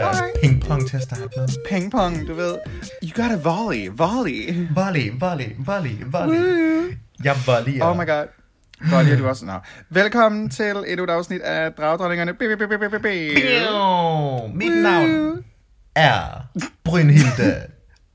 [0.00, 1.48] der ping-pong til at starte med.
[1.68, 2.56] Ping-pong, du ved.
[3.02, 4.68] You got a volley, volley.
[4.74, 6.98] Volley, volley, volley, volley.
[7.24, 7.84] Jeg volleyer.
[7.84, 8.26] Oh my god.
[8.90, 9.44] Godt, ja, du også.
[9.44, 9.52] Nå.
[9.90, 12.32] Velkommen til endnu et afsnit af Dragdronningerne.
[14.54, 15.44] Mit navn
[15.94, 16.46] er
[16.84, 17.56] Brynhilde,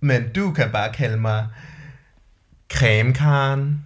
[0.01, 1.47] men du kan bare kalde mig
[2.73, 3.81] Cremekaren.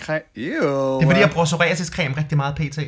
[0.00, 0.96] Kre- Ew.
[0.96, 2.78] Det er fordi, jeg bruger psoriasiscreme rigtig meget pt.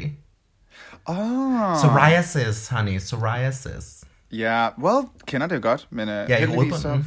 [1.06, 1.74] Oh.
[1.76, 3.99] Psoriasis, honey, psoriasis.
[4.32, 7.06] Ja, well, kender det jo godt, men uh, Ja, i hovedbunden.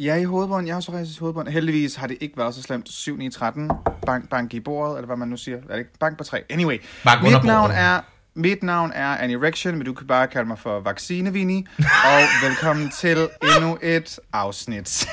[0.00, 0.66] Ja, i hovedbunden.
[0.66, 1.52] Jeg har psoriasis i hovedbunden.
[1.52, 2.88] Heldigvis har det ikke været så slemt.
[2.88, 3.70] 7 9 13
[4.06, 5.56] bank, bank i bordet, eller hvad man nu siger.
[5.56, 5.90] Er det ikke?
[6.00, 6.42] Bank på 3.
[6.50, 8.00] Anyway, Bank mit navn er
[8.36, 11.66] mit navn er Annie Rection, men du kan bare kalde mig for Vaccinevini.
[11.78, 15.08] og velkommen til endnu et afsnit.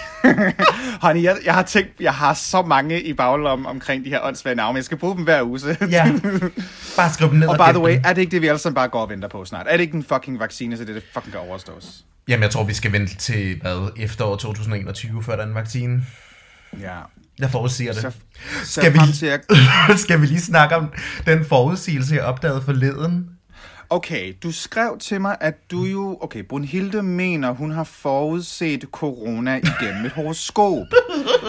[1.04, 4.56] Honey, jeg, jeg har tænkt, jeg har så mange i baglommen omkring de her åndssvage
[4.56, 4.76] navne.
[4.76, 5.60] Jeg skal bruge dem hver uge.
[5.90, 6.12] Ja,
[6.98, 8.60] bare skriv dem ned og og by the way, er det ikke det, vi alle
[8.60, 9.66] sammen bare går og venter på snart?
[9.70, 12.06] Er det ikke en fucking vaccine, så det, det fucking kan overstås?
[12.28, 16.06] Jamen, jeg tror, vi skal vente til, hvad, efterår 2021, før der er en vaccine.
[16.82, 17.00] Ja.
[17.40, 18.02] Jeg forudsiger det.
[18.02, 18.12] Så,
[18.64, 20.92] så Skal vi, at skal vi lige snakke om
[21.26, 23.30] den forudsigelse, jeg opdagede forleden?
[23.90, 26.18] Okay, du skrev til mig, at du jo...
[26.22, 30.86] Okay, Brunhilde mener, hun har forudset corona igennem et horoskop.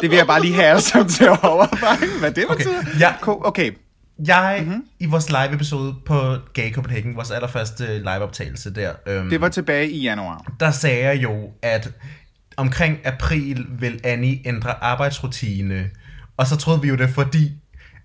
[0.00, 2.82] Det vil jeg bare lige have sammen til at overveje, hvad det Okay, betyder.
[3.00, 3.14] ja.
[3.26, 3.70] Okay,
[4.26, 4.68] Jeg, Mhm.
[4.68, 4.84] mm-hmm.
[5.00, 9.48] i vores live episode på Gay Copenhagen, vores allerførste live optagelse der, øhm, det var
[9.48, 10.52] tilbage i januar.
[10.60, 11.90] der sagde jeg jo, at
[12.56, 15.90] omkring april vil Annie ændre arbejdsrutine.
[16.36, 17.52] Og så troede vi jo det, fordi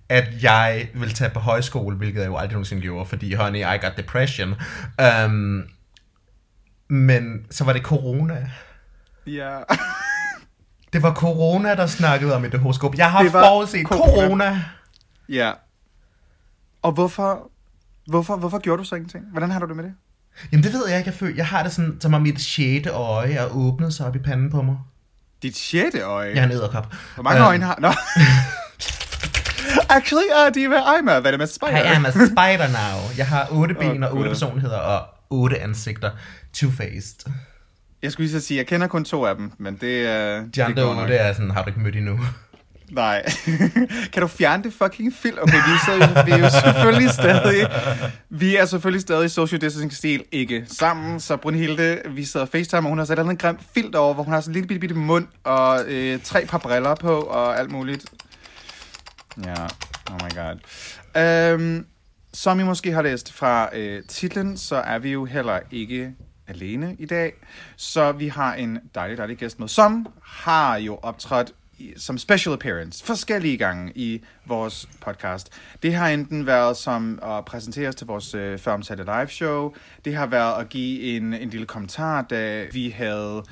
[0.09, 3.77] at jeg ville tage på højskole, hvilket jeg jo aldrig nogensinde gjorde, fordi honey, I
[3.81, 4.55] got depression.
[5.25, 5.63] Um,
[6.89, 8.51] men så var det corona.
[9.27, 9.59] Ja.
[10.93, 12.95] Det var corona, der snakkede om i det horoskop.
[12.95, 14.27] Jeg har forudset corona.
[14.27, 14.63] corona.
[15.29, 15.51] ja.
[16.81, 17.51] Og hvorfor,
[18.07, 19.25] hvorfor, hvorfor gjorde du så ingenting?
[19.31, 19.93] Hvordan har du det med det?
[20.51, 21.35] Jamen det ved jeg ikke, jeg føler.
[21.35, 24.49] Jeg har det sådan, som om mit sjette øje er åbnet sig op i panden
[24.49, 24.77] på mig.
[25.41, 26.29] Dit sjette øje.
[26.35, 26.93] Jeg er en æderkop.
[27.15, 27.77] Hvor mange Øhm, øjne har...
[27.79, 27.87] Nå.
[29.89, 31.77] Actually, uh, Diva, I'm a venomous spider.
[31.77, 33.17] I am a spider now.
[33.17, 36.11] Jeg har otte ben Åh, og otte personligheder og otte ansigter.
[36.57, 37.31] Two-faced.
[38.01, 40.63] Jeg skulle lige så sige, jeg kender kun to af dem, men det, uh, De
[40.63, 42.19] andre otte er sådan, har du ikke mødt endnu?
[42.91, 43.31] Nej.
[44.13, 45.37] kan du fjerne det fucking film?
[45.41, 47.67] Okay, vi er, så, vi er jo selvfølgelig stadig...
[48.29, 52.89] Vi er selvfølgelig stadig i social distancing-stil ikke sammen, så Brunhilde, vi sidder facetime, og
[52.89, 54.95] hun har sat andet grimt filt over, hvor hun har sådan en lille bitte, bitte
[54.95, 58.05] mund, og øh, tre par briller på, og alt muligt.
[59.45, 59.63] Ja,
[60.11, 61.55] oh my god.
[61.55, 61.85] Um,
[62.33, 66.13] som I måske har læst fra øh, titlen, så er vi jo heller ikke
[66.47, 67.33] alene i dag.
[67.75, 71.51] Så vi har en dejlig, dejlig gæst med, som har jo optrådt
[71.97, 75.49] som special appearance forskellige gange i vores podcast.
[75.83, 79.73] Det har enten været som at præsentere os til vores øh, føromtalte live show.
[80.05, 83.43] Det har været at give en, en lille kommentar, da vi havde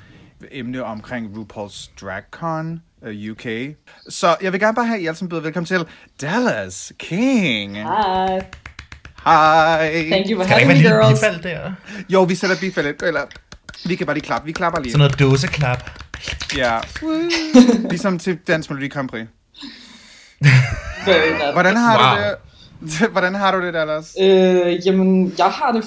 [0.51, 3.75] emne omkring RuPaul's DragCon uh, UK.
[4.09, 5.85] Så jeg vil gerne bare have, alle sammen byder velkommen til
[6.21, 7.75] Dallas King.
[7.75, 8.41] Hi.
[9.25, 10.07] Hej.
[10.11, 11.19] Thank you for ikke having være me, girls.
[11.19, 11.71] bifald der?
[12.09, 13.01] Jo, vi sætter bifaldet.
[13.01, 13.21] Eller,
[13.85, 14.45] vi kan bare lige klappe.
[14.45, 14.91] Vi klapper lige.
[14.91, 16.06] Sådan noget dåseklap.
[16.57, 16.79] Ja.
[17.89, 19.25] ligesom til Dansk Melodi Grand Prix.
[21.53, 22.17] Hvordan har Wow.
[22.17, 23.09] du det?
[23.15, 24.15] Hvordan har du det, Dallas?
[24.21, 25.83] Øh, jamen, jeg har det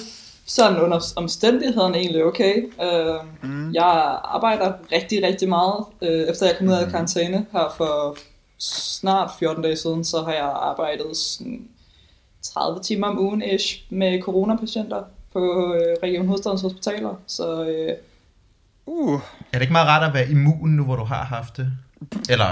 [0.46, 2.56] sådan under omstændighederne egentlig okay.
[2.82, 3.14] Øh,
[3.50, 3.72] mm.
[3.74, 5.84] Jeg arbejder rigtig, rigtig meget.
[6.02, 8.16] Øh, efter jeg kom ud af karantæne her for
[8.58, 11.68] snart 14 dage siden, så har jeg arbejdet sådan
[12.42, 15.02] 30 timer om ugen ish med coronapatienter
[15.32, 17.14] på øh, Region Hovedstadens Hospitaler.
[17.26, 17.92] Så øh,
[18.86, 19.14] Uh.
[19.52, 21.72] Er det ikke meget rart at være immun nu, hvor du har haft det?
[22.30, 22.46] Eller,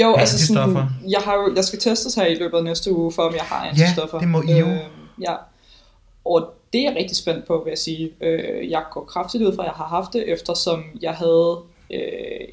[0.00, 0.76] Jo, Ja, altså sådan,
[1.08, 3.42] jeg, har jo, jeg skal testes her i løbet af næste uge, for om jeg
[3.42, 4.18] har Ja, antistoffer.
[4.18, 4.66] det må I jo.
[4.66, 4.78] Øh,
[5.20, 5.34] ja,
[6.24, 8.10] og det er jeg rigtig spændt på, vil jeg sige.
[8.20, 11.58] Øh, jeg går kraftigt ud fra, at jeg har haft det, eftersom jeg havde
[11.90, 12.00] øh,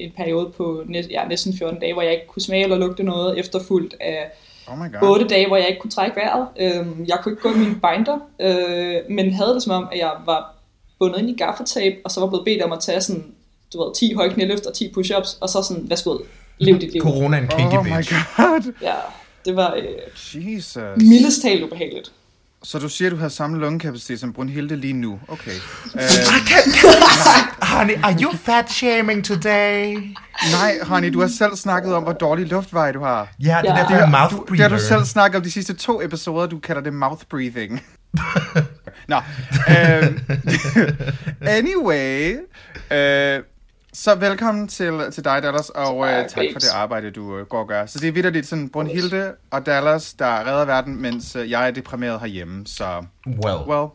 [0.00, 3.02] en periode på næ- ja, næsten 14 dage, hvor jeg ikke kunne smage eller lugte
[3.02, 4.30] noget, efterfulgt af
[4.66, 5.08] Oh my god.
[5.10, 6.46] 8 dage, hvor jeg ikke kunne trække vejret.
[6.60, 9.98] Øh, jeg kunne ikke gå i mine binder, øh, men havde det som om, at
[9.98, 10.54] jeg var
[11.02, 13.24] bundet ind i gaffatape, og så var blevet bedt om at tage sådan,
[13.72, 16.18] du ved, 10 høje knæløft og 10 push-ups, og så sådan, værsgo,
[16.58, 17.02] lev dit liv.
[17.02, 18.12] corona en kinky Oh my bitch.
[18.36, 18.72] god.
[18.82, 18.94] Ja,
[19.44, 20.76] det var øh, Jesus.
[20.96, 22.12] mildest talt ubehageligt.
[22.64, 25.20] Så du siger, at du har samme lungekapacitet som Brunhilde lige nu.
[25.28, 25.50] Okay.
[25.94, 29.96] Uh, Honey, are you fat shaming today?
[30.52, 33.28] nej, honey, du har selv snakket om, hvor dårlig luftveje du har.
[33.42, 33.80] Ja, det er Ja.
[33.80, 34.68] derfor, jeg er mouth Du, det breather.
[34.68, 37.82] har du selv snakket om de sidste to episoder, du kalder det mouth breathing.
[39.08, 39.16] Nå,
[39.68, 40.20] øhm,
[41.58, 42.36] anyway,
[42.90, 43.42] øh,
[43.92, 47.46] så velkommen til, til dig, Dallas, og øh, Tak, tak for det arbejde, du øh,
[47.46, 47.86] går og gør.
[47.86, 51.70] Så det er vidderligt sådan Brunhilde og Dallas, der redder verden, mens øh, jeg er
[51.70, 53.88] deprimeret herhjemme, så Well, well,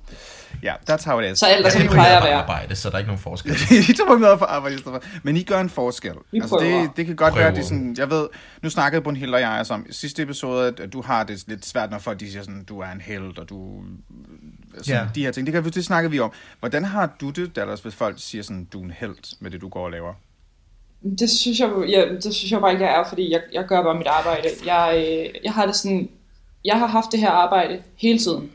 [0.63, 1.39] Ja, that's how it is.
[1.39, 2.33] Så alt er, Jeg som er det på plejer at være.
[2.33, 3.51] arbejde, så der er ikke nogen forskel.
[3.89, 5.19] I tager på med for arbejde i stedet for.
[5.23, 6.11] Men I gør en forskel.
[6.33, 7.45] Altså, det, det kan godt Prøver.
[7.45, 8.27] være, det er sådan, jeg ved,
[8.61, 11.65] nu snakkede Brunhilde og jeg altså om i sidste episode, at du har det lidt
[11.65, 13.81] svært, når folk de siger sådan, du er en held, og du...
[14.77, 15.07] Sådan, Ja.
[15.15, 16.31] De her ting, det, kan, vi- det snakkede vi om.
[16.59, 19.61] Hvordan har du det, Dallas, hvis folk siger sådan, du er en held med det,
[19.61, 20.13] du går og laver?
[21.19, 23.83] Det synes jeg, ja, det synes jeg bare ikke, jeg er, fordi jeg, jeg gør
[23.83, 24.47] bare mit arbejde.
[24.65, 26.09] Jeg, øh, jeg har det sådan,
[26.65, 28.51] jeg har haft det her arbejde hele tiden.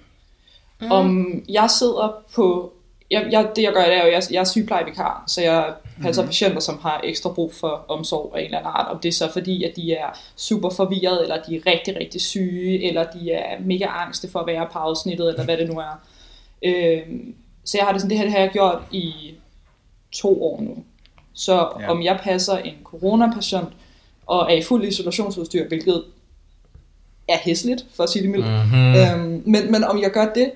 [0.82, 0.92] Mm.
[0.92, 2.72] Om jeg sidder på,
[3.10, 6.22] jeg, jeg, det jeg gør, det er jo, jeg, jeg er sygeplejevikar, så jeg passer
[6.22, 6.28] mm.
[6.28, 8.88] patienter, som har ekstra brug for omsorg af en eller anden art.
[8.90, 12.20] Om det er så fordi, at de er super forvirret, eller de er rigtig, rigtig
[12.20, 15.80] syge, eller de er mega angste for at være på afsnittet, eller hvad det nu
[15.80, 16.00] er.
[16.64, 17.34] Øhm,
[17.64, 19.12] så jeg har det sådan, det her, det har jeg gjort i
[20.12, 20.76] to år nu.
[21.34, 21.90] Så ja.
[21.90, 23.68] om jeg passer en coronapatient
[24.26, 26.04] og er i fuld isolationsudstyr, hvilket
[27.28, 28.46] er hæsligt, for at sige det mildt.
[28.46, 28.94] Mm-hmm.
[28.94, 30.50] Øhm, men, men om jeg gør det,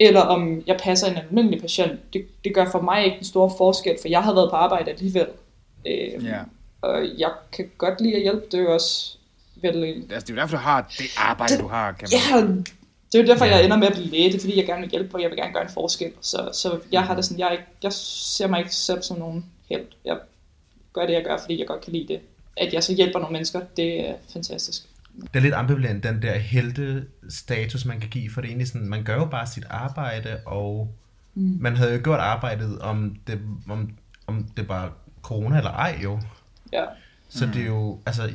[0.00, 3.54] eller om jeg passer en almindelig patient, det, det gør for mig ikke en stor
[3.58, 5.26] forskel, for jeg har været på arbejde alligevel.
[5.86, 6.38] Øhm, Ja.
[6.82, 9.16] Og jeg kan godt lide at hjælpe, det er jo også
[9.62, 9.84] vel...
[9.84, 12.46] Altså, det er jo derfor, du har det arbejde, Det- du har, kan man Ja,
[13.12, 13.56] det er jo derfor, Ja.
[13.56, 15.30] jeg ender med at blive læge, det er fordi, jeg gerne vil hjælpe, og jeg
[15.30, 16.12] vil gerne gøre en forskel.
[16.20, 19.46] Så, så jeg har det sådan, jeg, ikke, jeg ser mig ikke selv som nogen
[19.68, 19.84] held.
[20.04, 20.18] Jeg
[20.92, 22.20] gør det, jeg gør, fordi jeg godt kan lide det.
[22.56, 24.82] At jeg så hjælper nogle mennesker, det er fantastisk.
[25.22, 28.88] Det er lidt ambivalent, den der helte-status, man kan give, for det er egentlig sådan,
[28.88, 30.94] man gør jo bare sit arbejde, og
[31.34, 31.56] mm.
[31.60, 33.90] man havde jo gjort arbejdet, om det, om,
[34.26, 34.92] om det var
[35.22, 36.20] corona eller ej jo.
[36.72, 36.84] Ja.
[37.28, 38.30] Så det er jo, altså,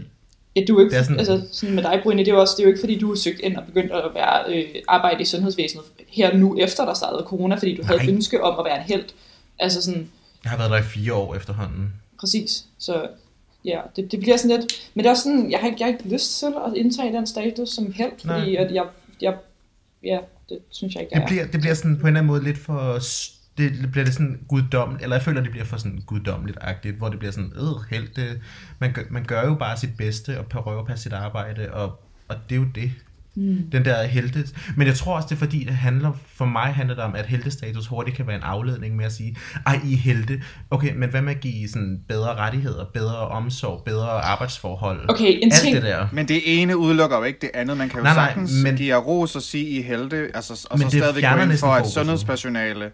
[0.55, 2.39] Ja, du er ikke, Det er sådan- altså, sådan med dig, Brune, det er jo
[2.39, 4.63] også, det er jo ikke, fordi du har søgt ind og begyndt at være, øh,
[4.87, 8.05] arbejde i sundhedsvæsenet her nu, efter der startede corona, fordi du havde Nej.
[8.07, 9.03] et ønske om at være en held.
[9.59, 10.09] Altså sådan,
[10.43, 11.93] jeg har været der i fire år efterhånden.
[12.19, 12.65] præcis.
[12.77, 13.07] Så
[13.65, 15.87] ja, det, det bliver sådan lidt, men det er også sådan, jeg har ikke, jeg
[15.87, 18.65] har ikke lyst til at indtage den status som held, fordi Nej.
[18.65, 18.85] at jeg,
[19.21, 19.35] jeg,
[20.03, 20.19] ja,
[20.49, 21.27] det synes jeg ikke, jeg Det er.
[21.27, 22.99] bliver, det bliver sådan på en eller anden måde lidt for...
[23.57, 27.19] Det bliver det sådan guddommeligt, eller jeg føler, det bliver for sådan guddommeligt-agtigt, hvor det
[27.19, 28.41] bliver sådan, øh, helt, det,
[28.79, 32.01] man, gør, man gør jo bare sit bedste og prøver at passe sit arbejde, og,
[32.27, 32.91] og det er jo det.
[33.35, 33.57] Mm.
[33.71, 34.43] Den der helte.
[34.77, 37.25] Men jeg tror også, det er fordi, det handler, for mig handler det om, at
[37.25, 39.35] heltestatus hurtigt kan være en afledning med at sige,
[39.65, 40.41] ej, I er helte.
[40.71, 45.09] Okay, men hvad med at give sådan bedre rettigheder, bedre omsorg, bedre arbejdsforhold?
[45.09, 46.07] Okay, en Alt ting, det der.
[46.11, 47.77] Men det ene udelukker jo ikke det andet.
[47.77, 50.67] Man kan jo Nej, nej, sagtens men- give jer ros og sige i helte, altså,
[50.71, 52.91] og Men så det stadigvæk gå ind for, at sundhedspersonale...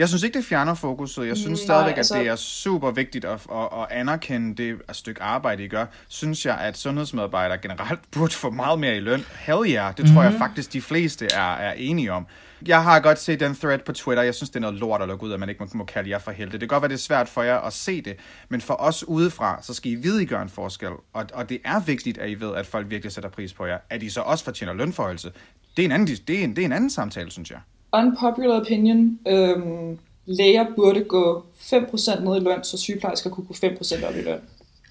[0.00, 1.26] Jeg synes ikke, det fjerner fokuset.
[1.26, 4.78] Jeg synes Nej, stadigvæk, at altså- det er super vigtigt at, at, at anerkende det
[4.92, 5.86] stykke arbejde, I gør.
[6.08, 9.24] Synes jeg, at sundhedsmedarbejdere generelt burde få meget mere i løn.
[9.38, 12.26] Hell yeah, det tror jeg faktisk, de fleste er, er enige om.
[12.66, 14.22] Jeg har godt set den thread på Twitter.
[14.22, 16.10] Jeg synes, det er noget lort at lukke ud, at man ikke må, må kalde
[16.10, 16.52] jer for helte.
[16.52, 18.16] Det kan godt være, det er svært for jer at se det,
[18.48, 20.90] men for os udefra, så skal I vide, I gør en forskel.
[21.12, 23.78] Og, og det er vigtigt, at I ved, at folk virkelig sætter pris på jer.
[23.90, 25.32] At I så også fortjener lønforhøjelse.
[25.76, 27.58] Det er en anden, det er en, det er en anden samtale, synes jeg.
[27.92, 34.04] Unpopular opinion, øhm, læger burde gå 5% ned i løn, så sygeplejersker kunne gå 5%
[34.08, 34.38] op i løn.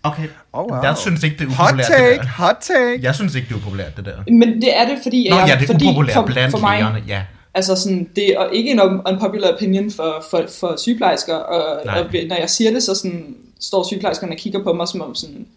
[0.04, 0.82] Okay, Oh, wow.
[0.84, 2.28] jeg synes ikke, det er Hot upopulært, take, det der.
[2.28, 3.00] hot take.
[3.04, 4.32] Jeg synes ikke, det er upopulært, det der.
[4.32, 5.30] Men det er det, fordi...
[5.30, 7.22] Nå jeg, ja, det er fordi upopulært for, blandt for mig, lægerne, ja.
[7.54, 12.00] Altså sådan, det er ikke en un- unpopular opinion for, for, for sygeplejersker, og, Nej.
[12.00, 15.16] og når jeg siger det, så sådan, står sygeplejerskerne og kigger på mig som om
[15.16, 15.48] sådan,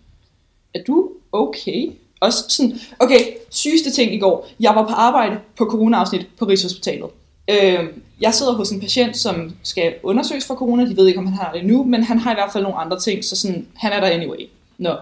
[0.74, 1.90] er du okay?
[2.20, 3.18] Også sådan, okay,
[3.50, 4.48] sygeste ting i går.
[4.60, 7.06] Jeg var på arbejde på corona-afsnit på Rigshospitalet.
[7.50, 7.88] Øh,
[8.20, 10.84] jeg sidder hos en patient, som skal undersøges for corona.
[10.84, 12.78] De ved ikke, om han har det nu, men han har i hvert fald nogle
[12.78, 14.48] andre ting, så sådan, han er der anyway.
[14.78, 14.96] Nå.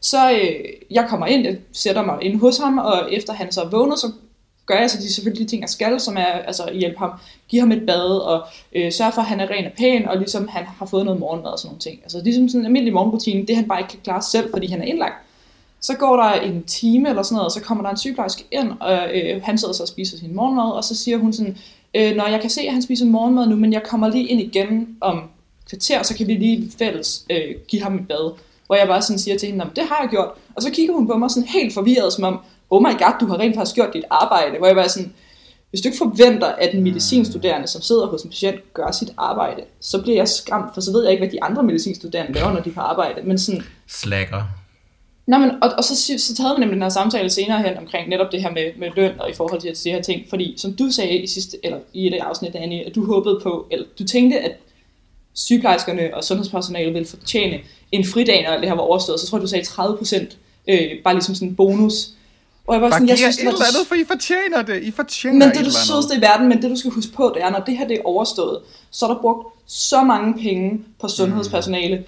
[0.00, 0.50] Så øh,
[0.90, 3.98] jeg kommer ind, jeg sætter mig ind hos ham, og efter han så er vågnet,
[3.98, 4.12] så
[4.66, 7.10] gør jeg så de selvfølgelig de ting, jeg skal, som er altså hjælpe ham,
[7.48, 10.16] give ham et bad, og øh, sørge for, at han er ren og pæn, og
[10.16, 12.00] ligesom han har fået noget morgenmad og sådan nogle ting.
[12.02, 14.82] Altså ligesom sådan en almindelig morgenrutine, det han bare ikke kan klare selv, fordi han
[14.82, 15.14] er indlagt.
[15.82, 18.72] Så går der en time eller sådan noget, og så kommer der en sygeplejerske ind,
[18.80, 21.56] og øh, han sidder så og spiser sin morgenmad, og så siger hun sådan,
[21.94, 24.40] øh, når jeg kan se, at han spiser morgenmad nu, men jeg kommer lige ind
[24.40, 25.22] igen om
[25.70, 28.34] kvarter, så kan vi lige fælles øh, give ham et bad.
[28.66, 30.28] Hvor jeg bare sådan siger til hende, "Nå, men det har jeg gjort.
[30.54, 32.38] Og så kigger hun på mig sådan helt forvirret, som om,
[32.70, 34.58] oh my god, du har rent faktisk gjort dit arbejde.
[34.58, 35.12] Hvor jeg bare sådan,
[35.70, 39.62] hvis du ikke forventer, at en medicinstuderende, som sidder hos en patient, gør sit arbejde,
[39.80, 42.60] så bliver jeg skræmt, for så ved jeg ikke, hvad de andre medicinstuderende laver, når
[42.60, 43.22] de er på arbejde.
[43.28, 44.42] Men sådan, Slacker.
[45.32, 48.08] Nå, men, og, og så, så havde vi nemlig den her samtale senere hen omkring
[48.08, 50.26] netop det her med, med løn og i forhold til de her ting.
[50.30, 53.40] Fordi som du sagde i, sidste, eller i et af afsnit, Annie, at du håbede
[53.42, 54.52] på, eller du tænkte, at
[55.34, 57.58] sygeplejerskerne og sundhedspersonalet ville fortjene
[57.92, 59.20] en fridag, når det her var overstået.
[59.20, 60.36] Så tror jeg, du sagde 30 procent,
[60.68, 62.08] øh, bare ligesom sådan en bonus.
[62.66, 64.62] Og jeg var Bare sådan, jeg synes, et det var eller andet, for I fortjener
[64.62, 64.82] det.
[64.82, 67.12] I fortjener men et det er det sødeste i verden, men det du skal huske
[67.12, 68.58] på, det er, når det her det er overstået,
[68.90, 72.04] så er der brugt så mange penge på sundhedspersonale,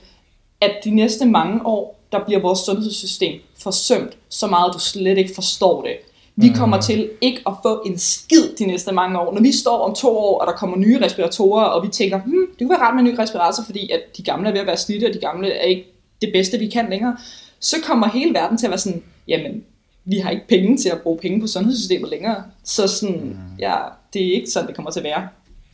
[0.61, 5.35] at de næste mange år, der bliver vores sundhedssystem forsømt så meget, du slet ikke
[5.35, 5.97] forstår det.
[6.37, 9.35] Vi kommer til ikke at få en skid de næste mange år.
[9.35, 12.47] Når vi står om to år, og der kommer nye respiratorer, og vi tænker, hmm,
[12.51, 14.67] det kunne være rart med en ny respirator, fordi at de gamle er ved at
[14.67, 15.85] være slidte, og de gamle er ikke
[16.23, 17.17] det bedste, vi kan længere,
[17.61, 19.65] så kommer hele verden til at være sådan, jamen,
[20.05, 22.45] vi har ikke penge til at bruge penge på sundhedssystemet længere.
[22.65, 23.77] Så sådan, ja,
[24.13, 25.29] det er ikke sådan, det kommer til at være.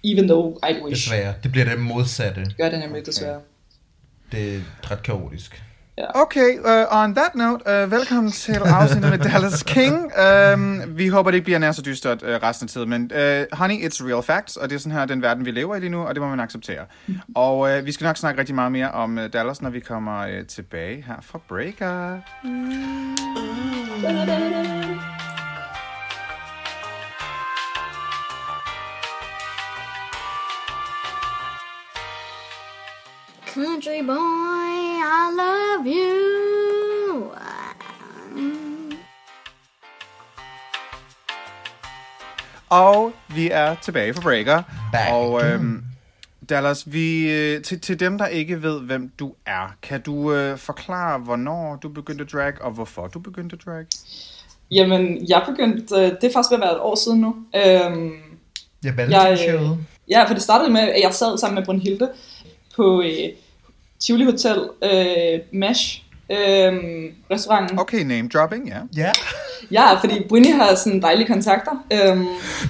[0.05, 1.05] Even though I wish.
[1.05, 1.35] Desværre.
[1.43, 2.47] Det bliver det modsatte.
[2.57, 3.41] Gør det nemlig desværre.
[4.33, 5.63] Det er ret kaotisk.
[6.15, 10.13] Okay, uh, on that note, uh, velkommen til afsnittet med Dallas King.
[10.55, 13.59] Um, vi håber, det ikke bliver nær så dystert uh, resten af tiden, men uh,
[13.59, 15.91] honey, it's real facts, og det er sådan her den verden, vi lever i lige
[15.91, 16.85] nu, og det må man acceptere.
[17.35, 20.27] Og uh, vi skal nok snakke rigtig meget mere om uh, Dallas, når vi kommer
[20.27, 22.19] uh, tilbage her fra Breaker.
[33.55, 37.25] Country boy, I love you.
[42.69, 44.63] Og vi er tilbage fra Breaker.
[44.93, 45.85] Back og øhm,
[46.49, 50.59] Dallas, vi, øh, til, til dem, der ikke ved, hvem du er, kan du øh,
[50.59, 53.87] forklare, hvornår du begyndte at drag, og hvorfor du begyndte at drag?
[54.71, 57.37] Jamen, jeg begyndte, øh, det er faktisk ved at være et år siden nu.
[57.57, 58.13] Øhm,
[58.85, 59.79] Ja, Valentinsshowet.
[60.11, 62.11] Ja, for det startede med, at jeg sad sammen med Brunhilde
[62.77, 63.29] på øh,
[64.01, 66.39] Tivoli Hotel, øh, Mesh, øh,
[67.31, 67.79] restauranten.
[67.79, 68.05] Okay.
[68.05, 68.77] Name dropping, ja.
[68.97, 69.11] Ja.
[69.71, 71.71] Ja, fordi Bruni har sådan dejlige kontakter.
[71.93, 72.19] Øhm,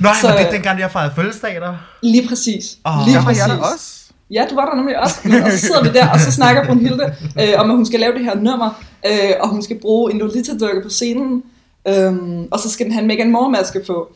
[0.01, 1.75] Nej, Så- men det er dengang, jeg fejrede fødselsdag der.
[2.03, 2.79] lige præcis.
[2.87, 2.93] Åh.
[3.05, 3.43] lige Der var præcis.
[3.49, 3.97] jeg der også.
[4.31, 5.17] Ja, du var der nemlig også.
[5.25, 8.01] Men, og så sidder vi der, og så snakker Brunhilde øh, om, at hun skal
[8.01, 11.43] lave det her nummer, øh, og hun skal bruge en Lolita-dukke på scenen,
[11.89, 12.13] øh,
[12.51, 14.13] og så skal den have en Megan Moore-maske på.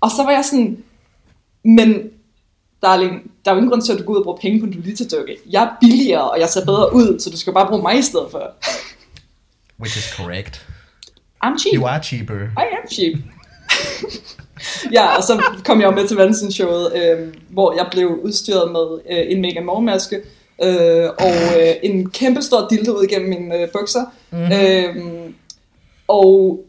[0.00, 0.76] Og så var jeg sådan,
[1.64, 1.94] men
[2.84, 4.66] darling, der er jo ingen grund til, at du går ud og bruger penge på
[4.66, 5.36] en Lolita-dukke.
[5.50, 8.02] Jeg er billigere, og jeg ser bedre ud, så du skal bare bruge mig i
[8.02, 8.42] stedet for.
[9.80, 10.66] Which is correct.
[11.44, 11.74] I'm cheap.
[11.74, 12.40] You are cheaper.
[12.64, 13.14] I am cheap.
[14.96, 18.86] ja, og så kom jeg jo med til Vansen-showet, øh, hvor jeg blev udstyret med
[19.10, 20.16] øh, en Megan Moore-maske,
[20.62, 24.52] øh, og øh, en kæmpe stor dildo ud gennem mine øh, bukser, mm-hmm.
[24.52, 25.30] øh,
[26.08, 26.64] og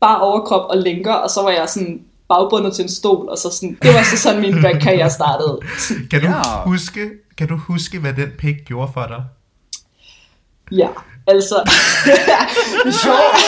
[0.00, 3.50] bare overkrop og lænker, og så var jeg sådan bagbundet til en stol, og så
[3.50, 5.58] sådan, det var så sådan min drag-karriere startede.
[6.10, 6.62] Kan du, Ja.
[6.64, 9.24] huske, kan du huske, hvad den pik gjorde for dig?
[10.72, 10.88] ja,
[11.26, 11.54] altså,
[13.02, 13.38] sjovt.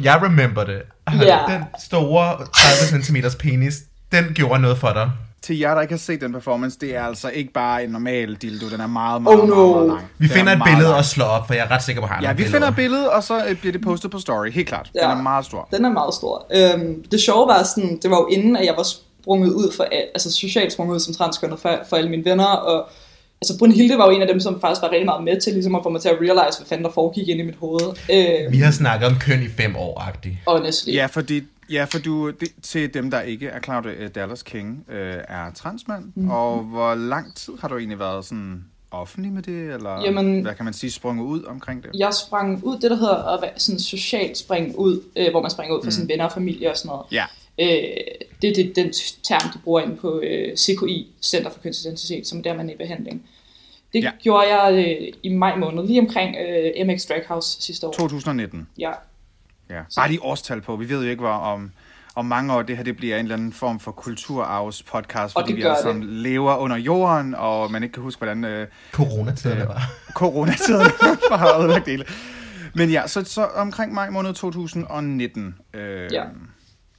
[0.04, 0.82] Jeg remember det.
[1.12, 1.38] Ja.
[1.48, 2.46] Den store
[2.90, 3.74] 30 cm penis,
[4.12, 5.10] den gjorde noget for dig.
[5.42, 8.34] Til jer, der ikke har set den performance, det er altså ikke bare en normal
[8.34, 8.66] dildo.
[8.70, 9.54] Den er meget, meget, Oh, no.
[9.54, 10.10] meget, meget lang.
[10.18, 10.94] Vi Den finder er et billede lang.
[10.94, 12.76] og slår op, for jeg er ret sikker på, at han Ja, vi finder et
[12.76, 14.50] billede, og så øh, bliver det postet på story.
[14.50, 14.90] Helt klart.
[14.92, 15.10] Den Ja.
[15.10, 15.68] er meget stor.
[15.72, 16.46] Den er meget stor.
[16.54, 19.84] Øhm, det sjove var sådan, det var jo inden, at jeg var sprunget ud for,
[19.84, 22.88] al- altså socialt sprunget ud som transkønnet for, for alle mine venner, og
[23.42, 25.74] altså Brunhilde var jo en af dem, som faktisk var rigtig meget med til ligesom
[25.74, 27.80] at få mig til at realize, hvad fanden der foregik inde i mit hoved.
[28.12, 30.34] Øh, Vi har snakket om køn i fem år, agtigt.
[30.46, 30.92] honestly.
[30.94, 34.08] Ja, fordi ja, for du, det, til dem, der ikke er klar over det, øh,
[34.14, 36.12] Dallas King øh, er transmand, Mhm.
[36.16, 36.30] mm-hmm.
[36.30, 40.54] og hvor lang tid har du egentlig været sådan offentlig med det, eller Jamen- hvad
[40.54, 41.90] kan man sige, sprunget ud omkring det?
[41.94, 45.50] Jeg sprang ud, det der hedder at være sådan socialt springe ud, øh, hvor man
[45.50, 47.06] springer ud for sine venner og familie og sådan noget.
[47.12, 47.24] Ja,
[47.60, 47.66] Øh,
[48.42, 52.38] det er det, den term, de bruger inde på øh, CKI, Center for Kønsidentitet, som
[52.38, 53.22] er der, man er i behandling.
[53.92, 54.10] Det Ja.
[54.22, 57.92] gjorde jeg øh, i maj måned, lige omkring øh, MX Draghouse sidste år.
[57.92, 58.68] 2019.
[58.78, 58.90] Ja,
[59.70, 59.80] Ja.
[59.96, 60.76] Bare lige årstal på.
[60.76, 61.70] Vi ved jo ikke, hvor om,
[62.14, 65.52] om mange år det her det bliver en eller anden form for kulturarvs podcast, fordi
[65.52, 69.82] vi alle sammen lever under jorden, og man ikke kan huske, hvordan øh, Coronatiden var.
[70.20, 70.86] coronatiden
[71.32, 72.04] har ødelagt det hele.
[72.74, 75.54] Men ja, så, så omkring maj måned 2019.
[75.74, 76.22] Øh, Ja.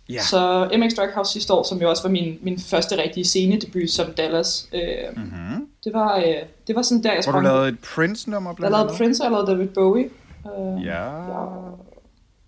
[0.09, 0.21] Ja.
[0.21, 4.11] Så MX Draghouse sidste år, som jo også var min, min første rigtige scenedebut som
[4.17, 4.81] Dallas, øh,
[5.15, 5.65] Mm-hmm.
[5.83, 6.23] det, var, øh,
[6.67, 8.97] det var sådan der, jeg Hvor du sprang lavede et Prince-nummer Jeg blandt lavede andet?
[8.97, 10.05] Prince, og jeg lavede David Bowie.
[10.05, 11.03] Øh, Ja.
[11.03, 11.45] ja.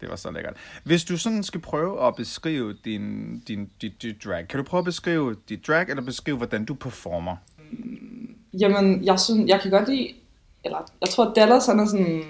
[0.01, 0.53] Det var så lækkert.
[0.83, 4.79] Hvis du sådan skal prøve at beskrive din, din, dit, dit drag, kan du prøve
[4.79, 7.35] at beskrive dit drag, eller beskrive, hvordan du performer?
[8.59, 10.09] Jamen, jeg, synes, jeg kan godt lide,
[10.65, 12.23] eller jeg tror, at Dallas han er sådan...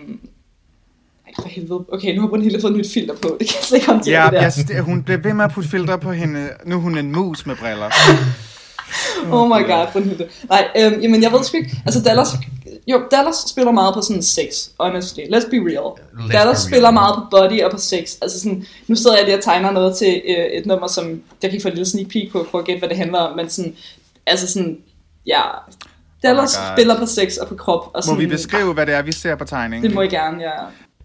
[1.27, 1.85] Ej, for helvede.
[1.91, 3.27] Okay, nu har Brunhilde fået et nyt filter på.
[3.39, 4.41] Det kan jeg slet ikke håndtere Ja, det der.
[4.41, 6.49] jeg, st- hun bliver ved med at putte filtre på hende.
[6.65, 7.89] Nu er hun en mus med briller.
[9.31, 10.27] Oh my god, Brunhilde.
[10.49, 11.71] Nej, øhm, jamen jeg ved sgu ikke.
[11.85, 12.27] Altså Dallas,
[12.87, 15.19] jo, Dallas spiller meget på sådan sex, honestly.
[15.21, 15.77] Let's be real.
[15.77, 16.69] Let's Let's be Dallas real.
[16.69, 18.15] spiller meget på body og på sex.
[18.21, 21.51] Altså sådan, nu sidder jeg lige og tegner noget til øh, et nummer, som jeg
[21.51, 23.35] kan få en lille sneak peek på, for at gætte, hvad det handler om.
[23.35, 23.75] Men sådan,
[24.25, 24.77] altså sådan,
[25.27, 25.41] ja.
[26.23, 27.79] Dallas Oh spiller på sex og på krop.
[27.79, 29.83] Og Må sådan, vi beskrive, hvad det er, vi ser på tegningen?
[29.89, 30.51] Det må I gerne, ja.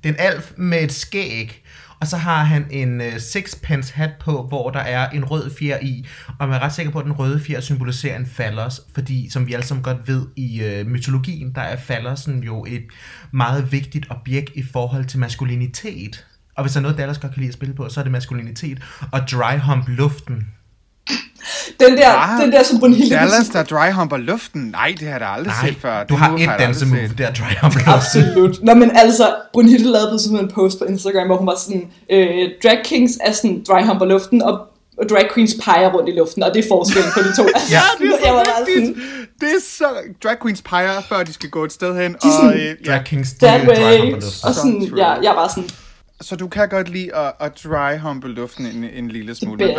[0.02, 1.62] Det er en alf med et skæg,
[2.00, 5.78] og så har han en øh, sixpence hat på, hvor der er en rød fjer
[5.82, 6.06] i,
[6.38, 9.46] og man er ret sikker på, at den røde fjer symboliserer en fallos, fordi som
[9.46, 12.84] vi alle sammen godt ved i øh, mytologien, der er fallosen jo et
[13.30, 16.26] meget vigtigt objekt i forhold til maskulinitet.
[16.56, 18.12] Og hvis der er noget, Dallas godt kan lide at spille på, så er det
[18.12, 20.48] maskulinitet og dry hump luften.
[21.80, 24.62] Den der, Ah, den der som Brunhilde Dallas, der dryhumper luften.
[24.62, 26.04] Nej, det har jeg da aldrig Nej, set før.
[26.04, 27.92] du Det har et jeg dansemove, der er dry hump luften.
[27.92, 28.62] Absolut.
[28.62, 31.88] Nå, men altså, Brunhilde lavede på sådan en post på Instagram, hvor hun var sådan,
[32.10, 34.58] øh, drag kings er sådan dry humper luften, og
[34.98, 37.42] og drag queens peger rundt i luften, og det er forskellen på de to.
[37.54, 38.86] Altså, Ja, Det er jeg var så bare rigtigt.
[38.86, 39.84] sådan, Det er så...
[40.22, 42.12] Drag queens peger, før de skal gå et sted hen.
[42.12, 42.74] De er sådan- og, øh.
[42.86, 44.10] Drag Kings, de that dry hump way.
[44.10, 44.48] luften.
[44.48, 45.70] Og sådan, Så ja, jeg var sådan,
[46.20, 49.64] Så du kan godt lide at, at dry-humpe luften en, en lille smule.
[49.64, 49.74] Ej,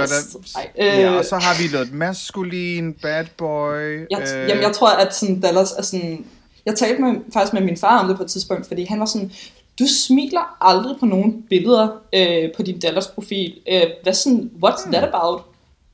[0.75, 4.06] der- ja, øh, og så har vi noget maskulin, bad boy.
[4.12, 6.25] Jeg, øh, jamen, jeg tror, at sådan Dallas er sådan...
[6.65, 9.06] Jeg talte med, faktisk med min far om det på et tidspunkt, fordi han var
[9.06, 9.32] sådan,
[9.79, 13.53] du smiler aldrig på nogen billeder øh, på din Dallas-profil.
[13.72, 15.41] Øh, hvad sådan, what's that about?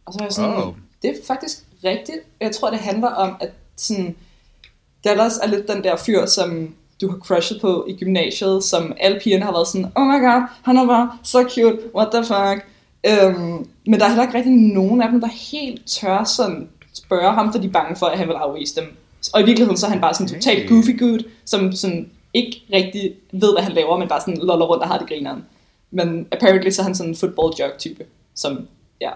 [0.05, 0.73] Og så var jeg sådan, oh.
[1.01, 2.17] det er faktisk rigtigt.
[2.41, 4.15] Jeg tror, det handler om, at sådan,
[5.03, 9.19] Dallas er lidt den der fyr, som du har crushet på i gymnasiet, som alle
[9.23, 12.65] pigerne har været sådan, oh my god, han er bare så cute, what the fuck.
[13.09, 17.33] Øhm, men der er heller ikke rigtig nogen af dem, der helt tør sådan spørge
[17.33, 18.97] ham, for de er bange for, at han vil afvise dem.
[19.33, 23.13] Og i virkeligheden så er han bare sådan totalt goofy good, som sådan ikke rigtig
[23.31, 25.45] ved, hvad han laver, men bare sådan loller rundt og har det grineren.
[25.91, 28.05] Men apparently så er han sådan en football joke type,
[28.35, 28.67] som,
[29.01, 29.09] ja,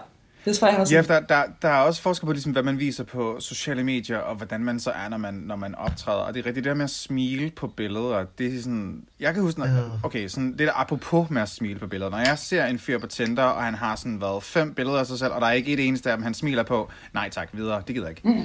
[0.44, 2.62] det tror jeg, han er Ja, der, der, der er også forskel på, ligesom, hvad
[2.62, 6.18] man viser på sociale medier, og hvordan man så er, når man, når man optræder.
[6.18, 9.02] Og det er rigtigt, det der med at smile på billeder, det er sådan...
[9.20, 9.66] Jeg kan huske, når,
[10.02, 12.10] okay, sådan, det der apropos med at smile på billeder.
[12.10, 15.06] Når jeg ser en fyr på Tinder, og han har sådan været fem billeder af
[15.06, 17.48] sig selv, og der er ikke et eneste af dem, han smiler på, nej tak,
[17.52, 18.28] videre, det gider jeg ikke.
[18.28, 18.42] Mm.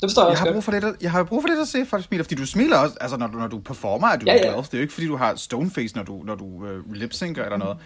[0.00, 1.68] Det forstår jeg Jeg har, brug for lidt, at- jeg har brug for lidt at
[1.68, 4.24] se folk smiler, fordi du smiler også, altså når du, når du performer, er du
[4.26, 4.56] Ja, ja, glad.
[4.62, 7.56] Det er jo ikke, fordi du har stoneface, når du, når du øh, lipsynker eller
[7.58, 7.76] noget.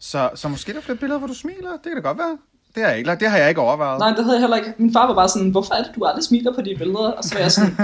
[0.00, 1.70] Så, så måske er der flere billeder, hvor du smiler.
[1.70, 2.38] Det kan da godt være.
[2.74, 3.98] Det har jeg ikke, det har jeg ikke overvejet.
[3.98, 4.72] Nej, det havde jeg heller ikke.
[4.78, 6.98] Min far var bare sådan, hvorfor er det, du aldrig smiler på de billeder?
[6.98, 7.74] Og så var jeg sådan,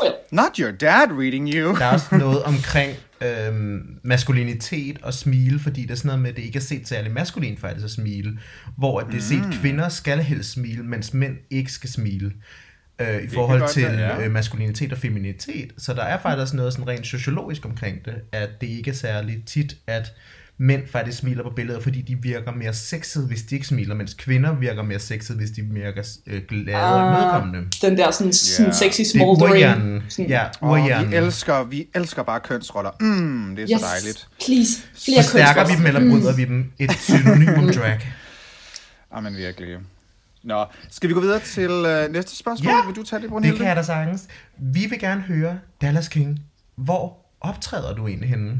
[0.00, 1.76] well, Not your dad reading you.
[1.76, 6.30] Der er også noget omkring øhm, maskulinitet og smile, fordi det er sådan noget med,
[6.30, 8.38] at det ikke er set særlig maskulint faktisk at smile,
[8.78, 9.52] hvor at det er set, Mm.
[9.52, 12.32] kvinder skal helst smile, mens mænd ikke skal smile.
[13.00, 14.24] Øh, I forhold godt til være, ja.
[14.24, 15.72] øh, maskulinitet og feminitet.
[15.78, 18.94] Så der er faktisk også noget sådan rent sociologisk omkring det, at det ikke er
[18.94, 20.12] særlig tit, at
[20.62, 24.14] mænd faktisk smiler på billeder, fordi de virker mere sexede, hvis de ikke smiler, mens
[24.14, 27.16] kvinder virker mere sexede, hvis de virker øh, glade og Ah.
[27.18, 27.68] imødekommende.
[27.82, 28.72] den der sådan, sådan Ja.
[28.72, 29.52] sexy Det er smoldering.
[29.52, 30.02] urhjernen.
[30.08, 32.90] Sådan, Ja, Oh, vi, elsker, vi elsker bare kønsroller.
[33.00, 34.28] Mm, det er yes, så dejligt.
[34.44, 36.72] please, flere Forstærker vi dem, eller bryder vi dem?
[36.78, 38.00] Et synonym om drag.
[39.14, 39.76] Jamen virkelig.
[40.42, 42.72] Nå, skal vi gå videre til øh, næste spørgsmål?
[42.72, 43.58] Ja, Vil du tage det, Det Brunhilde?
[43.58, 44.26] kan jeg da sagtens.
[44.58, 46.40] Vi vil gerne høre, Dallas King,
[46.76, 48.58] hvor optræder du egentlig henne?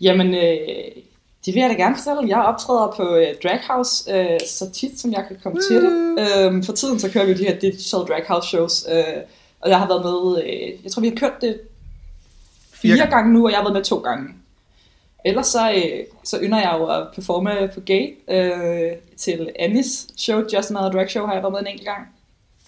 [0.00, 1.02] Jamen, øh,
[1.46, 2.28] det vil jeg da gerne fortælle.
[2.36, 6.18] Jeg optræder på øh, Drag House øh, så tit, som jeg kan komme til det.
[6.20, 9.22] Øh, for tiden så kører vi de her digital Drag House shows, øh,
[9.60, 11.60] og jeg har været med, øh, jeg tror vi har kørt det
[12.72, 13.10] fire Fire.
[13.10, 14.28] gange nu, og jeg har været med to gange.
[15.24, 20.42] Ellers så, øh, så ynder jeg jo at performe på gay øh, til Annis show,
[20.54, 22.13] Just Another Drag Show, har jeg været med en enkelt gang.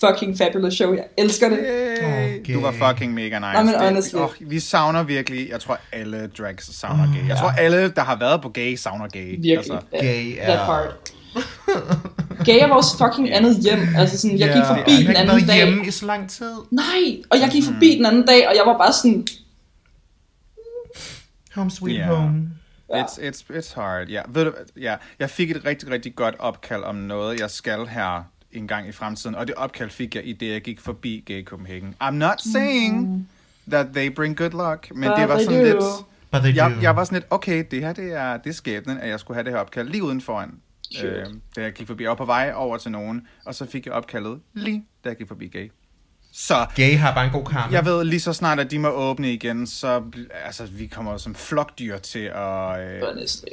[0.00, 1.58] Fucking fabulous show, jeg elsker det.
[1.62, 2.40] Yay.
[2.40, 2.54] Okay.
[2.54, 3.40] Du var fucking mega nice.
[3.40, 4.16] Nej, men honestly.
[4.18, 7.28] åh, vi savner virkelig, jeg tror alle drags savner gay.
[7.28, 9.30] Jeg tror alle, der har været på gay, savner gay.
[9.30, 9.56] Virkelig.
[9.56, 10.66] Altså, Gay That er...
[10.66, 11.12] part.
[12.46, 13.78] Gay er vores fucking andet hjem.
[13.96, 15.56] Altså sådan, jeg gik Ja, forbi jeg den har ikke anden været dag.
[15.66, 16.52] hjemme i så lang tid.
[16.70, 19.26] Nej, og jeg gik forbi den anden dag, og jeg var bare sådan,
[21.54, 22.06] Home sweet Ja.
[22.06, 22.48] home.
[22.94, 23.02] Ja.
[23.02, 24.08] It's, it's, it's hard.
[24.08, 27.86] Ja, ved du, ja, jeg fik et rigtig, rigtig godt opkald om noget, jeg skal
[27.86, 28.22] her
[28.56, 31.44] en gang i fremtiden, og det opkald fik jeg i det, jeg gik forbi Gay
[31.44, 31.94] Copenhagen.
[32.02, 33.28] I'm not saying
[33.70, 35.64] that they bring good luck, men But det var sådan do.
[35.64, 35.84] lidt...
[36.32, 36.80] But they Jeg, do.
[36.82, 39.34] jeg var sådan lidt, okay, det her det er, det er skæbnen, at jeg skulle
[39.36, 40.50] have det her opkald lige uden foran.
[40.96, 41.08] Cute.
[41.08, 43.86] Øh, da jeg gik forbi, jeg var på vej over til nogen, og så fik
[43.86, 45.70] jeg opkaldet lige, da jeg gik forbi Gay.
[46.38, 47.72] Så Gay har bare en god karma.
[47.72, 50.02] jeg ved lige så snart, at de må åbne igen, så
[50.44, 53.02] altså, vi kommer som flokdyr til at øh,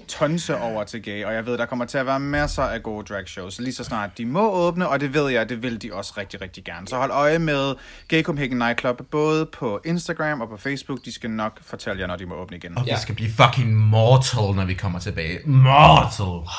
[0.08, 3.06] tonse over til gay, og jeg ved, der kommer til at være masser af gode
[3.13, 5.93] drag shows, lige så snart de må åbne, og det ved jeg, det vil de
[5.93, 6.88] også rigtig, rigtig gerne.
[6.88, 7.76] Så hold øje med
[8.08, 11.06] Gay Copenhagen Nightclub, både på Instagram og på Facebook.
[11.06, 12.78] De skal nok fortælle jer, når de må åbne igen.
[12.78, 15.39] Og vi skal blive fucking mortal, når vi kommer tilbage.
[15.46, 16.50] Mortal!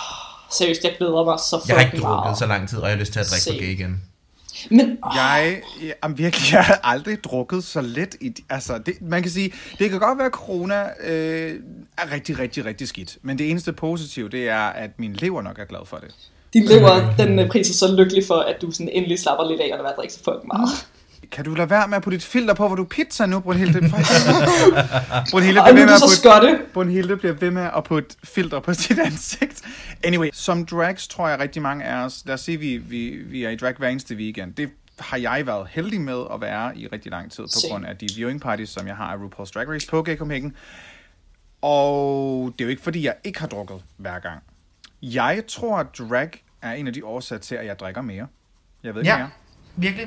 [0.58, 2.38] Seriøst, jeg glæder mig så Jeg har ikke fucking drukket meget.
[2.38, 3.66] så lang tid, og jeg har lyst til at drikke på Se.
[3.66, 4.02] gay igen.
[4.70, 8.16] Men åh, Jeg, jeg, virkelig, jeg har aldrig drukket så lidt.
[8.20, 11.60] I, altså, det, man kan sige, det kan godt være, at corona øh,
[11.98, 13.18] er rigtig, rigtig, rigtig skidt.
[13.22, 16.14] Men det eneste positive, det er, at min lever nok er glad for det.
[16.52, 19.60] din lever, den øh, pris er så lykkelig for, at du sådan endelig slapper lidt
[19.60, 20.68] af, og være at drikke så fucking meget.
[21.32, 23.80] Kan du lade være med at putte et filter på, hvor du pizza nu, Brunhilde?
[25.30, 26.60] Brunhilde bliver ved med at putte.
[26.74, 29.62] Brunhilde bliver ved med at putte filter på sit ansigt.
[30.04, 33.44] Anyway, som drags tror jeg rigtig mange af os, lad os sige, vi, vi, vi
[33.44, 34.54] er i drag hver eneste weekend.
[34.54, 37.70] Det har jeg været heldig med at være i rigtig lang tid, på Same.
[37.70, 40.56] grund af de viewing parties, som jeg har af RuPaul's Drag Race på Gay Copenhagen.
[41.62, 44.42] Og det er jo ikke, fordi jeg ikke har drukket hver gang.
[45.02, 46.30] Jeg tror, at drag
[46.62, 48.26] er en af de årsager til, at jeg drikker mere.
[48.82, 49.30] Jeg ved ikke Ja, mere.
[49.76, 50.06] virkelig.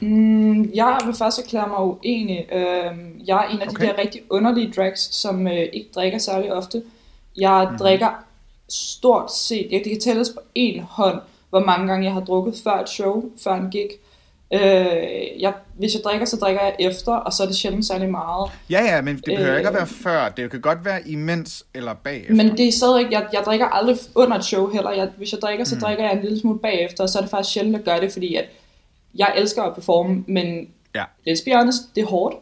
[0.00, 2.46] Mm, jeg vil først erklære mig uenig.
[2.52, 3.86] Øhm, jeg er en af de Okay.
[3.86, 6.82] der rigtig underlige drags, som øh, ikke drikker særlig ofte.
[7.36, 7.78] Jeg mm.
[7.78, 8.08] drikker
[8.68, 11.20] stort set, ja, det kan tælles på en hånd,
[11.50, 13.88] hvor mange gange jeg har drukket før et show, før en gig.
[14.52, 18.10] Øh, jeg, hvis jeg drikker, så drikker jeg efter, og så er det sjældent særlig
[18.10, 18.50] meget.
[18.70, 19.56] Ja, ja, men det behøver Øh.
[19.58, 20.28] ikke at være før.
[20.28, 22.34] Det kan godt være imens eller bagefter.
[22.34, 24.90] Men det er stadig, jeg, jeg drikker aldrig under et show heller.
[24.90, 25.80] Jeg, hvis jeg drikker, så mm.
[25.80, 28.12] drikker jeg en lille smule bagefter, og så er det faktisk sjældent at gøre det,
[28.12, 28.44] fordi at
[29.18, 31.02] jeg elsker at performe, men Ja.
[31.28, 32.36] let's be honest, det er hårdt.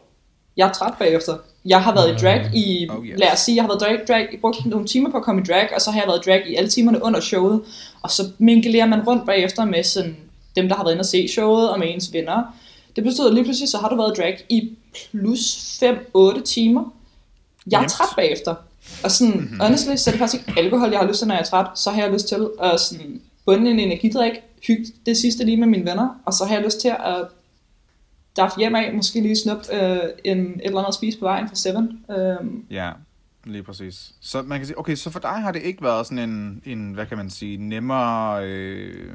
[0.57, 1.37] Jeg er træt bagefter.
[1.65, 3.19] Jeg har været i drag i, Oh, yes.
[3.19, 5.43] lad os sige, jeg har været drag, drag, brugt nogle timer på at komme i
[5.43, 7.61] drag, og så har jeg været i drag i alle timerne under showet,
[8.01, 10.17] og så minkelerer man rundt bagefter med sådan,
[10.55, 12.43] dem, der har været inde og se showet, og med ens venner.
[12.95, 14.69] Det betyder lige pludselig, så har du været i drag i
[15.11, 16.93] plus 5-8 timer.
[17.71, 17.91] Jeg er Nemt.
[17.91, 18.55] træt bagefter.
[19.03, 19.41] Og sådan, Mhm.
[19.41, 19.59] mm-hmm.
[19.59, 21.65] honestly, så er det faktisk ikke alkohol, jeg har lyst til, når jeg er træt.
[21.75, 24.31] Så har jeg lyst til at sådan, bunde en energidrik,
[24.67, 27.27] hygge det sidste lige med mine venner, og så har jeg lyst til at
[28.37, 31.47] daffe hjem af, måske lige snup øh, en, et eller andet at spise på vejen
[31.47, 32.05] fra Seven.
[32.17, 32.91] Øhm, Ja,
[33.43, 34.13] lige præcis.
[34.21, 36.93] Så man kan sige, okay, så for dig har det ikke været sådan en, en
[36.93, 39.11] hvad kan man sige, nemmere, øh,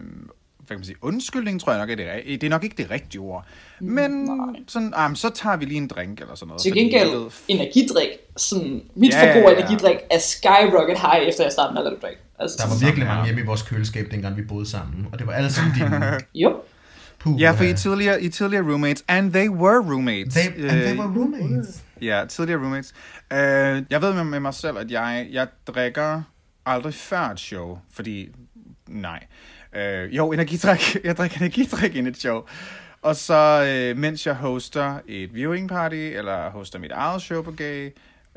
[0.75, 2.91] kan man sige, undskyldning, tror jeg nok er det, ri- det er nok ikke det
[2.91, 3.47] rigtige ord.
[3.81, 4.47] Men nej.
[4.69, 6.63] sådan, ah, men så tager vi lige en drink eller sådan noget.
[6.63, 9.65] til fordi gengæld, ved- energidrik, sådan, mit Ja, forbrug af ja, ja.
[9.67, 12.17] energidrik er skyrocket high, efter jeg startede med at drag.
[12.39, 13.09] Altså, Der var sådan, virkelig ja.
[13.15, 15.07] mange hjemme i vores køleskab, dengang vi boede sammen.
[15.13, 16.57] Og det var alle sammen dine jo,
[17.19, 17.41] puh.
[17.41, 20.35] Ja, for I tidligere, I tidligere roommates, and they were roommates.
[20.35, 21.83] They, and they Øh, were roommates.
[22.03, 22.95] Ja, tidligere roommates.
[23.31, 23.37] Uh,
[23.93, 26.23] jeg ved med, med mig selv, at jeg, jeg drikker
[26.67, 28.29] aldrig før et show, fordi,
[28.89, 29.23] nej.
[29.77, 30.97] Uh, jo, energidrik.
[31.05, 32.43] Jeg drikker energidrik ind i et show.
[33.03, 37.51] Og så, uh, mens jeg hoster et viewing party, eller hoster mit eget show på
[37.51, 37.87] gay,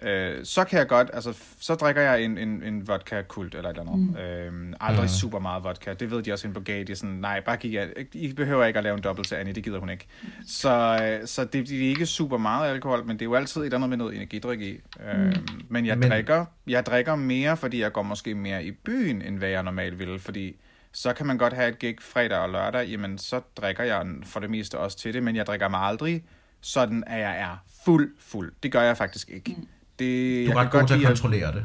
[0.02, 0.08] uh,
[0.44, 3.92] så kan jeg godt, altså, så drikker jeg en, en, en vodka-kult, eller et eller
[3.94, 4.08] andet.
[4.52, 4.70] Mm.
[4.72, 5.08] Uh, aldrig Mm.
[5.08, 5.94] super meget vodka.
[5.94, 6.84] Det ved de også inde på gay.
[6.88, 9.36] De er sådan, nej, bare giv jer, I behøver ikke at lave en dobbelt til
[9.36, 10.08] Annie, det gider hun ikke.
[10.48, 13.62] Så, øh, så det, det er ikke super meget alkohol, men det er jo altid
[13.62, 14.80] et eller andet med noget energidrik i.
[15.16, 15.34] Mm.
[15.70, 19.38] men jeg Men- drikker, jeg drikker mere, fordi jeg går måske mere i byen, end
[19.38, 20.56] hvad jeg normalt ville, fordi
[20.94, 24.40] så kan man godt have et gig fredag og lørdag, jamen så drikker jeg for
[24.40, 26.24] det meste også til det, men jeg drikker mig aldrig
[26.62, 28.54] sådan, at jeg er fuld fuld.
[28.64, 29.56] Det gør jeg faktisk ikke.
[30.00, 31.64] Det, Du jeg er kan ret god godt til at kontrollere det.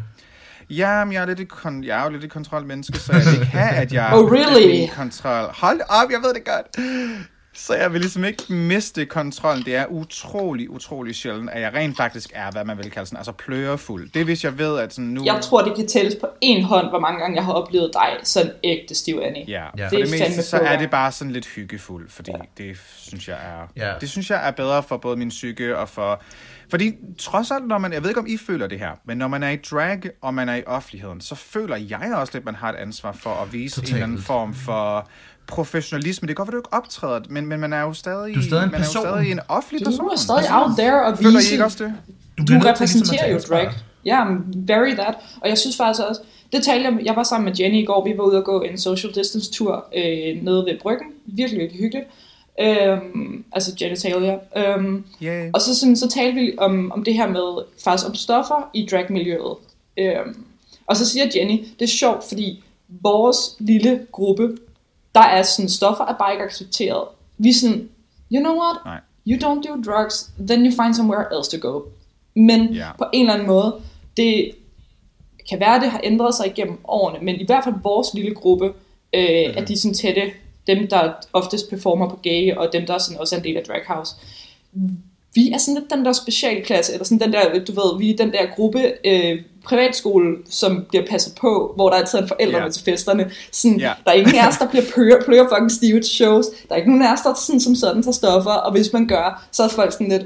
[0.71, 3.23] Ja, men jeg er, lidt et kon- jeg er jo lidt et kontrolmenneske, så jeg
[3.27, 4.67] vil ikke have, at jeg Oh, really?
[4.81, 5.51] er i kontrol.
[5.55, 6.67] Hold op, jeg ved det godt.
[7.61, 9.65] Så jeg vil ligesom ikke miste kontrollen.
[9.65, 13.17] Det er utrolig, utrolig sjældent, at jeg rent faktisk er, hvad man vil kalde sådan,
[13.17, 14.11] altså plørefuld.
[14.15, 15.25] Det er, hvis jeg ved, at sådan nu...
[15.25, 18.09] jeg tror, det kan tælles på en hånd, hvor mange gange jeg har oplevet dig
[18.23, 19.45] sådan ægte stiv, Annie.
[19.49, 19.85] Ja, Ja.
[19.87, 23.29] for Det det, er meste, så er det bare sådan lidt hyggefuld, fordi det synes
[23.29, 23.93] jeg er, Ja.
[24.01, 26.23] det synes jeg er bedre for både min psyke og for,
[26.71, 29.29] fordi trods alt, når man, jeg ved ikke om I føler det her, men når
[29.29, 32.45] man er i drag, og man er i offentligheden, så føler jeg også lidt, at
[32.45, 33.91] man har et ansvar for at vise Totalt.
[33.91, 35.09] en eller anden form for
[35.49, 36.29] professionalisme.
[36.29, 38.45] Det kan godt være, du ikke optræder, men, men man er jo stadig, Du er
[38.45, 39.05] stadig en man person.
[39.05, 40.11] er jo stadig en offentlig Du person.
[40.13, 41.53] er stadig out there og Føler I vise...
[41.53, 41.95] ikke også det?
[42.49, 43.73] Du, repræsenterer ligesom at jo drag.
[44.05, 45.15] Ja, yeah, very that.
[45.41, 46.21] Og jeg synes faktisk også,
[46.53, 48.61] det talte jeg, jeg var sammen med Jenny i går, vi var ude og gå
[48.63, 51.07] en social distance tur øh, nede ved bryggen.
[51.27, 52.07] Virkelig, virkelig hyggeligt.
[52.61, 54.39] Øhm, altså genitalia.
[54.57, 55.51] Øhm, Yeah.
[55.55, 58.89] og så, sådan, så talte vi om, om det her med, faktisk om stoffer i
[58.91, 59.57] dragmiljøet.
[59.99, 60.37] Øhm,
[60.87, 64.57] og så siger Jenny, det er sjovt, fordi vores lille gruppe,
[65.15, 67.05] der er sådan, stoffer er bare ikke accepteret.
[67.39, 67.89] Vi er sådan,
[68.33, 68.77] you know what?
[68.85, 69.01] Nej.
[69.27, 71.81] You don't do drugs, then you find somewhere else to go.
[72.37, 72.89] Men Ja.
[72.99, 73.75] på en eller anden måde,
[74.17, 74.51] det
[75.51, 78.73] kan være, det har ændret sig igennem årene, men i hvert fald vores lille gruppe,
[79.13, 79.49] øh, mm-hmm.
[79.51, 79.59] Mhm.
[79.59, 80.23] at de er sådan tætte,
[80.67, 83.63] dem der oftest performer på gay, og dem der sådan også er en del af
[83.63, 84.15] Drag House.
[85.35, 88.17] Vi er sådan lidt den der specialklasse, eller sådan den der, du ved, vi er
[88.17, 92.59] den der gruppe øh, privatskole, som bliver passet på, hvor der altid er en forælder
[92.59, 92.65] Ja.
[92.65, 93.31] med til festerne.
[93.53, 93.93] Sådan, Ja.
[94.05, 96.47] Der er ingen af os, der bliver pløyer, pløyer fucking stive til shows.
[96.69, 99.07] Der er ikke nogen af os, der sådan, som sådan tager stoffer, og hvis man
[99.09, 100.23] gør, så er folk sådan lidt,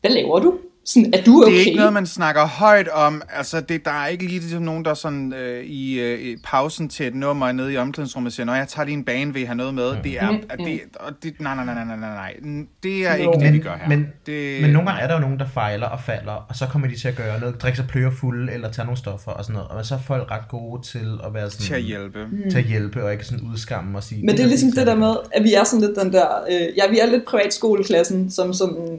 [0.00, 0.54] hvad laver du?
[0.86, 1.52] Sådan, er du okay?
[1.52, 3.22] Det er ikke noget, man snakker højt om.
[3.36, 6.88] Altså, det, der er ikke lige ligesom nogen, der sådan øh, i, øh, i pausen
[6.88, 9.44] til et nummer nede i omklædningsrummet siger, når jeg tager lige en bane, vil I
[9.44, 9.96] have noget med?
[10.04, 12.34] Det er, Mm, at det, og det, nej, nej, nej, nej, nej, nej.
[12.82, 13.32] Det er No.
[13.32, 13.88] ikke det, vi gør her.
[13.88, 16.66] men, det, men nogle gange er der jo nogen, der fejler og falder, og så
[16.66, 19.44] kommer de til at gøre noget, drikke sig pløjer fulde, eller tage nogle stoffer og
[19.44, 19.68] sådan noget.
[19.70, 21.64] Og så er folk ret gode til at være sådan...
[21.66, 22.18] til at hjælpe.
[22.50, 24.26] Til at hjælpe, og ikke sådan udskamme og sige...
[24.26, 26.76] Men det er ligesom det der med, at vi er sådan lidt den der, øh,
[26.76, 28.98] ja, vi er lidt privatskoleklassen, som sådan,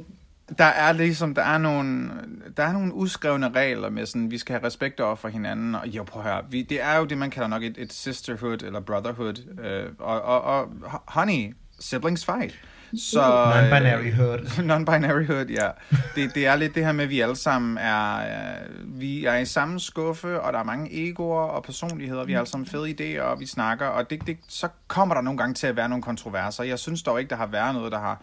[0.57, 2.11] Der er ligesom, der er nogle,
[2.57, 5.87] der er nogle uskrevne regler med sådan, vi skal have respekt over for hinanden, og
[5.87, 8.63] jo, prøv at høre, vi, det er jo det, man kalder nok et, et sisterhood
[8.63, 10.69] eller brotherhood, øh, og, og, og
[11.07, 12.59] honey, siblings fight.
[12.97, 14.39] Så, Non-binary hood.
[14.71, 15.69] Non-binary hood, ja.
[16.15, 19.35] Det, det er lidt det her med, at vi alle sammen er, øh, vi er
[19.35, 22.89] i samme skuffe, og der er mange egoer og personligheder, vi har alle sammen fede
[22.89, 25.89] idéer, og vi snakker, og det, det, så kommer der nogle gange til at være
[25.89, 26.63] nogle kontroverser.
[26.63, 28.21] Jeg synes dog ikke, der har været noget, der har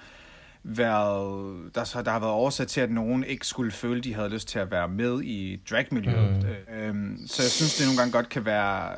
[0.65, 4.29] været, der, så, der har været oversat til, at nogen ikke skulle føle, de havde
[4.29, 6.47] lyst til at være med i dragmiljøet.
[6.69, 6.75] Mm.
[6.75, 8.95] Øhm, så jeg synes, det nogle gange godt kan være...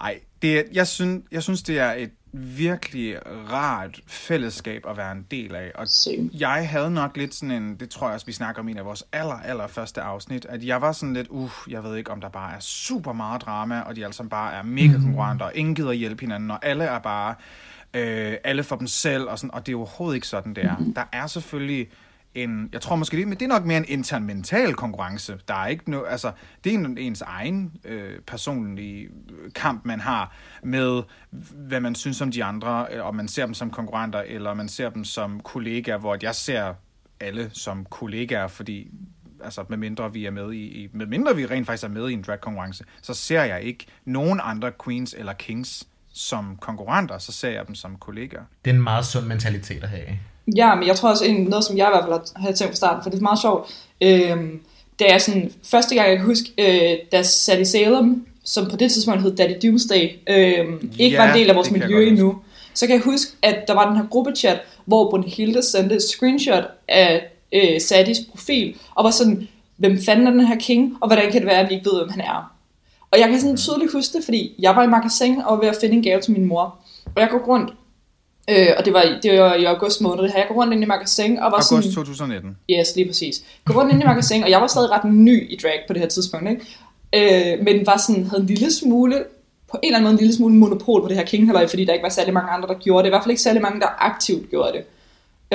[0.00, 3.16] Ej, det, er- jeg, synes, jeg synes, det er et virkelig
[3.50, 5.72] rart fællesskab at være en del af.
[5.74, 6.30] Og Same.
[6.38, 8.78] jeg havde nok lidt sådan en, det tror jeg også, vi snakker om i en
[8.78, 12.10] af vores aller, aller første afsnit, at jeg var sådan lidt, uh, jeg ved ikke,
[12.10, 15.46] om der bare er super meget drama, og de alle sammen bare er mega konkurrenter,
[15.46, 17.34] og ingen gider hjælpe hinanden, og alle er bare,
[17.94, 20.76] øh, alle for dem selv, og, sådan, og det er overhovedet ikke sådan, det er.
[20.96, 21.88] Der er selvfølgelig
[22.34, 25.38] en, jeg tror måske det, men det er nok mere en intern mental konkurrence.
[25.48, 26.32] Der er ikke noget, altså,
[26.64, 29.08] det er en, ens egen øh, personlige
[29.54, 31.02] kamp, man har med,
[31.54, 34.68] hvad man synes om de andre, øh, om man ser dem som konkurrenter, eller man
[34.68, 36.74] ser dem som kollegaer, hvor jeg ser
[37.20, 38.90] alle som kollegaer, fordi
[39.44, 42.08] altså med mindre vi er med i, i med mindre vi rent faktisk er med
[42.08, 47.32] i en drag-konkurrence, så ser jeg ikke nogen andre queens eller kings som konkurrenter, så
[47.32, 48.42] ser jeg dem som kollegaer.
[48.64, 50.06] Det er en meget sund mentalitet at have.
[50.56, 52.76] Ja, men jeg tror også, en, noget som jeg i hvert fald havde tænkt fra
[52.76, 54.60] starten, for det er meget sjovt, øhm,
[54.98, 58.92] det er sådan, første gang jeg kan huske, øh, da Sadie Salem, som på det
[58.92, 62.38] tidspunkt hed Daddy Doomsday, øhm, ikke Ja, var en del af vores miljø endnu,
[62.74, 66.64] så kan jeg huske, at der var den her gruppechat, hvor Brunhilde sendte et screenshot
[66.88, 71.32] af øh, Sadies profil, og var sådan, hvem fanden er den her king, og hvordan
[71.32, 72.53] kan det være, at vi ikke ved, hvem han er?
[73.14, 75.68] Og jeg kan sådan tydeligt huske det, fordi jeg var i magasin og var ved
[75.68, 76.74] at finde en gave til min mor.
[77.16, 77.70] Og jeg går rundt,
[78.50, 80.72] øh, og det var, i- det var i august måned det her, jeg går rundt
[80.74, 81.92] ind i magasin og var August sådan...
[81.92, 82.56] 2019.
[82.70, 83.44] Yes, lige præcis.
[83.64, 86.00] Gå rundt ind i magasin, og jeg var stadig ret ny i drag på det
[86.00, 86.62] her tidspunkt, ikke?
[87.56, 89.24] Øh, men var sådan, havde en lille smule,
[89.70, 91.92] på en eller anden måde en lille smule monopol på det her king fordi der
[91.92, 93.08] ikke var særlig mange andre, der gjorde det.
[93.08, 94.82] I hvert fald ikke særlig mange, der aktivt gjorde det.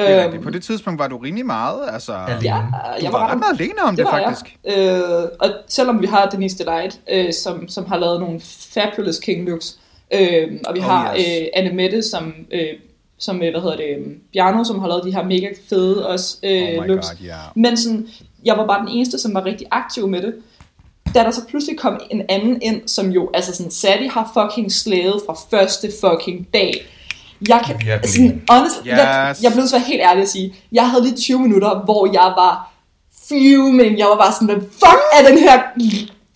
[0.02, 0.44] Det er rigtigt.
[0.44, 2.14] På det tidspunkt var du rimelig meget, altså...
[2.14, 2.44] Alene.
[2.44, 2.56] Ja,
[3.00, 4.58] Du jeg var, var ret meget alene om det, var faktisk.
[4.66, 5.02] Jeg.
[5.24, 8.42] Øh, og selvom vi har Denise Delight, øh, som, som har lavet nogle
[8.74, 9.80] fabulous king looks,
[10.14, 11.28] øh, og vi Oh, har yes.
[11.42, 12.68] øh, Anne Mette, som, øh,
[13.20, 16.38] som øh, hvad hedder det, øh, Bjarno, som har lavet de her mega fede også,
[16.44, 17.10] øh, Oh looks.
[17.10, 17.36] god, ja.
[17.56, 18.08] Men sådan,
[18.46, 20.34] jeg var bare den eneste, som var rigtig aktiv med det.
[21.16, 24.72] Da der så pludselig kom en anden ind, som jo, altså sådan, Sadie har fucking
[24.72, 26.74] slædet fra første fucking dag.
[27.48, 28.12] Jeg kan, Virkelig.
[28.14, 29.44] sådan, honestly, jeg, Yes.
[29.44, 32.72] jeg blev så helt ærlig at sige, jeg havde lige 20 minutter, hvor jeg var
[33.30, 33.98] fuming.
[34.00, 35.56] Jeg var bare sådan, hvad fuck er den her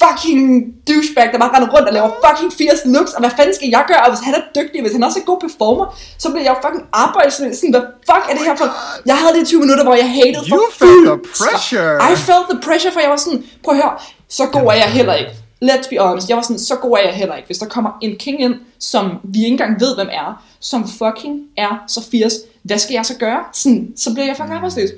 [0.03, 0.43] fucking
[0.87, 3.83] douchebag, der bare render rundt og laver fucking 80 looks, og hvad fanden skal jeg
[3.91, 4.01] gøre?
[4.05, 5.85] Og hvis han er dygtig, hvis han også er god performer,
[6.23, 7.55] så bliver jeg fucking arbejdsløs.
[7.59, 8.67] Sådan, hvad fuck er det her for...
[9.11, 11.91] Jeg havde lige 20 minutter, hvor jeg hated You for felt fuld the pressure.
[12.11, 13.93] I felt the pressure, for jeg var sådan, prøv at høre,
[14.37, 15.31] så god er jeg heller ikke.
[15.63, 16.29] Let's be honest.
[16.29, 17.45] Jeg var sådan, så god er jeg heller ikke.
[17.45, 21.41] Hvis der kommer en king ind, som vi ikke engang ved, hvem er, som fucking
[21.57, 23.43] er så fierce, hvad skal jeg så gøre?
[23.53, 24.89] Sådan, så bliver jeg fucking arbejdsløs.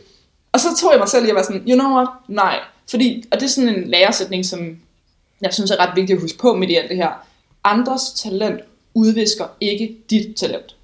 [0.52, 2.10] Og så tog jeg mig selv i at være sådan, you know what?
[2.28, 2.60] Nej.
[2.90, 4.78] Fordi, og det er sådan en læresætning, som
[5.42, 7.10] jeg synes er ret vigtigt at huske på med det alt det her.
[7.64, 8.62] Andres talent
[8.94, 10.76] udvisker ikke dit talent.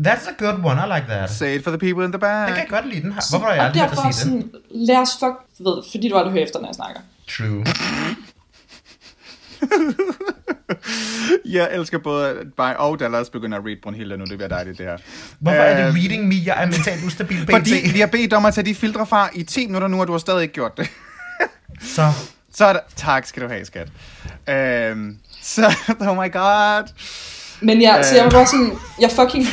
[0.00, 1.30] That's a good one, I like that.
[1.30, 2.48] Say it for the people in the back.
[2.48, 3.20] Jeg kan godt lide den her.
[3.30, 4.42] Hvorfor har jeg aldrig hørt derfor dig sige det?
[4.42, 7.00] sådan, lad os fuck, ved, fordi du aldrig hører efter, når jeg snakker.
[7.28, 7.64] True.
[11.44, 14.24] Jeg elsker både mig og Dallas begynder at read Brunhilde nu.
[14.24, 14.96] Det bliver dejligt, det her.
[15.38, 16.34] Hvorfor er det Øh, reading me?
[16.44, 17.50] Jeg er mentalt ustabil pt.
[17.50, 20.06] Fordi vi har bedt om at tage de filtre fra i 10 minutter nu, og
[20.06, 20.90] du har stadig ikke gjort det.
[21.82, 22.12] Så
[22.54, 22.80] Så er der...
[22.96, 23.88] Tak skal du have, skat.
[24.48, 25.74] Øhm, så,
[26.08, 26.88] oh my god.
[27.60, 28.16] Men ja, så Øh.
[28.16, 29.46] jeg var bare sådan, jeg fucking...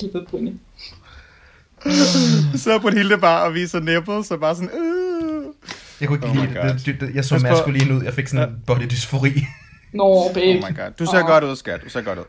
[0.00, 0.52] Helvede, Brynje.
[2.56, 4.70] Så er Brunhilde bare og viser nipples, så bare sådan...
[4.70, 5.44] Øh.
[6.04, 6.86] Jeg kunne ikke Oh lide det.
[6.86, 7.14] det, det.
[7.14, 8.02] Jeg så maskulin ud.
[8.02, 9.46] Jeg fik sådan en body dysfori.
[9.92, 10.40] Nå, babe.
[10.40, 10.90] Oh my god.
[10.98, 11.26] Du ser Åh.
[11.26, 11.80] godt ud, skat.
[11.84, 12.24] Du ser godt ud.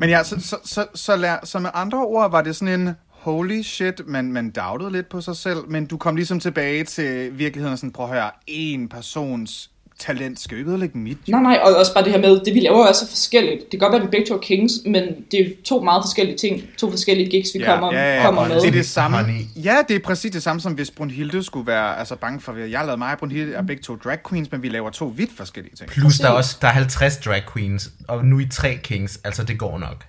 [0.00, 2.94] Men ja, så, så, så, så, lær, så med andre ord var det sådan en
[3.10, 7.38] holy shit, man, man doubtede lidt på sig selv, men du kom ligesom tilbage til
[7.38, 11.18] virkeligheden og sådan, prøv at høre, en persons talent skal jo ikke ødelægge mit.
[11.28, 11.30] jo.
[11.36, 13.60] Nej, nej, og også bare det her med, det vi laver er så forskelligt.
[13.60, 16.02] Det kan godt være, at vi begge to er kings, men det er to meget
[16.04, 16.62] forskellige ting.
[16.78, 18.60] To forskellige gigs, vi kommer, kommer og med.
[18.60, 19.18] Det er det samme.
[19.56, 22.58] Ja, det er præcis det samme som hvis Brunhilde skulle være altså, bange for, at
[22.70, 25.30] jeg lavede mig og Brunhilde er begge to drag queens, men vi laver to vidt
[25.36, 25.90] forskellige ting.
[25.90, 29.20] Plus der er også der er 50 drag queens, og nu er I tre kings.
[29.24, 30.04] Altså, det går nok.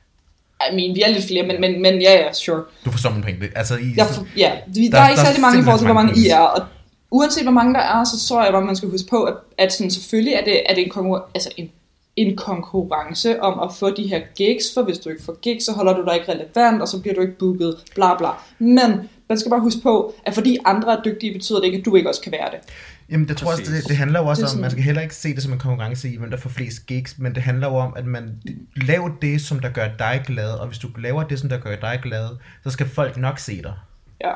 [0.72, 2.64] I mean, vi er lidt flere, men, men, men ja, ja, sure.
[2.86, 3.50] Du forstår min pointe.
[3.56, 5.86] Altså, I, Jeg, for, ja, vi, der, Der- er ikke særlig mange i forhold til,
[5.88, 6.66] hvor mange I er, og
[7.12, 9.74] uanset hvor mange der er, så tror jeg bare, man skal huske på, at, at
[9.74, 11.72] sådan, selvfølgelig er det, er det en, konkur- altså en,
[12.16, 15.72] en konkurrence om at få de her gigs, for hvis du ikke får gigs, så
[15.72, 18.30] holder du dig ikke relevant, og så bliver du ikke booket, bla bla.
[18.60, 21.86] Men man skal bare huske på, at fordi andre er dygtige, betyder det ikke, at
[21.86, 22.60] du ikke også kan være det.
[23.10, 25.02] Jamen, det tror jeg også, det, det handler jo også Det om, man skal heller
[25.02, 27.68] ikke se det som en konkurrence i, hvem der får flest gigs, men det handler
[27.68, 28.42] jo om, at man
[28.76, 31.76] laver det, som der gør dig glad, og hvis du laver det, som der gør
[31.76, 32.30] dig glad,
[32.64, 33.74] så skal folk nok se dig.
[34.22, 34.34] Ja.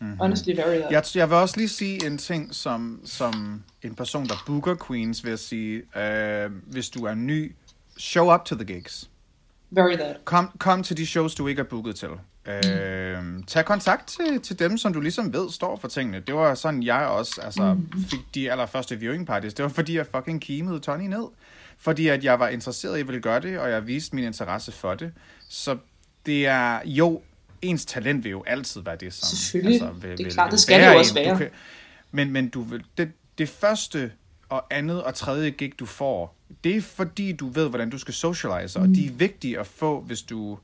[0.00, 0.08] Mhm.
[0.08, 0.20] Mm-hmm.
[0.20, 0.90] Honestly, very that.
[0.90, 5.24] Jeg, jeg vil også lige sige en ting, som, som en person, der booker queens,
[5.24, 7.54] vil sige, øh, hvis du er ny,
[7.96, 9.10] show up to the gigs.
[9.70, 10.16] Very that.
[10.24, 12.08] Kom, kom til de shows, du ikke er booket til.
[12.46, 16.20] Øh, tag kontakt til, til dem, som du ligesom ved står for tingene.
[16.20, 17.76] Det var sådan, jeg også altså,
[18.10, 19.54] fik de allerførste viewing parties.
[19.54, 21.24] Det var fordi, jeg fucking kimede Tony ned.
[21.78, 24.24] Fordi at jeg var interesseret i, at jeg ville gøre det, og jeg viste min
[24.24, 25.12] interesse for det.
[25.48, 25.76] Så
[26.26, 27.20] det er jo,
[27.62, 29.36] ens talent vil jo altid være det, som...
[29.36, 29.80] Selvfølgelig.
[30.18, 31.24] Det er klart, det skal det jo også en.
[31.24, 31.38] Du være.
[31.38, 31.50] kan-
[32.12, 34.12] men, men du vil, det, det første
[34.48, 38.14] og andet og tredje gig, du får, det er fordi, du ved, hvordan du skal
[38.14, 40.58] socialize, og de er vigtige at få, hvis du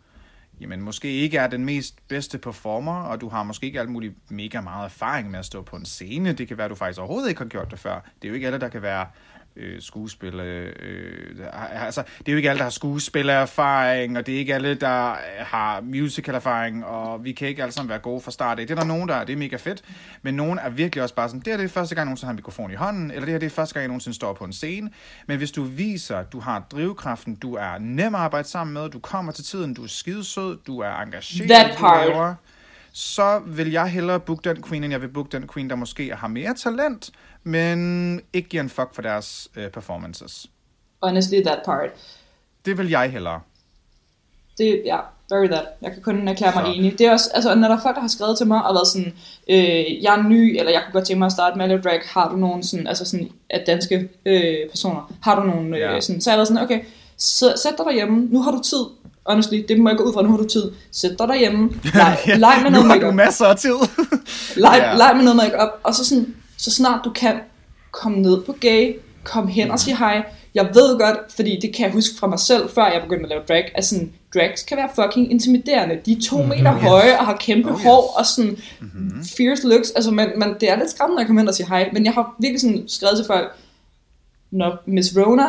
[0.61, 4.14] jamen, måske ikke er den mest bedste performer, og du har måske ikke alt muligt
[4.28, 6.33] mega meget erfaring med at stå på en scene.
[6.33, 7.94] Det kan være, du faktisk overhovedet ikke har gjort det før.
[7.94, 9.07] Det er jo ikke alle, der kan være
[9.56, 10.40] øh, skuespil.
[10.40, 10.72] Øh,
[11.86, 15.10] altså, det er jo ikke alle, der har skuespillererfaring, og det er ikke alle, der
[15.10, 18.66] øh, har musical-erfaring, og vi kan ikke alle sammen være gode fra start af.
[18.66, 19.82] Det er der nogen, der er, det er mega fedt,
[20.22, 22.26] men nogen er virkelig også bare sådan, det her det er første gang, jeg nogensinde
[22.26, 24.32] har en mikrofon i hånden, eller det her det er første gang, jeg nogensinde står
[24.32, 24.90] på en scene.
[25.26, 28.90] Men hvis du viser, at du har drivkraften, du er nem at arbejde sammen med,
[28.90, 32.08] du kommer til tiden, du er skidesød, du er engageret, That det, du part.
[32.08, 32.34] laver,
[32.92, 36.14] så vil jeg hellere booke den queen, end jeg vil booke den queen, der måske
[36.14, 37.11] har mere talent,
[37.42, 40.46] men ikke giver en fuck for deres øh, performances.
[41.02, 41.90] Honestly, that part.
[42.64, 43.40] Det vil jeg hellere.
[44.59, 44.96] Det, ja,
[45.31, 45.64] very that.
[45.83, 46.72] Jeg kan kun erklære mig Så.
[46.72, 46.98] enig.
[46.98, 48.87] Det er også, altså, når der er folk, der har skrevet til mig og været
[48.88, 49.12] sådan,
[49.48, 51.81] øh, jeg er ny, eller jeg kunne godt tænke mig at starte med at lave
[51.83, 55.81] drag, har du nogen sådan, altså sådan, af danske øh, personer, har du nogen, øh,
[55.81, 56.00] Ja.
[56.00, 56.81] sådan, så har jeg været sådan, okay,
[57.22, 58.85] så, sæt dig derhjemme, nu har du tid,
[59.26, 62.18] honestly, det må jeg gå ud fra, nu har du tid, sæt dig derhjemme, leg,
[62.44, 63.74] leg med nu noget har du makeup, masser af tid.
[64.64, 64.96] leg, Ja.
[64.96, 67.35] leg med noget makeup, og så sådan, så snart du kan,
[67.90, 70.24] kom ned på gay, kom hen og sig hej.
[70.54, 73.28] Jeg ved godt, fordi det kan jeg huske fra mig selv, før jeg begyndte at
[73.28, 75.98] lave drag, at sådan, drags kan være fucking intimiderende.
[76.06, 77.82] De er to meter høje og har kæmpe Oh, yes.
[77.85, 79.24] hår og sådan mm-hmm.
[79.37, 79.90] fierce looks.
[79.90, 82.12] Altså, man, man, det er lidt skræmmende at komme hen og sige hej, men jeg
[82.12, 83.52] har virkelig sådan skrevet til folk,
[84.50, 85.44] når Miss Rona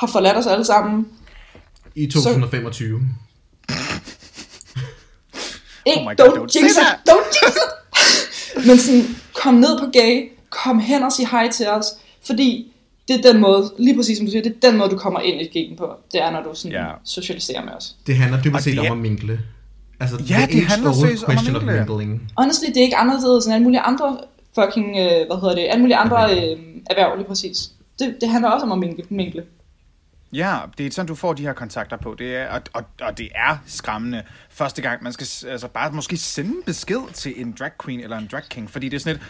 [0.00, 1.06] har forladt os alle sammen,
[1.94, 3.00] I 2025.
[5.86, 8.66] ikke, Oh my God, don't, don't jinx say it, don't jinx it.
[8.66, 11.86] Men sådan, kom ned på gay, kom hen og sig hej til os,
[12.26, 12.72] fordi
[13.08, 15.20] det er den måde, lige præcis som du siger, det er den måde, du kommer
[15.20, 15.88] ind i gaten på.
[16.12, 16.86] Det er, når du sådan Ja.
[17.04, 17.96] socialiserer med os.
[18.06, 19.40] Det handler dybest set det om at minkle.
[20.00, 21.66] Altså, Ja, det handler seriøst om at mingle.
[21.86, 22.32] mingling.
[22.38, 24.18] Honestly, det er ikke anderledes end alle mulige andre
[24.54, 26.58] fucking, øh, hvad hedder det, alle mulige andre øh,
[26.90, 27.70] erhverv, lige præcis.
[27.98, 29.04] Det, det handler også om at minkle.
[29.10, 29.42] minkle.
[30.32, 32.14] Ja, det er sådan, du får de her kontakter på.
[32.18, 35.02] Det er, og, og, og det er skræmmende første gang.
[35.02, 38.42] Man skal altså bare måske sende en besked til en drag queen eller en drag
[38.42, 39.22] king, fordi det er sådan et,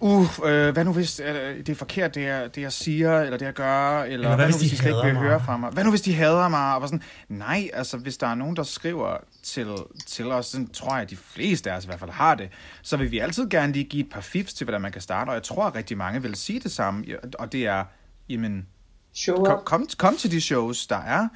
[0.00, 3.38] uh, øh, hvad nu hvis øh, det er forkert, det jeg, det jeg siger, eller
[3.38, 5.14] det jeg gør, eller, eller hvad, hvad nu hvis hvis de de slet ikke vil
[5.14, 5.22] mig?
[5.22, 5.70] høre fra mig?
[5.70, 6.76] Hvad nu hvis de hader mig?
[6.76, 9.68] Og sådan, nej, altså hvis der er nogen, der skriver til,
[10.06, 12.48] til os, sådan tror jeg, at de fleste af os i hvert fald har det,
[12.82, 15.28] så vil vi altid gerne lige give et par fifs til, hvordan man kan starte,
[15.28, 17.04] og jeg tror, at rigtig mange vil sige det samme,
[17.38, 17.84] og det er,
[18.28, 18.66] jamen,
[19.18, 21.28] Show kom, kom, kom til de shows, der er.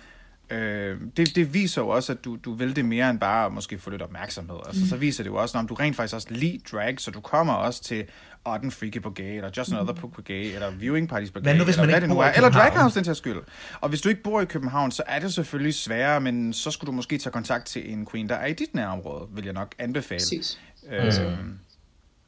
[0.50, 3.52] Øh, det, det viser jo også, at du, du vil det mere end bare at
[3.52, 4.56] måske få lidt opmærksomhed.
[4.66, 7.20] Altså, Så viser det jo også, om du rent faktisk også lide drag, så du
[7.20, 8.04] kommer også til
[8.44, 11.42] Odd and Freaky på gay, eller Just Another på gay, eller viewing parties på gay,
[11.42, 12.32] Hvad nu, hvis eller man hvad ikke det nu bor er.
[12.32, 12.50] Eller?
[12.50, 13.38] Draghouse, den til skyld.
[13.80, 16.88] Og hvis du ikke bor i København, så er det selvfølgelig sværere, men så skulle
[16.88, 19.74] du måske tage kontakt til en queen, der er i dit nærområde, vil jeg nok
[19.78, 20.18] anbefale.
[20.18, 20.60] Præcis.
[20.92, 21.12] Øh,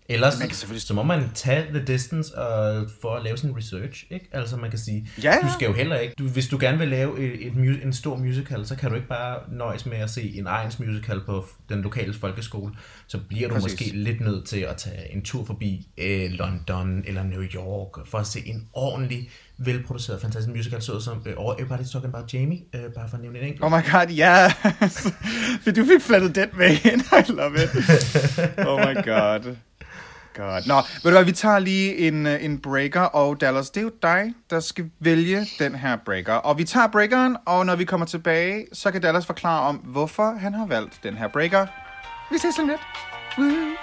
[0.09, 3.57] Ellers Man kan selvfølgelig- så må man tage the distance og for at lave en
[3.57, 4.29] research, ikke?
[4.33, 5.35] Altså man kan sige, Ja.
[5.43, 8.17] du skal jo heller ikke, du, hvis du gerne vil lave et, et, en stor
[8.17, 11.83] musical, så kan du ikke bare nøjes med at se en egen musical på den
[11.83, 12.73] lokale folkeskole.
[13.07, 13.73] Så bliver du Præcis.
[13.73, 18.19] måske lidt nødt til at tage en tur forbi øh, London eller New York for
[18.19, 22.59] at se en ordentlig, velproduceret, fantastisk musical, så som øh, over Everybody's Talking About Jamie,
[22.75, 23.65] øh, bare for at nævne en enkelt.
[23.65, 24.51] Oh my god, ja.
[25.67, 25.77] Yeah.
[25.77, 27.01] du fik flettet den med ind.
[27.29, 27.71] I love it.
[28.69, 29.57] Oh my god.
[30.35, 30.67] God.
[30.67, 33.85] Nå, ved du hvad, vi tager lige en, øh, en breaker, og Dallas, det er
[33.85, 36.33] jo dig, der skal vælge den her breaker.
[36.33, 40.39] Og vi tager breakeren, og når vi kommer tilbage, så kan Dallas forklare om, hvorfor
[40.39, 41.67] han har valgt den her breaker.
[42.33, 42.81] Vi ses om lidt.
[43.39, 43.75] Woo.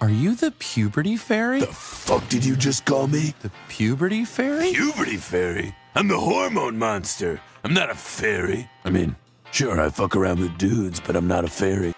[0.00, 1.60] Are you the puberty fairy?
[1.60, 3.34] Fuck did you just call me?
[3.40, 4.72] The puberty fairy?
[4.72, 5.74] Puberty fairy?
[5.96, 7.40] I'm the hormone monster.
[7.64, 8.68] I'm not a fairy.
[8.84, 9.16] I mean,
[9.52, 11.92] sure, I fuck around with dudes, but I'm not a fairy.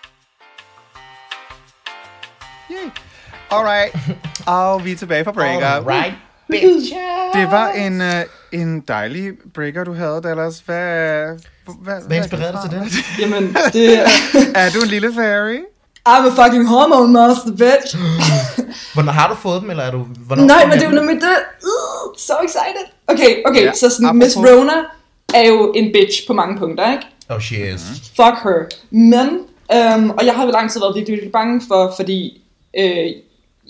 [2.71, 2.91] Yay.
[3.51, 3.97] Alright,
[4.47, 5.67] og vi er tilbage fra breaker.
[5.67, 6.15] Alright,
[7.35, 10.63] Det var en, øh, en dejlig breaker, du havde, Dallas.
[10.67, 11.27] Hvad,
[11.83, 13.05] hvad, Hvad inspirerede dig til det?
[13.21, 13.99] Jamen, det
[14.55, 15.59] Er du en lille fairy?
[16.09, 17.97] I'm a fucking hormone monster, bitch.
[18.95, 19.99] Hvornår har du fået dem, eller er du...
[19.99, 21.37] Hvornår Nej, men det er jo nemlig det.
[21.63, 22.87] Uh, so excited.
[23.11, 24.73] Okay, okay, Ja, så sådan, apropos- Miss Rona
[25.35, 27.05] er jo en bitch på mange punkter, ikke?
[27.29, 27.81] Oh, she is.
[28.17, 28.69] Fuck her.
[28.91, 29.29] Men,
[29.75, 32.43] øhm, og jeg har vel lang tid været virkelig, virkelig bange for, fordi
[32.79, 33.07] øh,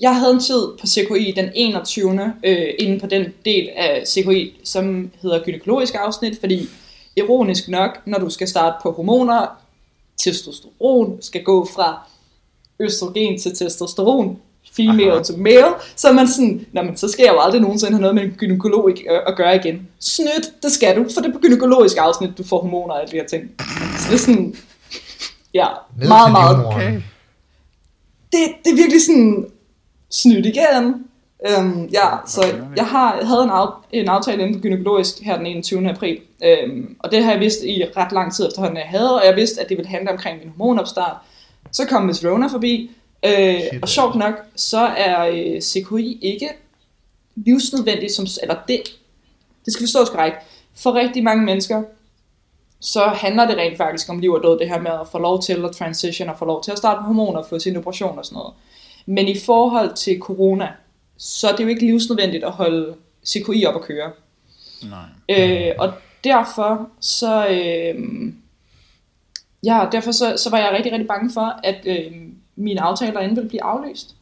[0.01, 2.33] jeg havde en tid på CKI den 21.
[2.45, 6.69] Øh, inde på den del af CKI, som hedder gynækologisk afsnit, fordi
[7.17, 9.47] ironisk nok, når du skal starte på hormoner,
[10.25, 11.99] testosteron skal gå fra
[12.81, 14.39] østrogen til testosteron,
[14.77, 15.23] female Aha.
[15.23, 18.01] to male, så er man sådan, Nå, men så skal jeg jo aldrig nogensinde have
[18.01, 18.91] noget med en gynekolog
[19.27, 19.89] at gøre igen.
[20.01, 23.13] Snydt, det skal du, for det er på gynækologisk afsnit, du får hormoner og alle
[23.13, 23.51] de her ting.
[23.99, 24.55] Så det er sådan,
[25.55, 25.67] ja,
[25.99, 26.67] Ned meget, meget.
[26.67, 26.93] Okay.
[28.33, 29.47] det, det er virkelig sådan
[30.11, 30.95] snydt igen.
[31.49, 32.77] Øhm, ja, så okay.
[32.77, 35.91] jeg har jeg havde en, af, en aftale inden på gynækologisk her den 21.
[35.91, 39.21] april, øhm, og det har jeg vidst i ret lang tid efterhånden, at jeg havde,
[39.21, 41.17] og jeg vidste, at det ville handle omkring min hormonopstart.
[41.73, 42.91] Så kom Miss Rona forbi,
[43.27, 46.49] øh, og sjovt nok, så er øh, CKI ikke
[47.35, 48.83] livsnødvendigt, som, eller det,
[49.65, 50.37] det skal forstås korrekt,
[50.77, 51.83] for rigtig mange mennesker,
[52.81, 55.43] så handler det rent faktisk om liv og død, det her med at få lov
[55.43, 58.25] til at transition og få lov til at starte på hormoner, få sin operation og
[58.25, 58.55] sådan noget.
[59.07, 60.73] Men i forhold til corona,
[61.17, 62.95] så er det jo ikke livsnødvendigt at holde
[63.27, 64.11] CKI op at køre.
[64.83, 65.69] Nej.
[65.69, 65.93] Øh, og
[66.25, 67.95] derfor så, øh,
[69.65, 72.13] ja, derfor så, så var jeg rigtig, rigtig bange for, at øh,
[72.61, 74.15] mine aftaler derinde ville blive aflyst.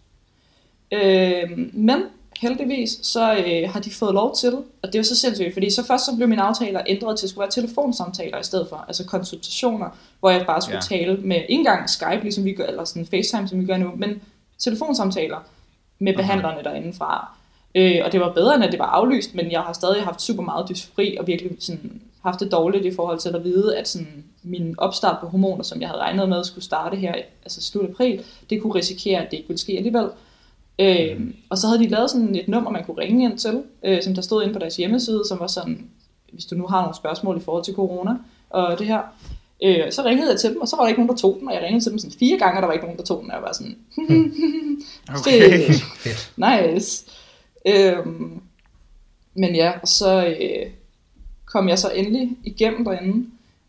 [0.93, 2.03] Øh, men
[2.41, 5.71] heldigvis så øh, har de fået lov til, og det er jo så sindssygt, fordi
[5.71, 8.85] så først så blev mine aftaler ændret til at skulle være telefonsamtaler i stedet for,
[8.89, 9.89] altså konsultationer,
[10.21, 10.97] hvor jeg bare skulle Ja.
[10.97, 13.91] tale med, ikke engang Skype, ligesom vi gør, eller sådan FaceTime, som vi gør nu,
[13.97, 14.23] men
[14.59, 15.37] telefonsamtaler
[15.99, 17.31] med behandlerne derinde fra.
[17.75, 20.23] Øh, og det var bedre, end at det var aflyst, men jeg har stadig haft
[20.23, 23.89] super meget dysfori, og virkelig sådan, haft det dårligt i forhold til at vide, at
[23.89, 27.15] sådan, min opstart på hormoner, som jeg havde regnet med skulle starte her,
[27.45, 30.09] altså slut april, det kunne risikere, at det ikke ville ske alligevel.
[30.79, 34.03] Øh, og så havde de lavet sådan et nummer, man kunne ringe ind til, øh,
[34.03, 35.91] som der stod inde på deres hjemmeside, som var sådan,
[36.33, 38.17] hvis du nu har nogle spørgsmål i forhold til corona
[38.51, 39.03] og det her,
[39.63, 41.49] øh, så ringede jeg til dem, og så var der ikke nogen, der tog den,
[41.49, 43.23] og jeg ringede til dem sådan fire gange, og der var ikke nogen, der tog
[43.23, 43.77] den, og jeg var sådan,
[45.19, 45.73] Okay.
[45.97, 46.33] fedt.
[46.37, 47.05] Nice.
[47.67, 48.41] Øhm,
[49.35, 50.71] men ja, og så øh,
[51.53, 53.27] kom jeg så endelig igennem derinde,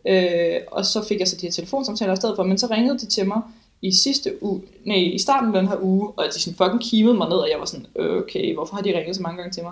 [0.07, 2.99] øh, og så fik jeg så de her telefonsamtaler i stedet for, men så ringede
[2.99, 3.41] de til mig
[3.81, 7.13] i sidste uge, nej, i starten af den her uge, og de sådan fucking kivede
[7.17, 9.63] mig ned, og jeg var sådan, okay, hvorfor har de ringet så mange gange til
[9.63, 9.71] mig?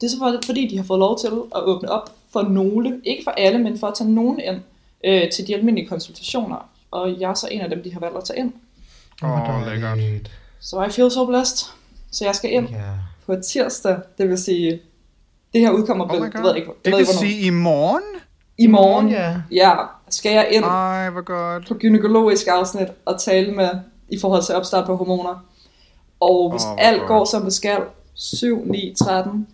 [0.00, 3.00] Det er så for- fordi, de har fået lov til at åbne op for nogle,
[3.04, 4.56] ikke for alle, men for at tage nogen ind
[5.04, 8.16] øh, til de almindelige konsultationer, og jeg er så en af dem, de har valgt
[8.16, 8.52] at tage ind.
[9.22, 9.98] Åh, oh, lækkert.
[10.60, 11.66] Så I feel so blessed.
[12.12, 12.76] Så jeg skal ind Ja.
[13.26, 14.80] på tirsdag, det vil sige,
[15.52, 16.40] det her udkommer Oh vel, god.
[16.42, 18.02] ved jeg ikke, Det det ved vil sige i morgen?
[18.58, 19.34] I morgen, Ja.
[19.52, 19.72] ja,
[20.08, 21.68] skal jeg ind Ej, hvor godt.
[21.68, 23.68] på gynækologisk afsnit og tale med
[24.08, 25.44] i forhold til opstart på hormoner.
[26.20, 27.08] Og hvis oh, alt godt.
[27.08, 27.78] går som det skal,
[28.14, 29.46] 7, 9, 13,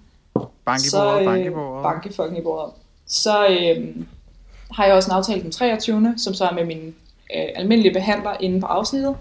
[0.64, 1.82] Bank i så bordet, øh, bank i bordet.
[1.82, 2.72] bank i fucking i bordet.
[3.06, 3.96] Så øh,
[4.72, 6.14] har jeg også en aftale den 23.
[6.16, 6.78] som så er med min
[7.36, 9.16] øh, almindelige behandler inde på afsnittet.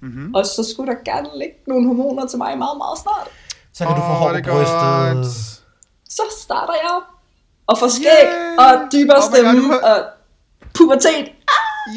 [0.00, 0.34] Mhm.
[0.34, 3.28] Og så skulle der gerne ligge nogle hormoner til mig meget, meget snart.
[3.72, 4.78] Så kan du få hår det på brystet.
[4.78, 5.57] godt.
[6.08, 7.00] Så starter jeg
[7.66, 8.56] og får skæg Yay!
[8.58, 10.04] og dybere Oh God, stemme du har- og
[10.74, 11.28] pubertet.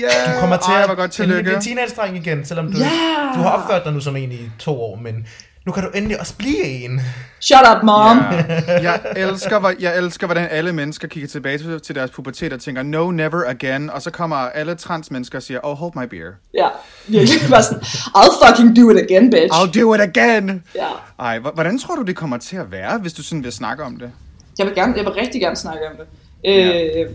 [0.02, 0.36] Yeah.
[0.36, 1.54] Du kommer til Ej, at godt blive tillykke.
[1.54, 3.32] en teenage-dreng igen, selvom du, Ja!
[3.36, 5.28] du har opført dig nu som en i to år, men
[5.66, 7.02] nu kan du endelig også blive en.
[7.40, 8.18] Shut up, mom.
[8.18, 8.82] Ja.
[8.82, 12.60] Jeg, elsker, hvor- jeg elsker, hvordan alle mennesker kigger tilbage til, til deres pubertet og
[12.62, 13.90] tænker, no, never again.
[13.90, 16.32] Og så kommer alle transmennesker og siger, oh, hold my beer.
[16.54, 16.68] Ja,
[17.08, 17.82] virkelig bare sådan,
[18.18, 19.54] I'll fucking do it again, bitch.
[19.54, 20.64] I'll do it again.
[20.76, 20.88] Ja.
[21.20, 23.98] Ej, hvordan tror du, det kommer til at være, hvis du sådan vil snakke om
[24.00, 24.12] det?
[24.58, 26.06] Jeg vil, gerne, jeg vil rigtig gerne snakke om det.
[26.46, 27.10] Øh,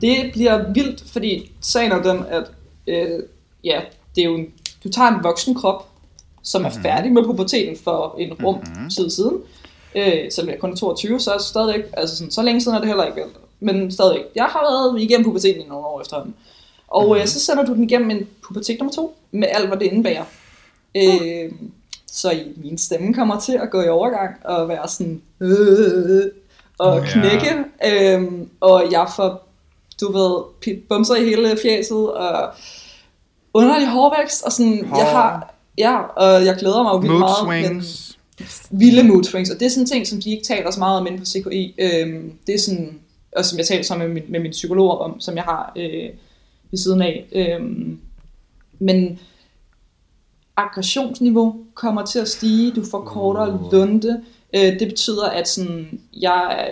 [0.00, 2.44] det bliver vildt, fordi sagen er den, at
[2.86, 3.22] øh,
[3.64, 3.80] ja,
[4.16, 4.46] det er jo en,
[4.84, 5.86] du tager en voksen krop,
[6.42, 8.90] som er færdig med puberteten for en rum mm-hmm.
[8.90, 9.36] tid siden.
[9.94, 12.74] Øh, selvom jeg kun er 22, så er det stadigvæk, altså sådan, så længe siden
[12.76, 13.28] er det heller ikke vel.
[13.60, 16.34] Men stadigvæk, jeg har været igennem puberteten i nogle år efterhånden.
[16.88, 17.20] Og mm-hmm.
[17.20, 20.24] øh, så sender du den igennem en pubertet nummer to, med alt, hvad det indebærer.
[20.96, 21.52] Øh,
[22.06, 26.22] så i- min stemme kommer til at gå i overgang og være sådan øh,
[26.78, 27.54] og knække,
[27.86, 29.46] øh, og jeg får,
[30.00, 30.42] du ved,
[30.88, 32.50] bumser i hele fjeset og
[33.54, 34.98] underlig hårvækst, og sådan, Hår.
[34.98, 37.64] jeg har, ja, og jeg glæder mig jo vildt Mood meget.
[37.66, 38.18] swings.
[38.70, 40.78] Men, vilde mood swings, og det er sådan en ting, som de ikke taler så
[40.78, 41.74] meget om inde på CKI.
[41.78, 43.00] Øhm, det er sådan,
[43.36, 46.10] og som jeg taler så med min, med min psykolog om, som jeg har øh,
[46.70, 47.26] ved siden af.
[47.32, 48.00] Øhm,
[48.78, 49.18] men
[50.56, 54.22] aggressionsniveau kommer til at stige, du får kortere lunde.
[54.56, 56.70] Øh, det betyder, at sådan, jeg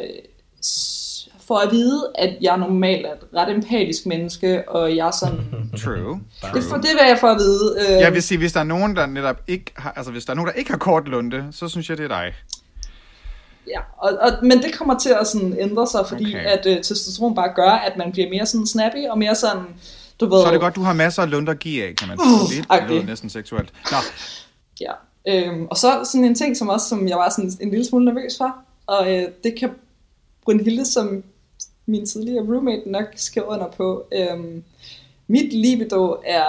[1.48, 5.40] får at vide, at jeg normalt er et ret empatisk menneske, og jeg er sådan...
[5.84, 6.20] True.
[6.54, 7.76] det, for, det er, hvad jeg får at vide.
[7.80, 10.30] Øh, Jeg vil sige, hvis der er nogen, der netop ikke har, altså hvis der
[10.30, 12.32] er nogen, der ikke har kort lunde, så synes jeg, det er dig.
[13.68, 16.44] Ja, og, og, men det kommer til at sådan ændre sig, fordi Okay.
[16.44, 16.58] okay.
[16.58, 19.62] at øh, testosteron bare gør, at man bliver mere sådan snappy, og mere sådan,
[20.20, 20.42] du ved...
[20.42, 22.48] Så er det godt, du har masser af lunde at give af, kan man Uh,
[22.50, 22.60] sige.
[22.62, 23.06] Det lyder agtigt.
[23.06, 23.72] næsten seksuelt.
[23.90, 23.96] Nå,
[24.80, 24.92] Ja.
[25.28, 28.04] Øhm, og så sådan en ting, som også som jeg var sådan en lille smule
[28.04, 29.70] nervøs for, og øh, det kan
[30.44, 31.22] Brunhilde, som
[31.88, 34.04] min tidligere roommate nok skrive under på.
[34.14, 34.62] Øhm,
[35.28, 36.48] mit libido er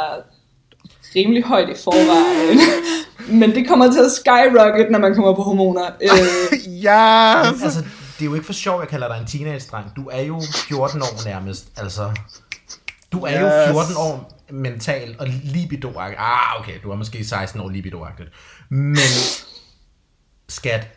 [1.16, 2.60] rimelig højt i forvejen,
[3.40, 5.90] men det kommer til at skyrocket, når man kommer på hormoner.
[6.02, 7.80] Øh, ja, Altså,
[8.20, 9.86] det er jo ikke for sjov, jeg kalder dig en teenage-dreng.
[9.96, 12.12] Du er jo 14 år nærmest, altså.
[13.12, 13.42] Du er Yes.
[13.42, 18.06] jo 14 år mentalt og libido Ah, okay, du er måske 16 år libido
[18.70, 18.96] Men,
[20.50, 20.88] skat,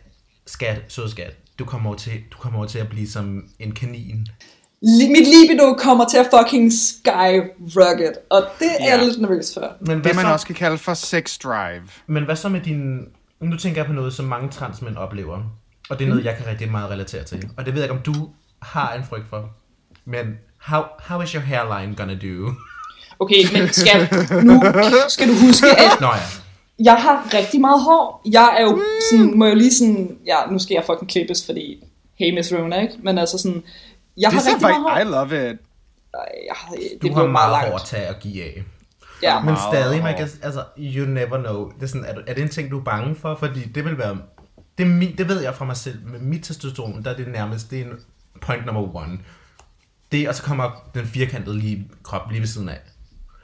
[0.47, 3.71] skat, sød skat, du kommer over til, du kommer over til at blive som en
[3.71, 4.27] kanin.
[4.81, 8.97] mit libido kommer til at fucking skyrocket, og det er Ja.
[8.97, 9.71] jeg lidt nervøs for.
[9.79, 11.81] Men hvad, det man så, også kan kalde for sex drive.
[12.07, 12.99] men hvad så med din...
[13.41, 15.39] Nu tænker jeg på noget, som mange transmænd oplever.
[15.89, 17.49] Og det er noget, jeg kan rigtig meget relatere til.
[17.57, 18.29] Og det ved jeg ikke, om du
[18.61, 19.49] har en frygt for.
[20.05, 20.25] Men
[20.61, 22.51] how, how is your hairline gonna do?
[23.19, 24.07] Okay, men skal,
[24.43, 24.61] nu
[25.09, 26.42] skal du huske, at Nå ja.
[26.83, 28.21] Jeg har rigtig meget hår.
[28.31, 28.81] Jeg er jo
[29.11, 31.83] sådan, må jeg lige sådan, ja, nu skal jeg fucking klippes, fordi,
[32.15, 32.93] hey Miss Rona, ikke?
[33.03, 33.63] Men altså sådan,
[34.17, 34.89] jeg Det har rigtig meget hår.
[34.89, 35.57] faktisk, I love it.
[36.47, 37.69] Jeg har, det Du har meget langt.
[37.69, 38.63] hår at tage og give af.
[39.23, 41.71] Ja, Men stadig, man kan, altså, you never know.
[41.75, 43.35] Det er, sådan, er, er det en ting, du er bange for?
[43.39, 44.17] Fordi det vil være,
[44.77, 45.95] det, er min, det ved jeg fra mig selv.
[46.05, 47.91] Med mit testosteron, der er det nærmest, det er en
[48.41, 49.19] point number one.
[50.11, 52.79] Det, og så kommer den firkantede lige, krop lige ved siden af.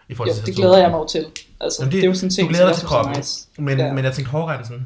[0.10, 1.26] I forhold jo, til det glæder jeg mig jo til.
[1.62, 3.48] Altså, Jamen, det, det, er jo sådan en ting, du glæder dig til kroppen, nice.
[3.58, 3.94] men, Ja.
[3.94, 4.86] men jeg tænkte hårgrænsen.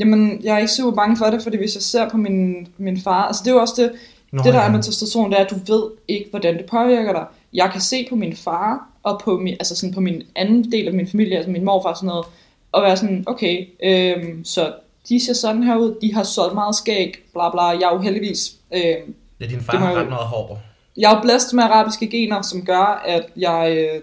[0.00, 3.00] Jamen, jeg er ikke super bange for det, fordi hvis jeg ser på min, min
[3.00, 3.92] far, altså det er jo også det,
[4.32, 4.66] Nå, det der ja.
[4.66, 7.24] er med testosteron, det er, at du ved ikke, hvordan det påvirker dig.
[7.52, 10.86] Jeg kan se på min far, og på min, altså sådan på min anden del
[10.88, 12.26] af min familie, altså min morfar og sådan noget,
[12.72, 14.72] og være sådan, okay, øhm, så
[15.08, 17.98] de ser sådan her ud, de har så meget skæg, bla bla, jeg er jo
[18.00, 20.60] heldigvis, øhm, Ja, din far har ret meget hår.
[20.96, 23.76] jeg er jo blæst med arabiske gener, som gør, at jeg...
[23.76, 24.00] Øh,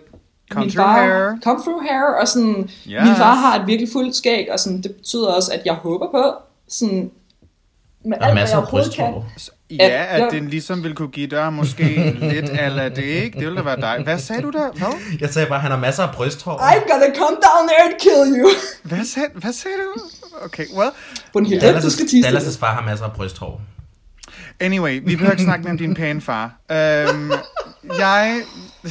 [0.51, 1.37] Come min through far, hair.
[1.43, 3.03] Come through hair, og sådan, yes.
[3.05, 6.07] Min far har et virkelig fuldt skæg, og sådan, det betyder også, at jeg håber
[6.11, 6.33] på,
[6.69, 7.11] sådan,
[8.05, 9.27] med Der er alt, masser jeg af brysthår.
[9.71, 11.83] Ja, at jeg- den ligesom vil kunne give dig måske
[12.19, 13.39] lidt ala det, ikke?
[13.39, 14.01] Det ville da være dig.
[14.03, 14.71] Hvad sagde du der?
[14.71, 14.87] Hvad?
[15.19, 16.57] Jeg sagde bare, at han har masser af brysthår.
[16.57, 18.49] I'm gonna come down there and kill you.
[18.83, 20.01] Hvad sagde, hvad sagde du?
[20.45, 20.91] Okay, well,
[21.33, 23.61] Brunhilde, du skal tisse Dallas' far har masser af brysthår.
[24.59, 26.51] anyway, vi behøver ikke snakke om din pæne far.
[26.71, 27.31] Øhm,
[27.99, 28.41] jeg...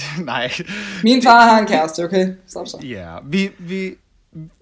[0.25, 0.53] Nej.
[1.03, 2.35] Min far har en kæreste, okay?
[2.47, 2.79] Stop så.
[2.83, 3.95] Ja, vi, vi,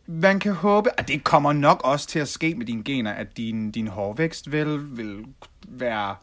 [0.06, 3.36] man kan håbe, at det kommer nok også til at ske med dine gener, at
[3.36, 5.24] din, din hårvækst vil, vil
[5.68, 6.16] være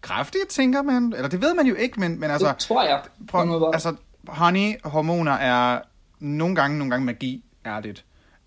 [0.00, 1.12] kraftig, tænker man.
[1.16, 2.48] Eller det ved man jo ikke, men, men altså...
[2.48, 3.00] Det tror jeg.
[3.28, 3.94] Prøv, altså,
[4.28, 5.80] honey, hormoner er
[6.18, 8.04] nogle gange, nogle gange magi, er det.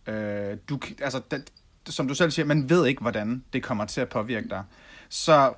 [0.07, 1.51] Øh, du, altså, det,
[1.89, 4.63] som du selv siger, man ved ikke, hvordan det kommer til at påvirke dig.
[5.09, 5.53] Så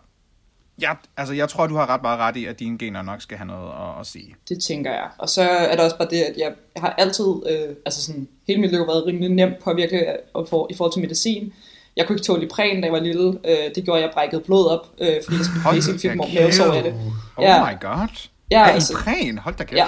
[0.82, 3.38] ja, altså, jeg tror, du har ret meget ret i, at dine gener nok skal
[3.38, 4.36] have noget at, at sige.
[4.50, 5.08] Det tænker jeg.
[5.18, 8.28] Og så er der også bare det, at jeg, jeg har altid, øh, altså sådan,
[8.48, 10.06] hele mit liv været rimelig nemt påvirket
[10.50, 11.54] for, i forhold til medicin.
[11.98, 13.28] Jeg kunne ikke tåle Ipren, da jeg var lille.
[13.46, 16.74] Øh, det gjorde, at jeg brækkede blod op, øh, fordi jeg Hold basically fik mavesår
[16.74, 16.94] af det.
[17.38, 17.66] Oh Ja.
[17.66, 18.08] my god.
[18.52, 19.78] Ja, Ja, altså- Ipren, hold da kæft.
[19.78, 19.86] Ja,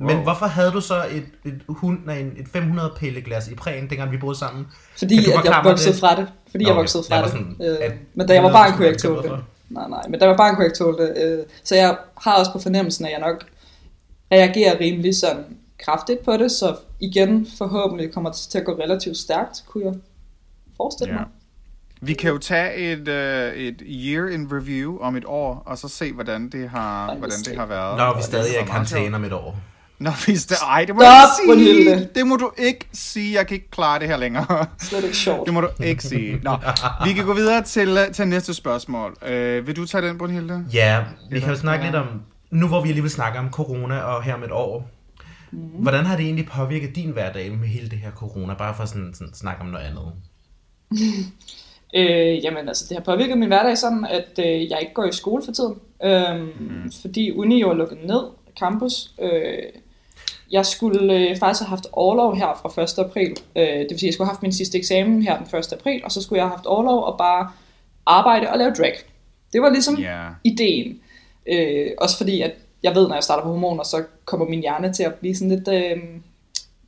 [0.00, 0.22] Men Wow.
[0.22, 3.90] hvorfor havde du så et, et, hund, nej, en- et 500 pille glas i præn,
[3.90, 4.66] dengang vi boede sammen?
[4.98, 6.00] fordi at jeg voksede det?
[6.00, 6.26] fra det.
[6.50, 6.80] Fordi Nå, jeg okay.
[6.80, 7.32] voksede fra Jeg det.
[7.32, 9.44] sådan, Øh, men da jeg var barn, kunne jeg ikke tåle det.
[9.70, 10.02] Nej, nej.
[10.08, 11.38] Men jeg var kunne jeg ikke tåle det.
[11.38, 13.44] Øh, Så jeg har også på fornemmelsen, at jeg nok
[14.32, 15.44] reagerer rimelig sådan
[15.84, 16.50] kraftigt på det.
[16.52, 19.94] Så igen, forhåbentlig kommer det til at gå relativt stærkt, kunne jeg
[20.76, 21.18] forestille Ja.
[21.18, 21.28] mig.
[22.00, 25.88] Vi kan jo tage et, øh, et year in review om et år, og så
[25.88, 27.96] se, hvordan det har, hvordan det har været.
[27.96, 29.56] Når vi stadig er i karantæne om et år.
[30.00, 30.56] Nå, hvis det...
[30.68, 32.08] Ej, det må Stop, du ikke sige.
[32.14, 33.34] Det må du ikke sige.
[33.38, 34.66] Jeg kan ikke klare det her længere.
[34.80, 35.46] Slet ikke sjovt.
[35.46, 36.40] Det må du ikke sige.
[36.42, 36.56] Nå,
[37.04, 39.16] vi kan gå videre til, øh, til næste spørgsmål.
[39.26, 40.64] Øh, vil du tage den, Brunhilde?
[40.74, 41.90] Ja, vi kan jo snakke ja.
[41.90, 42.06] lidt om,
[42.50, 44.90] nu hvor vi alligevel snakker om corona og her om et år,
[45.52, 45.60] Mhm.
[45.82, 48.54] hvordan har det egentlig påvirket din hverdag med hele det her corona?
[48.54, 50.12] Bare for sådan, sådan snakke om noget andet.
[51.94, 55.12] Øh, jamen altså, det har påvirket min hverdag sådan, at øh, jeg ikke går i
[55.12, 55.74] skole for tiden.
[56.04, 56.92] Øhm, mm.
[57.00, 58.20] Fordi uni jo er lukket ned,
[58.60, 59.10] campus.
[59.22, 59.58] Øh,
[60.50, 62.98] jeg skulle øh, faktisk have haft overlov her fra 1.
[63.06, 63.36] april.
[63.56, 65.72] Øh, det vil sige, at jeg skulle have haft min sidste eksamen her den 1.
[65.72, 67.50] april, og så skulle jeg have haft overlov og bare
[68.06, 68.94] arbejde og lave drag.
[69.52, 70.26] Det var ligesom Ja.
[70.44, 71.00] ideen.
[71.46, 74.92] Øh, også fordi, at jeg ved, når jeg starter på hormoner, så kommer min hjerne
[74.92, 75.96] til at blive sådan lidt, øh,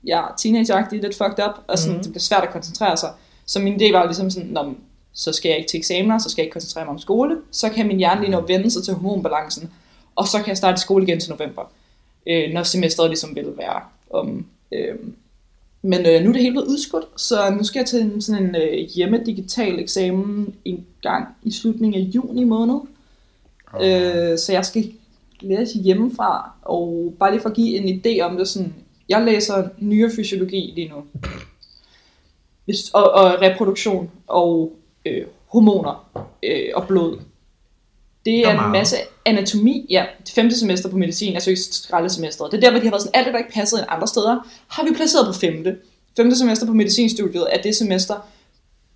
[0.06, 2.02] ja, teenageagtig, lidt fucked up, og sådan, mm.
[2.02, 3.10] det bliver svært at koncentrere sig.
[3.46, 4.74] Så min idé var ligesom sådan, når
[5.12, 7.68] så skal jeg ikke til eksamener, så skal jeg ikke koncentrere mig om skole, så
[7.68, 9.72] kan min hjerne lige nå at vende sig til hormonbalancen,
[10.16, 11.62] og så kan jeg starte i skole igen til november,
[12.26, 14.46] øh, når semesteret ligesom vil være om.
[14.72, 14.96] Øh,
[15.82, 18.44] men øh, nu er det helt blevet udskudt, så nu skal jeg til en, sådan
[18.44, 22.80] en øh, hjemmedigital eksamen en gang i slutningen af juni måned.
[23.72, 23.86] Oh.
[23.86, 24.92] Øh, så jeg skal
[25.40, 28.74] læse hjemmefra, og bare lige for at give en idé om det, sådan,
[29.08, 31.04] jeg læser nyrefysiologi lige nu.
[32.64, 34.72] Hvis, og, og reproduktion og
[35.06, 37.18] øh, hormoner øh, og blod.
[38.24, 42.52] Det er er en masse anatomi, ja, det femte semester på medicin, altså ikke skraldesemesteret.
[42.52, 44.08] Det er der, hvor de har været sådan, alt det, der ikke passede end andre
[44.08, 45.76] steder, har vi placeret på femte.
[46.16, 48.16] Femte semester på medicinstudiet er det semester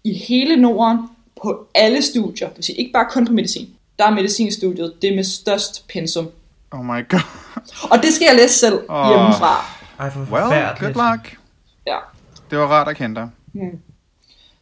[0.04, 0.98] i hele Norden
[1.42, 3.68] på alle studier, det vil sige ikke bare kun på medicin.
[3.98, 6.30] Der er medicinstudiet det med størst pensum.
[6.70, 7.20] Oh my god.
[7.90, 9.08] Og det skal jeg læse selv Åh.
[9.08, 9.64] hjemmefra.
[9.98, 11.38] Ej, for Well, good luck.
[11.86, 11.98] Ja.
[12.50, 13.28] Det var rart at kende dig.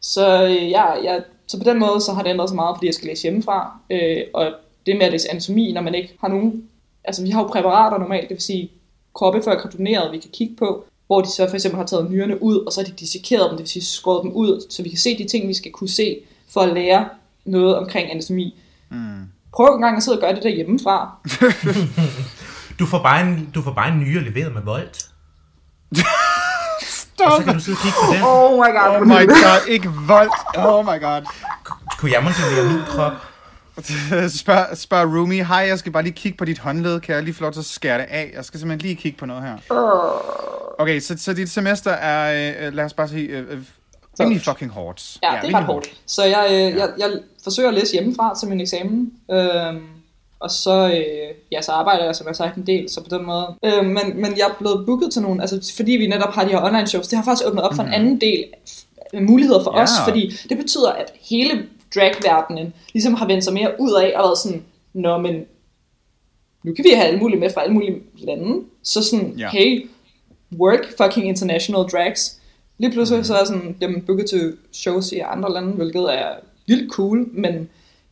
[0.01, 1.19] Så, øh, ja, ja,
[1.53, 3.78] så på den måde så har det ændret sig meget, fordi jeg skal læse hjemmefra.
[3.90, 4.53] Øh, og
[4.86, 6.62] det med at læse anatomi, når man ikke har nogen...
[7.05, 8.70] Altså vi har jo præparater normalt, det vil sige
[9.14, 12.42] kroppe før kardoneret, vi kan kigge på, hvor de så for eksempel har taget nyrerne
[12.42, 14.88] ud, og så har de dissekeret dem, det vil sige skåret dem ud, så vi
[14.88, 17.09] kan se de ting, vi skal kunne se, for at lære
[17.44, 18.55] noget omkring anatomi.
[18.90, 19.22] Mm.
[19.53, 21.11] Prøv en gang at sidde og gøre det der hjemmefra.
[22.78, 25.09] Du får bare en, du får bare en nyere leveret med Volt.
[27.25, 28.23] og så kan du sidde og kigge på den.
[28.23, 28.97] Oh my god.
[29.01, 30.31] Oh my god, ikke vold.
[30.57, 31.23] Oh my god.
[31.99, 33.12] Kunne jeg modellere min krop?
[34.29, 37.01] Spørg, spørg Rumi, hej, jeg skal bare lige kigge på dit håndled.
[37.01, 38.33] Kan jeg lige få lov til at skære det af?
[38.35, 39.57] Jeg skal simpelthen lige kigge på noget her.
[40.79, 43.59] Okay, så, så dit semester er, øh, lad os bare sige, øh, øh,
[44.20, 45.16] rimelig fucking hårdt.
[45.23, 45.87] Ja, det er ret hårdt.
[46.07, 47.11] Så jeg, øh, jeg, jeg
[47.45, 49.12] forsøger at læse hjemmefra til min eksamen.
[49.31, 49.83] Øhm,
[50.43, 53.16] og så, øh, ja, så arbejder jeg, som jeg har sagt, en del, så på
[53.16, 53.47] den måde.
[53.64, 56.51] Øh, men, men jeg er blevet booket til nogle, altså fordi vi netop har de
[56.51, 58.45] her online shows, det har faktisk åbnet op for en anden del
[59.20, 59.82] muligheder for Ja.
[59.82, 64.22] os, fordi det betyder, at hele dragverdenen ligesom har vendt sig mere ud af og
[64.22, 64.62] været sådan,
[64.93, 65.34] nå, men
[66.64, 69.49] nu kan vi have alle mulige med fra alle mulige lande, så sådan, Ja.
[69.51, 69.86] hey,
[70.59, 72.38] work fucking international drags.
[72.78, 73.24] Lige pludselig mm.
[73.24, 76.28] så er sådan, dem booket til shows i andre lande, hvilket er
[76.66, 77.68] vildt cool, men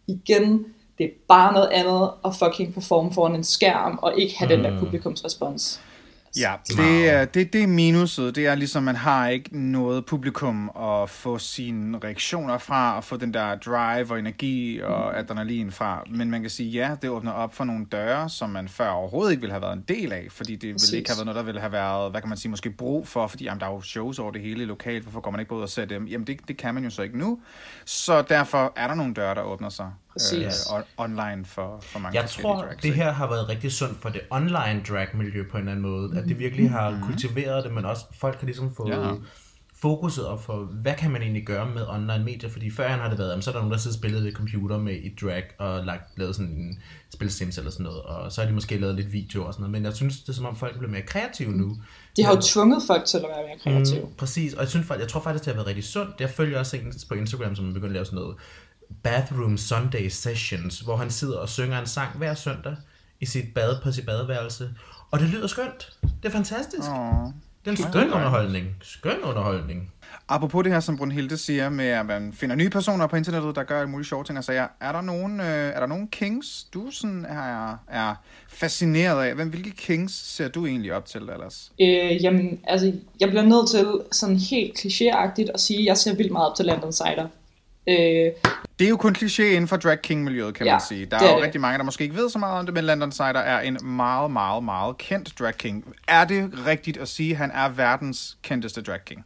[0.06, 0.64] igen,
[1.00, 4.62] det er bare noget andet at fucking performe foran en skærm, og ikke have mm.
[4.62, 5.80] den der publikumsrespons.
[6.36, 8.36] Ja, det er, det, det er minuset.
[8.36, 13.16] Det er ligesom, man har ikke noget publikum at få sine reaktioner fra, og få
[13.16, 16.04] den der drive og energi og adrenalin fra.
[16.10, 19.30] Men man kan sige, ja, det åbner op for nogle døre, som man før overhovedet
[19.30, 20.90] ikke ville have været en del af, fordi det Præcis.
[20.90, 23.08] ville ikke have været noget, der ville have været, hvad kan man sige, måske brug
[23.08, 25.54] for, fordi jamen, der er jo shows over det hele lokalt, hvorfor går man ikke
[25.54, 26.06] ud og ser dem?
[26.06, 27.38] Jamen, det, det kan man jo så ikke nu.
[27.84, 30.54] Så derfor er der nogle døre, der åbner sig Præcis.
[30.66, 34.08] on- online for, for mange Jeg tror, drags, det her har været rigtig sundt for
[34.08, 36.18] det online drag-miljø på en eller anden måde.
[36.18, 39.12] At det virkelig har kultiveret det, men også folk har ligesom fået Ja.
[39.80, 42.50] fokuset op for, hvad kan man egentlig gøre med online medier?
[42.50, 44.32] Fordi før har det været, jamen, så er der nogen, der sidder og spillet ved
[44.32, 46.78] computer med i drag og lagt, lavet sådan en
[47.14, 49.62] spil Sims eller sådan noget, og så har de måske lavet lidt video og sådan
[49.62, 49.72] noget.
[49.72, 51.76] Men jeg synes, det er som om folk er blevet mere kreative nu.
[52.16, 54.04] De har jo tvunget folk til at være mere kreative.
[54.04, 56.20] Mm, præcis, og jeg, synes, faktisk- jeg tror faktisk, det har været rigtig sundt.
[56.20, 58.36] Jeg følger også en på Instagram, som er begyndt at lave sådan noget
[59.02, 62.76] Bathroom Sunday Sessions, hvor han sidder og synger en sang hver søndag
[63.20, 64.70] i sit bad på sit badeværelse.
[65.10, 65.92] Og det lyder skønt.
[66.02, 66.88] Det er fantastisk.
[66.90, 67.32] Åh.
[67.64, 68.66] Det er en skøn underholdning.
[68.82, 69.92] Skøn underholdning.
[70.28, 73.62] Apropos det her, som Brunhilde siger med, at man finder nye personer på internettet, der
[73.62, 74.66] gør alle mulige sjove ting og sager.
[74.80, 78.14] Er der nogen, øh, er der nogen kings, du sådan er, er
[78.48, 79.34] fascineret af?
[79.34, 81.72] Hvem, hvilke kings ser du egentlig op til, Dallas?
[81.80, 86.14] Øh, jamen, altså, jeg bliver nødt til sådan helt klichéagtigt at sige, at jeg ser
[86.14, 87.28] vildt meget op til Landon Sider.
[87.88, 87.94] Øh,
[88.78, 91.06] Det er jo kun kliché inden for drag king-miljøet, kan Ja, man sige.
[91.06, 91.44] Der er, er jo det.
[91.44, 93.78] rigtig mange, der måske ikke ved så meget om det, men Landon Sider er en
[93.82, 95.84] meget, meget, meget kendt drag king.
[96.08, 99.24] Er det rigtigt at sige, at han er verdens kendteste drag king?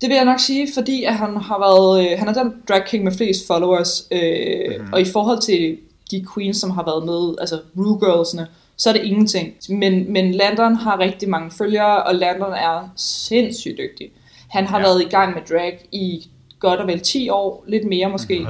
[0.00, 2.84] Det vil jeg nok sige, fordi at han har været, øh, han er den drag
[2.86, 4.76] king med flest followers, øh, Mhm.
[4.78, 4.92] mm-hmm.
[4.92, 5.78] og i forhold til
[6.10, 9.54] de queens, som har været med, altså Rue Girlsene, så er det ingenting.
[9.68, 14.10] Men, men Landon har rigtig mange følgere, og Landon er sindssygt dygtig.
[14.50, 14.84] Han har ja.
[14.84, 16.28] været i gang med drag i
[16.60, 18.46] godt og vel 10 år, lidt mere måske.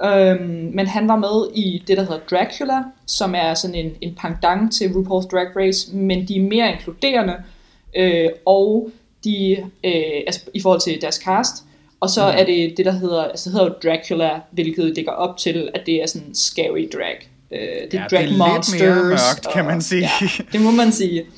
[0.00, 0.06] Op.
[0.10, 4.14] Øhm, men han var med i det, der hedder Dracula, som er sådan en, en
[4.20, 7.34] pendant til RuPaul's Drag Race, men de er mere inkluderende,
[7.96, 8.90] øh, og
[9.24, 9.92] de, øh,
[10.26, 11.54] altså i forhold til deres cast,
[12.00, 12.38] og så mm.
[12.38, 15.82] er det det, der hedder, altså det hedder jo Dracula, hvilket ligger op til, at
[15.86, 17.28] det er sådan scary drag.
[17.52, 18.80] Øh, det er Ja, drag det er lidt monsters.
[18.80, 20.00] mere mørkt, kan man og- sige.
[20.02, 21.24] Ja, det må man sige.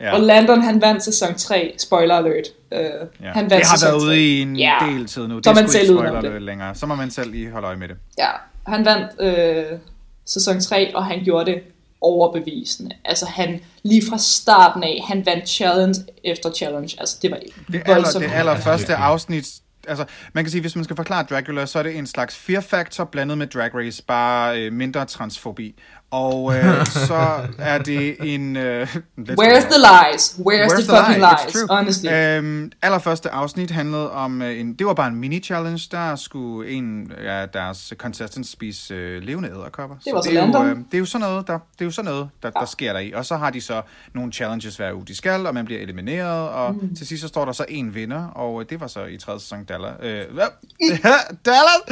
[0.00, 0.12] Ja.
[0.14, 2.46] Og Landon, han vandt sæson 3, spoiler alert.
[2.72, 2.86] Øh, Ja.
[3.32, 4.16] han vandt det har sæson været ude 3.
[4.18, 4.76] i en Ja.
[4.86, 5.36] del tid nu.
[5.36, 6.42] Det Så er man ikke selv udenom spoiler det.
[6.42, 6.74] længere.
[6.74, 7.96] Så må man selv lige holde øje med det.
[8.18, 8.28] Ja,
[8.66, 9.78] han vandt øh,
[10.26, 11.62] sæson 3, og han gjorde det
[12.00, 12.90] overbevisende.
[13.04, 15.94] Altså han, lige fra starten af, han vandt challenge
[16.24, 16.96] efter challenge.
[17.00, 17.36] Altså det var
[17.72, 18.24] Det, aller, voldsomt.
[18.24, 19.46] det allerførste afsnit
[19.88, 22.60] altså, man kan sige, hvis man skal forklare Dracula, så er det en slags fear
[22.60, 25.74] factor blandet med Drag Race, bare øh, mindre transfobi.
[26.10, 28.56] Og øh, så er det en...
[28.56, 30.36] Øh, Where's the lies?
[30.38, 31.26] Where's, the fucking lie?
[31.26, 31.52] It's lies?
[31.52, 31.76] true.
[31.76, 32.08] Honestly.
[32.12, 34.74] Øhm, allerførste afsnit handlede om øh, en...
[34.74, 35.88] Det var bare en mini-challenge.
[35.90, 39.96] Der skulle en af deres contestants spise øh, levende æderkopper.
[40.04, 41.84] Det var så det, er jo, øh, det er jo sådan noget, der, det er
[41.84, 43.12] jo sådan noget, der, der sker der i.
[43.12, 43.82] Og så har de så
[44.14, 46.48] nogle challenges hver uge, de skal, og man bliver elimineret.
[46.48, 46.96] Og mm.
[46.96, 49.40] til sidst så står der så en vinder, og øh, det var så i tredje
[49.40, 49.92] sæson Dallas.
[50.02, 50.24] Øh?
[51.46, 51.82] Dallas!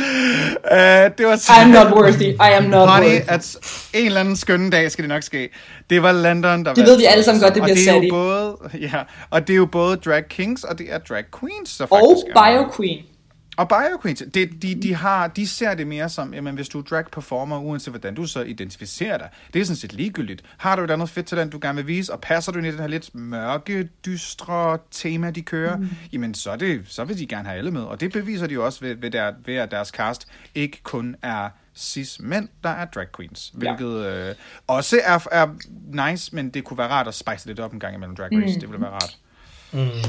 [0.73, 1.53] Øh, det var så...
[1.53, 2.23] I am not worthy.
[2.23, 3.29] I am not Honey, worthy.
[3.29, 3.57] at
[3.95, 5.49] en eller anden skønne dag skal det nok ske.
[5.91, 8.05] Det var London, der Det ved vi alle sammen godt, det og bliver er sat
[8.05, 8.11] i.
[8.11, 8.57] både,
[8.93, 12.27] ja, og det er jo både drag kings, og det er drag queens, Og faktisk
[12.27, 12.35] med.
[12.35, 13.05] Bio Queen.
[13.59, 16.79] Og bio queens, det, de, de, har, de ser det mere som, jamen hvis du
[16.79, 20.43] er drag performer, uanset hvordan du så identificerer dig, det er sådan set ligegyldigt.
[20.57, 22.71] Har du et andet fedt talent, du gerne vil vise, og passer du ind i
[22.71, 25.89] den her lidt mørke, dystre tema, de kører, mm.
[26.13, 27.83] jamen så, det, så vil de gerne have alle med.
[27.83, 31.17] Og det beviser de jo også ved, ved, der, ved at deres cast ikke kun
[31.23, 31.49] er
[31.79, 33.53] cis mænd, der er drag queens.
[33.55, 33.59] Ja.
[33.59, 34.35] Hvilket øh,
[34.67, 35.47] også er, er
[36.11, 38.55] nice, men det kunne være rart at spice lidt op en gang imellem drag race.
[38.55, 38.61] Mm.
[38.61, 39.17] Det ville være rart.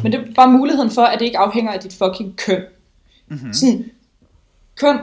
[0.04, 2.62] Men det er bare muligheden for, at det ikke afhænger af dit fucking køn.
[3.28, 3.54] Mm-hmm.
[3.54, 3.92] Sådan,
[4.76, 5.00] køn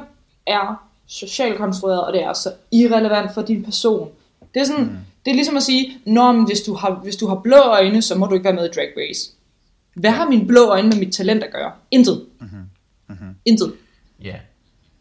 [0.47, 4.11] er socialt konstrueret, og det er så irrelevant for din person.
[4.55, 4.99] Det er sådan, mm.
[5.25, 8.03] det er ligesom at sige, Nå, men hvis du, har, hvis du har blå øjne,
[8.03, 9.31] så må du ikke være med i Drag Race.
[9.95, 11.73] Hvad har mine blå øjne med mit talent at gøre?
[11.91, 12.27] Intet.
[12.41, 12.59] Mm-hmm.
[13.09, 13.35] Mm-hmm.
[13.45, 13.73] Intet.
[14.23, 14.37] Ja.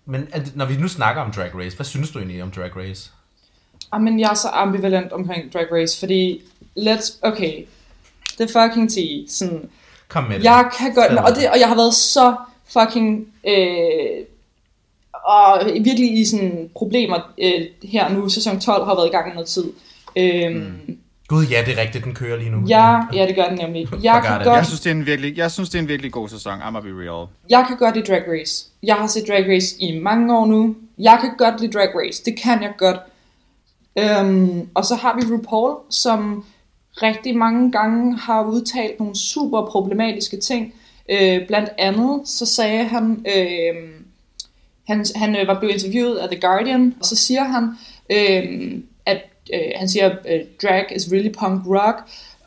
[0.06, 3.12] Men når vi nu snakker om Drag Race, hvad synes du egentlig om Drag Race?
[3.92, 6.42] Ah, men jeg er så ambivalent omkring Drag Race, fordi,
[6.80, 7.66] let's, okay,
[8.40, 9.70] the fucking tea, sådan,
[10.08, 10.44] Kom med det.
[10.44, 11.24] Jeg kan godt, Spændende.
[11.24, 12.36] og, det, og jeg har været så
[12.66, 14.26] fucking, øh,
[15.26, 18.30] og virkelig i sådan problemer øh, her nu.
[18.30, 19.66] Sæson 12 har været i gang i noget tid.
[20.16, 20.98] Øh, mm.
[21.28, 22.68] Gud, ja, det er rigtigt, den kører lige nu.
[22.68, 23.88] ja, ja, det gør den nemlig.
[24.04, 26.12] Jeg kan, godt, Jeg synes, det er en virkelig, jeg synes, det er en virkelig
[26.12, 26.62] god sæson.
[26.62, 27.28] I'ma be real.
[27.50, 28.66] jeg kan godt lide Drag Race.
[28.84, 30.76] Jeg har set Drag Race i mange år nu.
[30.98, 32.24] Jeg kan godt lide Drag Race.
[32.26, 32.98] Det kan jeg godt.
[34.00, 36.46] Øhm, og så har vi RuPaul, som
[37.02, 40.74] rigtig mange gange har udtalt nogle super problematiske ting.
[41.10, 43.90] Øh, blandt andet så sagde han, øh,
[44.88, 47.70] han, han øh, var blevet interviewet af The Guardian, og så siger han,
[48.10, 49.22] øh, at
[49.54, 51.98] øh, han siger, øh, drag is really punk rock,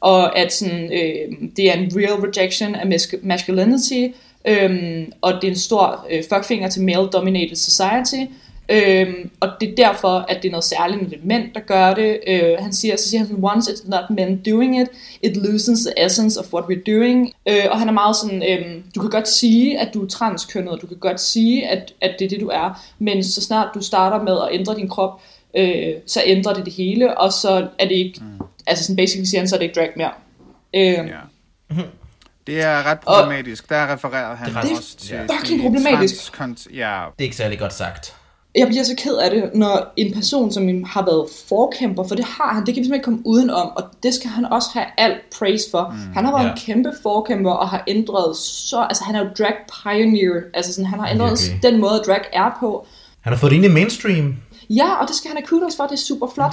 [0.01, 5.53] og at sådan, øh, det er en real rejection af masculinity, øh, og det er
[5.53, 8.32] en stor øh, fuckfinger til male-dominated society,
[8.70, 11.61] Øhm, og det er derfor, at det er noget særligt, når det er mænd, der
[11.61, 12.18] gør det.
[12.26, 14.88] Øh, han siger, så siger han once it's not men doing it,
[15.22, 17.32] it loses the essence of what we're doing.
[17.49, 20.72] Øh, og han er meget sådan, øhm, du kan godt sige, at du er transkønnet,
[20.72, 23.68] og du kan godt sige, at, at det er det, du er, men så snart
[23.74, 25.20] du starter med at ændre din krop,
[25.59, 28.44] øh, så ændrer det det hele, og så er det ikke, mm.
[28.66, 30.11] altså sådan basically siger han, så er det ikke drag mere.
[30.74, 31.80] Øh, Ja.
[32.46, 33.68] Det er ret problematisk.
[33.68, 35.22] Der refererer han Det er også til ja.
[35.38, 36.14] fucking de problematisk.
[36.32, 38.14] transkont- ja, Det er ikke særlig godt sagt.
[38.56, 42.24] jeg bliver så ked af det, når en person, som har været forkæmper, for det
[42.24, 44.86] har han, det kan vi simpelthen ikke komme udenom, og det skal han også have
[44.98, 45.88] alt praise for.
[45.92, 46.50] Mm, han har været ja.
[46.52, 50.86] en kæmpe forkæmper, og har ændret så, altså han er jo drag pioneer, altså sådan,
[50.86, 51.62] han har ændret Virkelig.
[51.72, 52.86] den måde, drag er på.
[53.20, 54.36] Han har fået det ind i mainstream.
[54.70, 56.52] Ja, og det skal han have kudos for, det er super flot.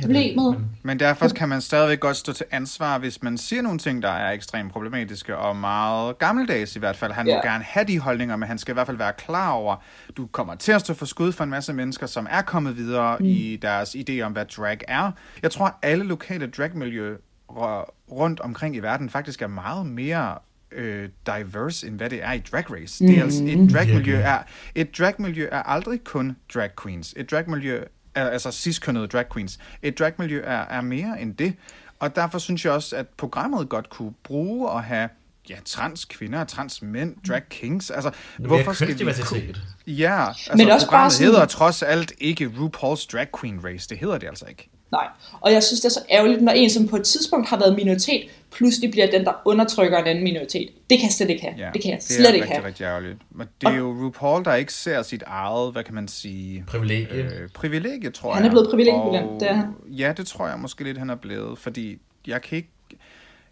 [0.00, 4.02] Problemet, men derfor kan man stadigvæk godt stå til ansvar, hvis man siger nogle ting,
[4.02, 7.12] der er ekstremt problematiske og meget gammeldags i hvert fald.
[7.12, 7.36] Han Ja.
[7.36, 9.76] må gerne have de holdninger, men han skal i hvert fald være klar over,
[10.16, 13.16] du kommer til at stå for skud for en masse mennesker, som er kommet videre
[13.20, 13.26] mm.
[13.26, 15.10] i deres idé om, hvad drag er.
[15.42, 17.16] Jeg tror, at alle lokale dragmiljø
[18.12, 20.34] rundt omkring i verden faktisk er meget mere
[20.72, 23.06] øh, diverse, end hvad det er i Drag Race.
[23.06, 24.14] Det er altså, et dragmiljø Virkelig.
[24.14, 24.38] er,
[24.74, 27.14] et dragmiljø er aldrig kun drag queens.
[27.16, 29.58] Et dragmiljø er, altså cis-kønnede drag queens.
[29.82, 31.54] Et dragmiljø er, er mere end det.
[31.98, 35.08] Og derfor synes jeg også, at programmet godt kunne bruge at have
[35.50, 37.90] ja, trans kvinder, trans mænd, drag kings.
[37.90, 39.54] Altså, Hvorfor skal vi...
[39.86, 43.88] Ja, altså Men også bare sådan- hedder trods alt ikke RuPaul's Drag Queen Race.
[43.88, 44.70] Det hedder det altså ikke.
[44.92, 45.06] Nej.
[45.40, 47.76] Og jeg synes, det er så ærgerligt, når en, som på et tidspunkt har været
[47.76, 50.68] minoritet, pludselig bliver den, der undertrykker en anden minoritet.
[50.90, 51.54] Det kan jeg slet ikke have.
[51.58, 52.66] Ja, det kan jeg det slet er ikke rigtig, have.
[52.66, 53.18] rigtig ærgerligt.
[53.30, 56.64] Men det er jo RuPaul, der ikke ser sit eget, hvad kan man sige...
[56.66, 57.14] Privilegie.
[57.42, 58.48] Øh, privilegie, tror Han jeg.
[58.48, 59.66] er blevet privilegiebelønt, Og- det er han.
[59.88, 62.68] Ja, det tror jeg måske lidt, han er blevet, fordi jeg kan ikke...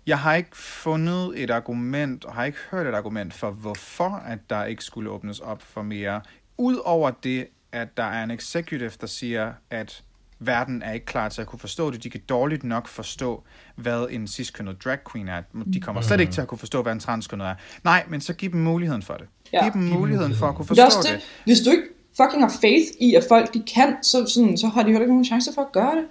[0.07, 4.39] Jeg har ikke fundet et argument, og har ikke hørt et argument for, hvorfor at
[4.51, 6.21] der ikke skulle åbnes op for mere.
[6.59, 10.03] Udover det, at der er en executive, der siger, at
[10.47, 12.03] verden er ikke klar til at kunne forstå det.
[12.05, 13.43] De kan dårligt nok forstå,
[13.77, 15.43] hvad en cis-kønnet drag queen er.
[15.73, 17.55] De kommer slet ikke til at kunne forstå, hvad en transkønnet er.
[17.85, 19.27] Nej, men så giv dem muligheden for det.
[19.53, 19.65] Ja.
[19.65, 21.11] Giv dem muligheden for at kunne forstå det.
[21.13, 21.21] det.
[21.45, 21.83] Hvis du ikke
[22.17, 25.13] fucking har faith i, at folk de kan, så, sådan, så har de heller ikke
[25.13, 26.05] nogen chance for at gøre det.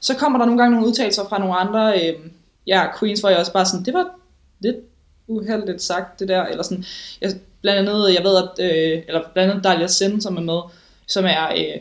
[0.00, 2.14] Så kommer der nogle gange nogle udtalelser fra nogle andre øh,
[2.66, 4.06] ja, queens, hvor jeg også bare sådan, det var
[4.60, 4.76] lidt
[5.26, 6.84] uheldigt sagt det der, eller sådan,
[7.20, 10.60] jeg, blandt andet, jeg ved, at, øh, eller blandt andet Dalia Sin, som er med,
[11.06, 11.80] som er, øh,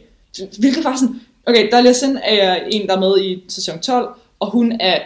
[0.60, 4.52] hvilket var sådan, okay, Dalia Sin er en, der er med i sæson 12, og
[4.52, 5.00] hun er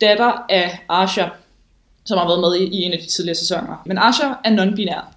[0.00, 1.26] datter af Asha,
[2.04, 3.82] som har været med i, i en af de tidligere sæsoner.
[3.86, 5.14] Men Asha er non-binær,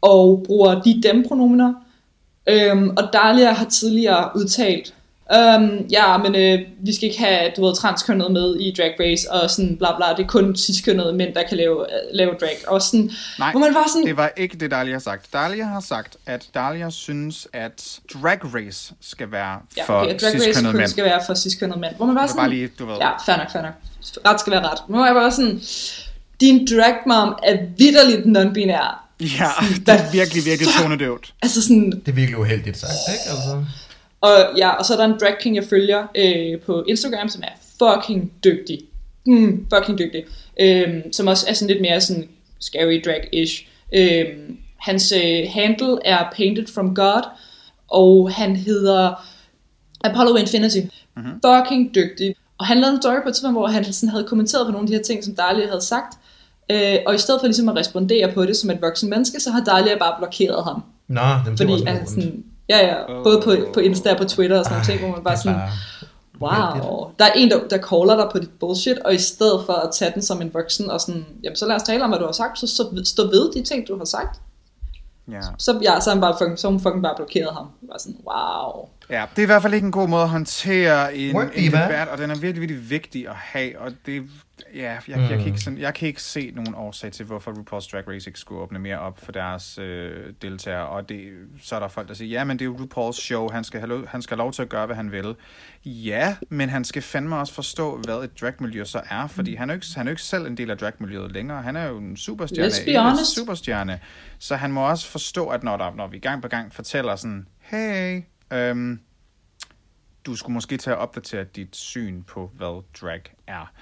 [0.00, 1.74] og bruger de dem pronomener,
[2.48, 4.94] øhm, og Dahlia har tidligere udtalt,
[5.34, 9.32] øhm, ja, men øh, vi skal ikke have, du ved, transkønnede med i Drag Race,
[9.32, 12.56] og sådan bla bla, det er kun ciskønnede mænd, der kan lave, øh, lave drag.
[12.66, 15.26] Og sådan, Nej, hvor man var sådan, det var ikke det, Dahlia har sagt.
[15.32, 20.34] Dahlia har sagt, at Dahlia synes, at Drag Race skal være ja, for okay, Drag
[20.48, 20.88] Race mænd.
[20.88, 21.94] skal være for ciskønnede mænd.
[21.96, 22.96] Hvor man var sådan, bare lige, du ved.
[22.96, 23.72] ja, fair nok, fair nok.
[24.26, 24.78] Ret skal være ret.
[24.88, 25.60] Men hvor jeg var sådan,
[26.40, 29.04] din drag mom er vidderligt non-binær.
[29.20, 29.50] Ja,
[29.86, 31.34] det er virkelig, virkelig tonedøvt.
[31.42, 33.36] Altså sådan, Det er virkelig uheldigt sagt, ikke?
[33.36, 33.64] Altså.
[34.20, 37.42] Og ja, og så er der en drag king, jeg følger øh, på Instagram, som
[37.42, 38.80] er fucking dygtig.
[39.26, 40.24] Mm, fucking dygtig.
[40.60, 42.28] Øhm, som også er sådan lidt mere sådan
[42.60, 43.66] scary drag-ish.
[43.94, 47.22] Øhm, hans øh, handle er Painted from God,
[47.88, 49.28] og han hedder
[50.04, 50.80] Apollo Infinity.
[51.16, 51.40] Mm-hmm.
[51.46, 52.34] Fucking dygtig.
[52.58, 54.84] Og han lavede en story på et tidspunkt, hvor han sådan havde kommenteret på nogle
[54.84, 56.18] af de her ting, som Dahlia havde sagt.
[56.70, 59.50] Øh, og i stedet for ligesom at respondere på det som et voksen menneske, så
[59.50, 60.82] har Dahlia bare blokeret ham.
[61.08, 64.18] Nå, dem det var Fordi også han sådan, ja, ja, både på, på Insta og
[64.18, 65.68] på Twitter og sådan nogle ting, hvor man bare sådan, bare
[66.40, 69.72] wow, der er en, der, der caller dig på dit bullshit, og i stedet for
[69.72, 72.18] at tage den som en voksen, og sådan, jamen så lad os tale om, hvad
[72.18, 74.40] du har sagt, så, stå ved de ting, du har sagt.
[75.30, 75.40] Ja.
[75.58, 77.66] Så, ja, så, han bare fucking, så hun fucking bare blokeret ham.
[77.82, 78.88] Var sådan, wow.
[79.10, 81.66] Ja, det er i hvert fald ikke en god måde at håndtere en, Work en
[81.66, 84.22] debat, og den er virkelig, virkelig vigtig at have, og det,
[84.74, 85.46] ja, jeg, jeg, kan Mm.
[85.46, 88.60] ikke, sådan, jeg kan ikke se nogen årsag til, hvorfor RuPaul's Drag Race ikke skulle
[88.60, 91.28] åbne mere op for deres øh, deltagere, og det,
[91.62, 93.80] så er der folk, der siger, ja, men det er jo RuPaul's show, han skal,
[93.80, 95.34] have lov, han skal have lov til at gøre, hvad han vil.
[95.84, 99.74] Ja, men han skal fandme også forstå, hvad et dragmiljø så er, fordi han er,
[99.74, 101.62] jo ikke, han er jo ikke selv en del af dragmiljøet længere.
[101.62, 102.68] Han er jo en superstjerne.
[102.68, 104.00] Let's be en superstjerne.
[104.38, 107.46] Så han må også forstå, at når, der, når vi gang på gang fortæller sådan,
[107.60, 108.22] hey,
[108.52, 109.00] øhm,
[110.26, 113.72] du skulle måske tage at opdatere dit syn på, hvad drag er.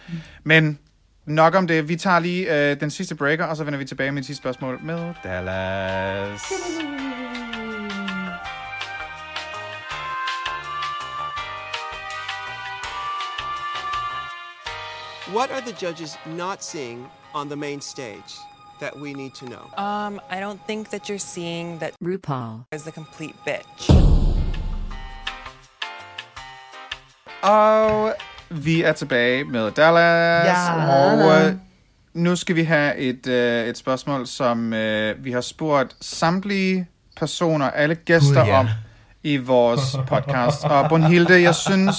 [0.44, 0.78] Men
[1.24, 1.88] nok om det.
[1.88, 4.40] Vi tager lige øh, den sidste breaker, og så vender vi tilbage med det sidste
[4.42, 6.42] spørgsmål med Dallas.
[15.28, 18.38] What are the judges not seeing on the main stage
[18.80, 19.64] that we need to know?
[19.76, 22.64] Um, I don't think that you're seeing that RuPaul.
[22.72, 24.25] is the complete bitch.
[27.46, 28.14] Og
[28.50, 30.46] vi er tilbage med Dallas.
[30.46, 30.84] Ja.
[30.88, 31.54] Og øh,
[32.14, 37.70] nu skal vi have et, øh, et spørgsmål, som øh, vi har spurgt samtlige personer,
[37.70, 38.58] alle gæster Gud, ja.
[38.58, 38.68] om
[39.22, 40.64] i vores podcast.
[40.64, 41.96] Og Brunhilde, jeg synes...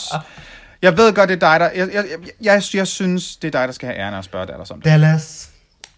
[0.81, 1.69] Jeg ved godt, det er dig, der...
[1.69, 4.25] Jeg, jeg, jeg, jeg, jeg synes, det er dig, der skal have æren af at
[4.25, 4.85] spørge Dallas om det.
[4.85, 5.49] Dallas,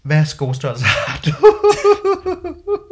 [0.01, 1.31] hvad skostørrelse har du?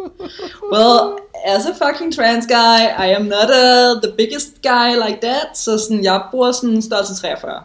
[0.74, 1.00] Well,
[1.46, 5.78] as a fucking trans guy, I am not uh, the biggest guy like that, så
[5.78, 7.62] sådan, jeg bruger sådan en størrelse 43.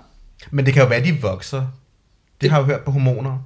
[0.50, 1.62] Men det kan jo være, de vokser.
[2.40, 3.38] Det har jeg jo hørt på hormoner.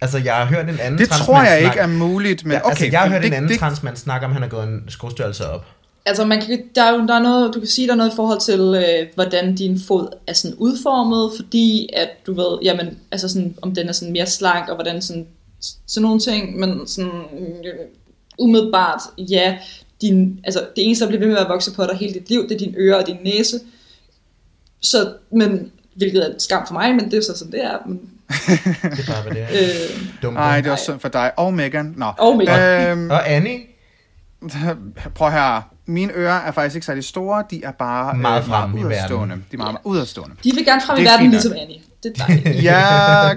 [0.00, 2.52] Altså, jeg har hørt en anden Det transmand tror jeg ikke snakke- er muligt, men
[2.52, 2.92] ja, altså, okay.
[2.92, 4.84] jeg har hørt det, en anden det, transmand snakke om, at han har gået en
[4.88, 5.64] skostørrelse op.
[6.06, 8.12] Altså, man kan, der er jo der er noget, du kan sige, der er noget
[8.12, 12.98] i forhold til, øh, hvordan din fod er sådan udformet, fordi at du ved, jamen,
[13.12, 15.26] altså sådan, om den er sådan mere slank, og hvordan sådan,
[15.86, 17.74] sådan nogle ting, men sådan, øh,
[18.38, 19.58] umiddelbart, ja,
[20.00, 22.42] din, altså, det eneste, der bliver ved med at vokse på dig hele dit liv,
[22.48, 23.60] det er dine ører og din næse.
[24.80, 27.78] Så, men, hvilket er en skam for mig, men det er så sådan, det er.
[27.86, 29.42] Men, Det er bare, hvad det
[30.22, 30.28] er.
[30.28, 30.34] øh.
[30.36, 31.30] Ej, det er også synd for dig.
[31.36, 31.94] Og Megan.
[31.96, 32.06] Nå.
[32.18, 32.88] Og Megan.
[32.88, 33.58] Øhm, Og Annie?
[35.14, 35.68] prøv her.
[35.86, 37.44] Mine ører er faktisk ikke særlig store.
[37.50, 39.28] De er bare Meget øh, fremme i udadstående.
[39.28, 39.46] verden.
[39.50, 40.36] De er meget, meget udadstående.
[40.44, 41.52] de vil gerne frem i Det er verden, ligesom.
[41.52, 41.78] Annie.
[42.02, 42.62] Det er dejligt.
[42.64, 43.34] Ja.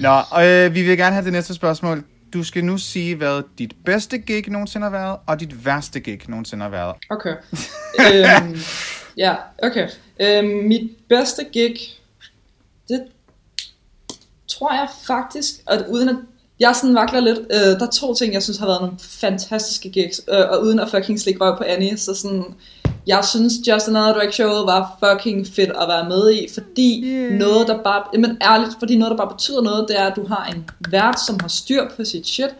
[0.00, 2.04] Nå, og øh, vi vil gerne have det næste spørgsmål.
[2.32, 6.20] Du skal nu sige, hvad dit bedste gig nogensinde har været, og dit værste gig
[6.28, 6.96] nogensinde har været.
[7.10, 7.34] Okay.
[8.06, 8.58] øhm,
[9.16, 9.88] ja, okay.
[10.20, 11.76] Øhm, mit bedste gig,
[12.88, 13.02] det
[14.48, 16.16] tror jeg faktisk, at uden at
[16.60, 19.90] jeg sådan vakler lidt, øh, der er to ting, jeg synes har været nogle fantastiske
[19.90, 22.44] gigs, øh, og uden at fucking slikke røv på Annie, så sådan,
[23.10, 27.32] jeg synes Just Another Drag Show var fucking fedt at være med i, fordi yeah.
[27.32, 30.26] noget, der bare, men ærligt, fordi noget, der bare betyder noget, det er, at du
[30.26, 32.54] har en vært, som har styr på sit shit,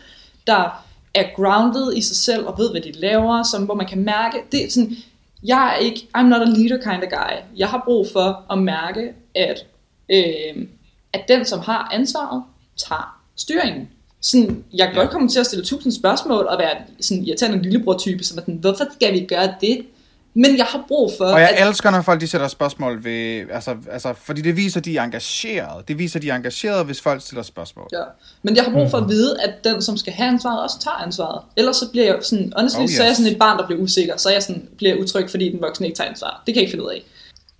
[0.46, 0.84] der
[1.14, 4.36] er grounded i sig selv, og ved, hvad de laver, som, hvor man kan mærke,
[4.52, 4.96] det er sådan,
[5.42, 7.34] jeg er ikke, I'm not a leader kind of guy.
[7.56, 9.66] Jeg har brug for at mærke, at,
[10.08, 10.66] øh,
[11.12, 12.42] at den, som har ansvaret,
[12.76, 13.88] tager styringen.
[14.20, 17.62] Sådan, jeg kan godt komme til at stille tusind spørgsmål og være sådan en irriterende
[17.62, 19.86] lillebror-type, som er sådan, hvorfor skal vi gøre det?
[20.34, 23.44] Men jeg har brug for, Og jeg at elsker, når folk de sætter spørgsmål ved...
[23.52, 25.88] Altså, altså, fordi det viser, de er engageret.
[25.88, 27.88] Det viser, de er engageret, hvis folk stiller spørgsmål.
[27.92, 28.02] Ja.
[28.42, 30.94] Men jeg har brug for at vide, at den, som skal have ansvaret, også tager
[30.96, 31.42] ansvaret.
[31.56, 32.90] Ellers så bliver jeg sådan, honestly, Oh, yes.
[32.90, 34.16] så er jeg sådan et barn, der bliver usikker.
[34.16, 36.42] Så er jeg sådan, bliver utryg, fordi den voksne ikke tager ansvar.
[36.46, 37.02] Det kan jeg ikke finde ud af.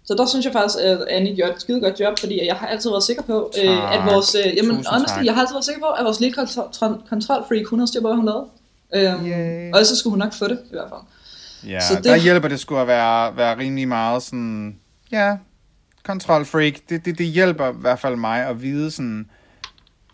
[0.05, 2.67] Så der synes jeg faktisk, at Annie gjorde et skide godt job, fordi jeg har
[2.67, 3.95] altid været sikker på, øh, Tak.
[3.95, 5.25] at vores, øh, jamen Tusind honestly, tak.
[5.27, 8.07] jeg har altid været sikker på, at vores lille kontrol, kontrolfreak, hun havde styr på,
[8.09, 8.47] hvad hun lavede.
[8.95, 11.01] Øhm, og så skulle hun nok få det, i hvert fald.
[11.67, 14.77] Ja, Så det- der hjælper det sgu at være, være rimelig meget sådan...
[15.13, 15.37] Ja,
[16.05, 16.73] kontrolfreak.
[16.89, 19.27] Det, det, det hjælper i hvert fald mig at vide sådan...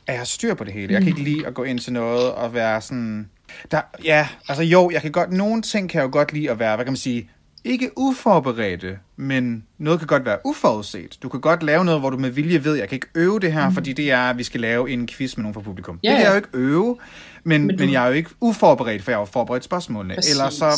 [0.07, 0.93] At jeg har styr på det hele.
[0.93, 3.31] Jeg kan ikke lide at gå ind til noget og være sådan...
[3.71, 5.33] Der, ja, altså jo, jeg kan godt...
[5.33, 7.31] Nogle ting kan jeg jo godt lide at være, hvad kan man sige...
[7.65, 11.19] Ikke uforberedte, men noget kan godt være uforudset.
[11.23, 13.53] Du kan godt lave noget, hvor du med vilje ved, jeg kan ikke øve det
[13.53, 13.75] her, mm.
[13.75, 15.99] fordi det er, at vi skal lave en quiz med nogen fra publikum.
[16.05, 16.97] Ja, det kan jeg jo ikke øve,
[17.45, 19.65] men, Men men, du- men jeg er jo ikke uforberedt, for jeg har jo forberedt
[19.65, 20.15] spørgsmålene.
[20.15, 20.33] Præcis.
[20.33, 20.71] Eller så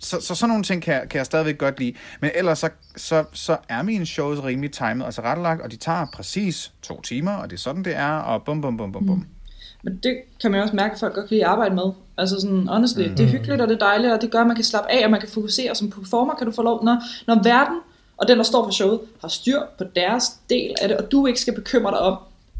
[0.00, 1.92] så, så sådan nogle ting kan, jeg- kan jeg stadigvæk godt lide.
[2.20, 6.06] Men ellers så, så, så er mine shows rimelig timet, altså rettelagt, og de tager
[6.14, 9.26] præcis to timer, og det er sådan, det er, og bum, bum, bum, bum, bum.
[9.82, 11.84] Men det kan man også mærke, at folk godt kan lide at arbejde med.
[12.18, 13.16] Altså sådan, honestly, mm.
[13.16, 15.04] det er hyggeligt, og det er dejligt, og det gør, at man kan slappe af,
[15.04, 15.74] og man kan fokusere.
[15.74, 17.76] Som performer kan du få lov, når, når verden
[18.16, 21.26] og den, der står for showet, har styr på deres del af det, og du
[21.26, 22.18] ikke skal bekymre dig om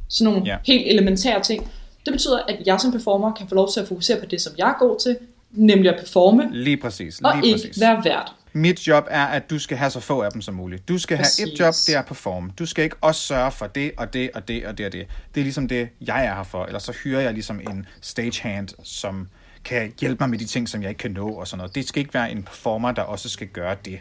[0.08, 0.56] sådan nogle Ja.
[0.66, 1.70] helt elementære ting.
[2.06, 4.52] Det betyder, at jeg som performer kan få lov til at fokusere på det, som
[4.58, 5.16] jeg er god til,
[5.52, 7.80] nemlig at performe, Lige præcis, og lige ikke præcis.
[7.80, 8.32] være vært.
[8.52, 10.88] Mit job er, at du skal have så få af dem som muligt.
[10.88, 11.38] Du skal Præcis.
[11.38, 12.50] have et job, det er at performe.
[12.58, 15.06] Du skal ikke også sørge for det, og det, og det, og det, og det.
[15.34, 16.64] Det er ligesom det, jeg er her for.
[16.64, 19.28] Ellers så hyrer jeg ligesom en stagehand, som
[19.64, 21.74] kan hjælpe mig med de ting, som jeg ikke kan nå, og sådan noget.
[21.74, 24.00] Det skal ikke være en performer, der også skal gøre det.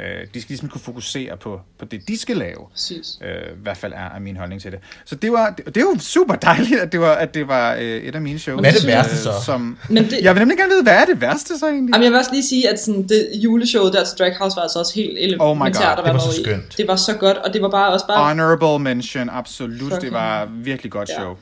[0.00, 2.66] Øh, de skal ligesom kunne fokusere på, på det, de skal lave.
[2.72, 3.18] Præcis.
[3.22, 4.80] Øh, I hvert fald er, er min holdning til det.
[5.04, 7.74] Så det var, det, det er jo super dejligt, at det var, at det var
[7.74, 8.60] øh, et af mine shows.
[8.60, 9.44] Hvad er det synes værste øh, så?
[9.44, 11.92] Som, Men det, jeg vil nemlig gerne vide, hvad er det værste så egentlig?
[11.94, 14.62] Jamen, jeg vil også lige sige, at sådan, det juleshow der til Drag House var
[14.62, 16.42] altså også helt elementært Oh my God, at være det var så med i.
[16.44, 16.74] skønt.
[16.78, 18.28] Det var så godt, og det var bare også bare...
[18.28, 19.92] Honorable mention, absolut.
[19.92, 21.14] Det Fucking- var virkelig godt Ja.
[21.14, 21.36] show.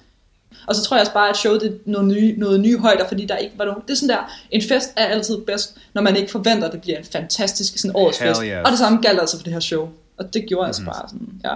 [0.67, 3.27] Og så tror jeg også bare, at showet det noget nye, noget nye højder, fordi
[3.27, 3.83] der ikke var nogen...
[3.83, 6.81] Det er sådan der, en fest er altid bedst, når man ikke forventer, at det
[6.81, 8.43] bliver en fantastisk sådan årets Hell fest.
[8.45, 8.53] yes.
[8.65, 9.89] Og det samme galt altså for det her show.
[10.19, 11.55] Og det gjorde altså bare sådan, ja.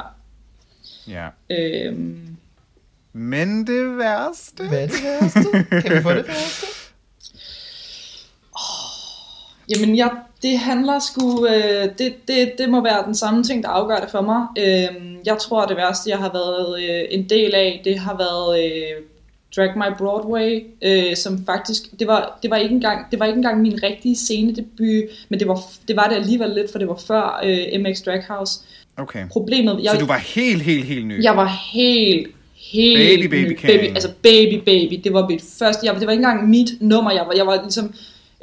[1.08, 1.28] Ja.
[1.50, 2.36] Øhm,
[3.12, 4.68] Men det værste...
[4.68, 5.64] Hvad er det værste?
[5.82, 6.66] Kan vi få det værste?
[9.68, 10.10] Jamen, jeg,
[10.42, 11.46] det handler sgu...
[11.46, 14.46] Øh, det, det, det må være den samme ting, der afgør det for mig.
[14.58, 18.64] Øh, jeg tror, det værste, jeg har været øh, en del af, det har været
[18.64, 19.02] øh,
[19.56, 21.82] Drag My Broadway, øh, som faktisk...
[21.98, 25.48] Det var, det, var ikke engang, det var ikke engang min rigtige scenedebut, men det
[25.48, 28.60] var, det var det alligevel lidt, for det var før øh, MX Drag House.
[28.96, 29.28] Okay.
[29.28, 29.80] Problemet...
[29.82, 31.22] Jeg, Så du var helt, helt, helt ny?
[31.22, 32.26] jeg var helt,
[32.56, 33.66] helt Baby, baby ny.
[33.66, 35.00] baby, altså baby, baby.
[35.04, 37.12] Det var mit første, jeg, det var ikke engang mit nummer.
[37.12, 37.94] Jeg var, jeg var ligesom,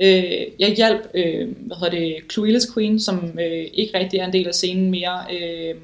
[0.02, 0.24] øh,
[0.60, 4.48] jeg hjalp, øh, hvad hedder det, Clueless Queen, som øh, ikke rigtig er en del
[4.48, 5.76] af scenen mere, øh,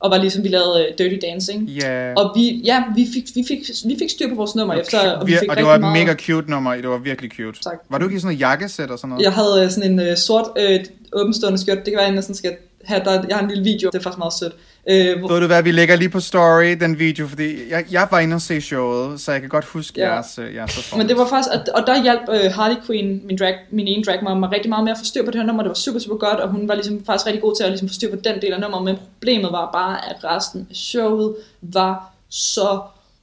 [0.00, 1.68] og var ligesom, vi lavede øh, Dirty Dancing.
[1.68, 2.14] Ja.
[2.14, 5.26] Og vi, ja, vi fik, vi fik, vi fik styr på vores nummer efter, og
[5.26, 6.06] vi fik og det var et meget.
[6.06, 6.74] mega cute nummer.
[6.74, 7.62] Det var virkelig cute.
[7.62, 7.74] Tak.
[7.90, 9.24] Var du ikke i sådan noget jakkesæt og sådan noget?
[9.24, 10.80] Jeg havde øh, sådan en øh, sort øh,
[11.12, 11.78] åbenstående skørt.
[11.78, 12.56] Det kan være, at jeg næsten skal
[12.86, 13.90] have, der, jeg har en lille video.
[13.92, 14.52] Det er faktisk meget sødt.
[14.90, 18.08] Øh, hvor, Ved du hvad, vi lægger lige på story den video, fordi jeg, jeg
[18.10, 20.12] var inde og se showet, så jeg kan godt huske Ja.
[20.12, 20.96] jeres, øh, jeres performance.
[20.98, 24.04] Men det var faktisk, og, og der hjalp øh, Harley Quinn, min, drag, min ene
[24.04, 25.62] drag mom, mig rigtig meget med at få styr på det her nummer.
[25.62, 27.88] Det var super, super godt, og hun var ligesom faktisk rigtig god til at ligesom
[27.88, 28.84] få styr på den del af nummeret.
[28.84, 32.80] Men problemet var bare, at resten af showet var så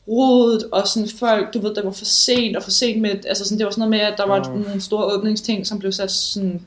[0.07, 3.43] rodet, og sådan folk, du ved, det var for sent, og for sent med, altså
[3.43, 4.62] sådan, det var sådan noget med, at der var Åh.
[4.66, 6.62] nogle store åbningsting, som blev sat sådan,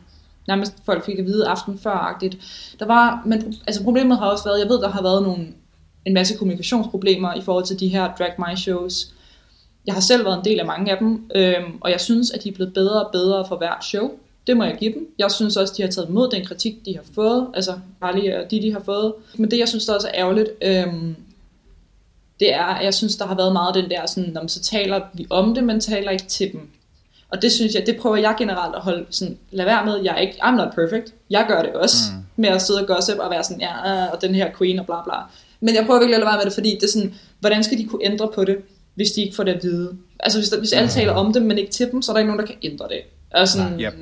[0.49, 2.37] nærmest folk fik at vide aften før-agtigt.
[2.79, 5.47] Der var, men altså problemet har også været, jeg ved, der har været nogle,
[6.05, 9.07] en masse kommunikationsproblemer i forhold til de her Drag My shows.
[9.87, 12.45] Jeg har selv været en del af mange af dem, øhm, og jeg synes, at
[12.45, 14.11] de er blevet bedre og bedre for hvert show.
[14.47, 15.09] Det må jeg give dem.
[15.19, 17.49] Jeg synes også, at de har taget imod den kritik, de har fået.
[17.55, 19.13] Altså, Harley og de, de har fået.
[19.37, 21.17] Men det, jeg synes, der også er ærgerligt, øhm,
[22.41, 25.01] det er, at jeg synes, der har været meget den der, sådan, når så taler
[25.15, 26.71] vi om det, men taler ikke til dem.
[27.35, 30.15] Og det synes jeg, det prøver jeg generelt at holde sådan, lad være med, jeg
[30.15, 31.15] er ikke, I'm not perfect.
[31.31, 32.23] Jeg gør det også, mm.
[32.37, 35.03] med at sidde og gossip og være sådan, ja, og den her queen og bla
[35.05, 35.15] bla.
[35.61, 37.79] Men jeg prøver virkelig at lade være med det, fordi det er sådan, hvordan skal
[37.79, 38.57] de kunne ændre på det,
[38.95, 39.91] hvis de ikke får det at vide?
[40.21, 42.19] Altså hvis, der, hvis alle taler om det, men ikke til dem, så er der
[42.19, 43.01] ikke nogen, der kan ændre det.
[43.31, 43.95] Altså sådan, yep.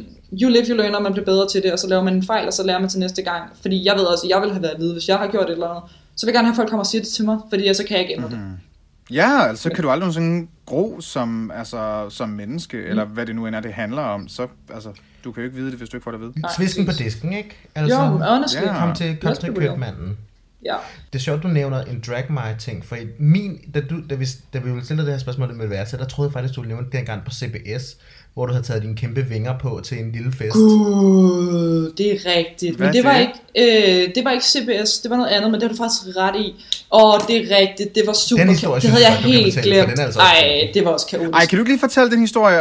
[0.42, 2.22] you live, you learn, og man bliver bedre til det, og så laver man en
[2.22, 3.42] fejl, og så lærer man til næste gang.
[3.62, 5.44] Fordi jeg ved også, at jeg vil have været at vide, hvis jeg har gjort
[5.44, 5.90] et eller andet.
[6.16, 7.84] Så vil jeg gerne have, at folk kommer og siger det til mig, fordi så
[7.84, 8.42] kan jeg ikke ændre mm-hmm.
[8.42, 8.71] det.
[9.12, 12.90] Ja, altså kan du aldrig nogensinde gro som, altså, som menneske, mm.
[12.90, 14.28] eller hvad det nu end er, det handler om.
[14.28, 14.92] Så, altså,
[15.24, 16.32] du kan jo ikke vide det, hvis du ikke får det at vide.
[16.40, 17.14] Nej, Svisken på præcis.
[17.14, 17.68] disken, ikke?
[17.74, 18.60] Altså, Jo, honestly.
[18.60, 18.78] Ja.
[18.78, 20.18] kom til, kom til købmanden.
[20.64, 20.76] Ja.
[21.12, 24.14] Det er sjovt, du nævner en drag my ting, for i min, da, du, da,
[24.14, 26.60] vi, da vi ville stille det her spørgsmål med værelse, der troede jeg faktisk, du
[26.60, 27.96] ville nævne det engang på CBS,
[28.34, 30.52] hvor du havde taget dine kæmpe vinger på til en lille fest.
[30.52, 32.76] Gud, det er rigtigt.
[32.76, 33.28] Hvad Men det er var, det?
[33.56, 36.16] ikke, øh, det var ikke CBS, det var noget andet, men det var du faktisk
[36.16, 36.54] ret i.
[36.92, 39.76] Åh, det er rigtigt, det var super Den historie Det havde jeg jeg helt fortælle,
[39.76, 39.90] glemt.
[39.90, 41.34] den er altså Ej, det var også kaotisk.
[41.34, 42.60] Ej, kan du ikke lige fortælle den historie?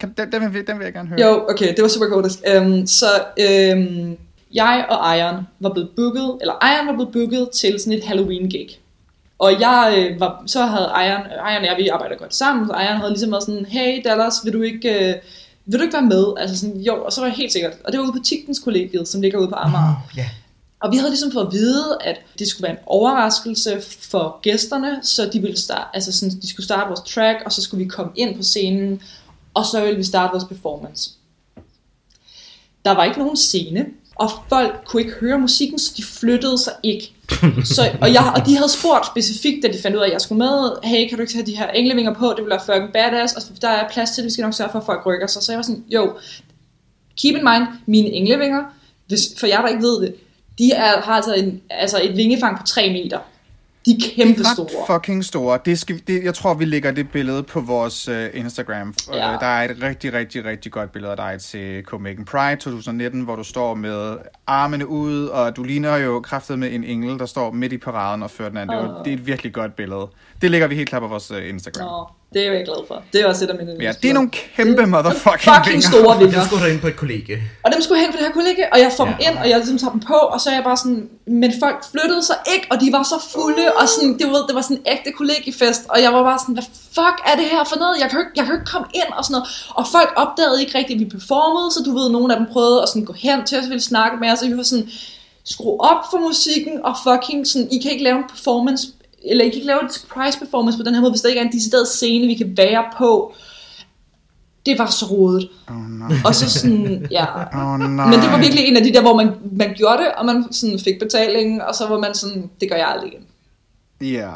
[0.00, 1.20] Kan, den, den, vil, den vil jeg gerne høre.
[1.20, 2.38] Jo, okay, det var super kaotisk.
[2.56, 3.06] Um, så
[3.74, 4.16] um,
[4.54, 8.68] jeg og Ejeren var blevet booket, eller Ejeren var blevet booket til sådan et Halloween-gig.
[9.38, 12.72] Og jeg øh, var, så havde Ejeren, Ejeren og jeg, vi arbejder godt sammen, så
[12.72, 15.14] Ejeren havde ligesom været sådan, hey Dallas, vil du ikke, øh,
[15.66, 16.24] vil du ikke være med?
[16.36, 17.72] Altså sådan, jo, og så var jeg helt sikkert.
[17.84, 20.08] Og det var ude på Tigtens kollegiet, som ligger ude på Amager.
[20.16, 20.28] Ja.
[20.80, 23.80] Og vi havde ligesom fået at vide, at det skulle være en overraskelse
[24.10, 27.62] for gæsterne, så de, ville starte, altså sådan, de skulle starte vores track, og så
[27.62, 29.02] skulle vi komme ind på scenen,
[29.54, 31.10] og så ville vi starte vores performance.
[32.84, 33.86] Der var ikke nogen scene,
[34.18, 37.12] og folk kunne ikke høre musikken, så de flyttede sig ikke.
[37.64, 40.20] Så, og, jeg, og de havde spurgt specifikt, da de fandt ud af, at jeg
[40.20, 42.92] skulle med, hey, kan du ikke tage de her englevinger på, det ville være fucking
[42.92, 45.26] badass, og der er plads til det, vi skal nok sørge for, at folk rykker
[45.26, 45.42] sig.
[45.42, 46.16] Så jeg var sådan, jo,
[47.22, 48.64] keep in mind, mine englevinger,
[49.06, 50.14] hvis, for jer der ikke ved det,
[50.58, 53.18] de er, har altså, en, altså et vingefang på 3 meter.
[53.88, 54.86] De er kæmpe store.
[54.86, 55.58] Fucking store.
[55.64, 58.94] Det skal, det, jeg tror, vi lægger det billede på vores uh, Instagram.
[59.12, 59.34] Ja.
[59.34, 63.20] Uh, der er et rigtig, rigtig, rigtig godt billede af dig til Copenhagen Pride 2019,
[63.20, 64.16] hvor du står med
[64.46, 68.22] armene ud, og du ligner jo kraftet med en engel, der står midt i paraden
[68.22, 68.76] og fører den anden.
[68.76, 69.04] Det, er jo- Åh.
[69.04, 70.06] det er et virkelig godt billede.
[70.42, 71.84] Det lægger vi helt klart på vores uh, Instagram.
[71.86, 72.96] Nå, det er jeg glad for.
[73.12, 75.90] Det er også et af mine Ja, det er nogle kæmpe motherfucking fucking vinger.
[75.90, 76.46] store Jeg vinger.
[76.46, 77.34] skulle ind på et kollega.
[77.64, 79.30] Og dem skulle hen på det her kollega, og jeg får dem Ja.
[79.30, 81.02] ind, og jeg ligesom tager dem på, og så er jeg bare sådan,
[81.40, 84.54] men folk flyttede sig ikke, og de var så fulde, og sådan, det, ved, det
[84.58, 86.66] var sådan en ægte kollegiefest, og jeg var bare sådan, hvad
[86.98, 87.94] fuck er det her for noget?
[88.02, 89.46] Jeg kan ikke, jeg kan ikke komme ind, og sådan noget.
[89.78, 92.78] Og folk opdagede ikke rigtigt, at vi performede, så du ved, nogle af dem prøvede
[92.84, 94.88] at sådan gå hen til os og ville snakke med os, og vi var sådan,
[95.54, 98.82] skru op for musikken, og fucking sådan, I kan ikke lave en performance,
[99.24, 101.40] eller I kan ikke lave en surprise performance på den her måde, hvis der ikke
[101.40, 103.34] er en decideret scene, vi kan være på.
[104.66, 105.48] Det var så rodet.
[105.68, 106.16] Oh, nej.
[106.24, 107.24] Og så sådan, ja.
[107.52, 107.80] Oh.
[107.80, 110.52] Men det var virkelig en af de der, hvor man, man gjorde det, og man
[110.52, 113.24] sådan fik betalingen, og så var man sådan, det gør jeg aldrig igen.
[114.12, 114.30] Ja.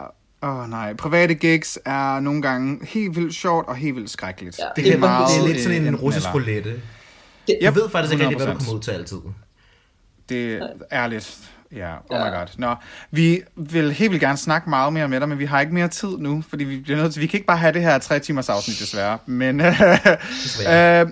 [0.45, 4.59] Åh oh, nej, private gigs er nogle gange helt vildt sjovt og helt vildt skrækkeligt.
[4.59, 6.41] Ja, Det, Det det, er er, det er meget, lidt sådan en øh, russisk enten
[6.41, 6.81] roulette.
[7.47, 8.57] Det, Jeg ved faktisk ikke hvad du 100%.
[8.57, 9.17] kommer ud til altid.
[10.29, 11.39] Det er ærligt.
[11.77, 12.25] Ja, oh Ja.
[12.25, 12.47] my god.
[12.59, 12.75] Nå,
[13.11, 15.89] vi vil helt vildt gerne snakke meget mere med dig, men vi har ikke mere
[15.89, 18.19] tid nu, fordi vi bliver nødt til, vi kan ikke bare have det her tre
[18.19, 19.19] timers afsnit desværre.
[19.27, 19.61] Men
[20.73, 21.07] øh,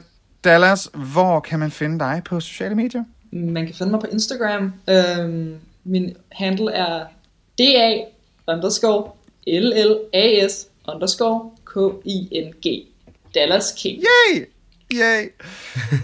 [0.45, 3.05] Dallas, hvor kan man finde dig på sociale medier?
[3.33, 4.73] man kan finde mig på Instagram.
[4.91, 7.05] Øhm, min handle er
[7.59, 7.99] DA
[8.49, 9.11] underscore
[9.47, 12.87] LLAS underscore K-I-N-G.
[13.35, 14.03] Dallas King.
[14.03, 14.45] Yay!
[14.95, 15.28] Yay!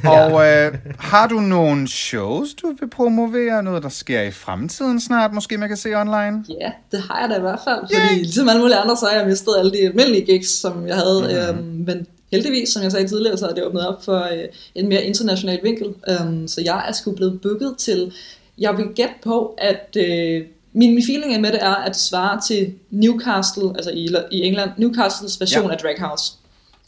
[0.17, 3.63] Og øh, har du nogle shows, du vil promovere?
[3.63, 6.45] Noget, der sker i fremtiden snart, måske man kan se online?
[6.61, 7.81] Ja, det har jeg da i hvert fald.
[7.81, 10.97] Fordi ligesom alle mulige andre, så har jeg mistet alle de almindelige gigs, som jeg
[10.97, 11.21] havde.
[11.53, 11.59] Mm.
[11.59, 14.89] Øhm, men heldigvis, som jeg sagde tidligere, så er det åbnet op for øh, en
[14.89, 15.95] mere international vinkel.
[16.09, 18.13] Øhm, så jeg er sgu blevet booket til...
[18.59, 19.97] Jeg vil gætte på, at...
[19.97, 24.41] Øh, min, min feeling med det er, at det svarer til Newcastle, altså i, i
[24.43, 25.69] England, Newcastles version Ja.
[25.69, 25.75] ja.
[25.75, 26.33] af Drag House.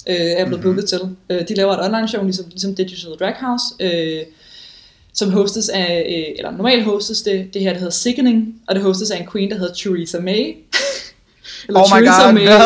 [0.08, 0.62] Øh, er blevet mm-hmm.
[0.62, 1.00] booket til.
[1.30, 3.64] Øh, de laver et online show, ligesom, ligesom Digital Drag House.
[3.80, 4.22] Øh,
[5.12, 8.82] som hostes af, øh, eller normalt hostes det, det her, der hedder Sickening, og det
[8.82, 10.54] hostes af en queen, der hedder Theresa May.
[11.68, 12.50] eller Oh my Theresa God, May, no.
[12.50, 12.58] ja,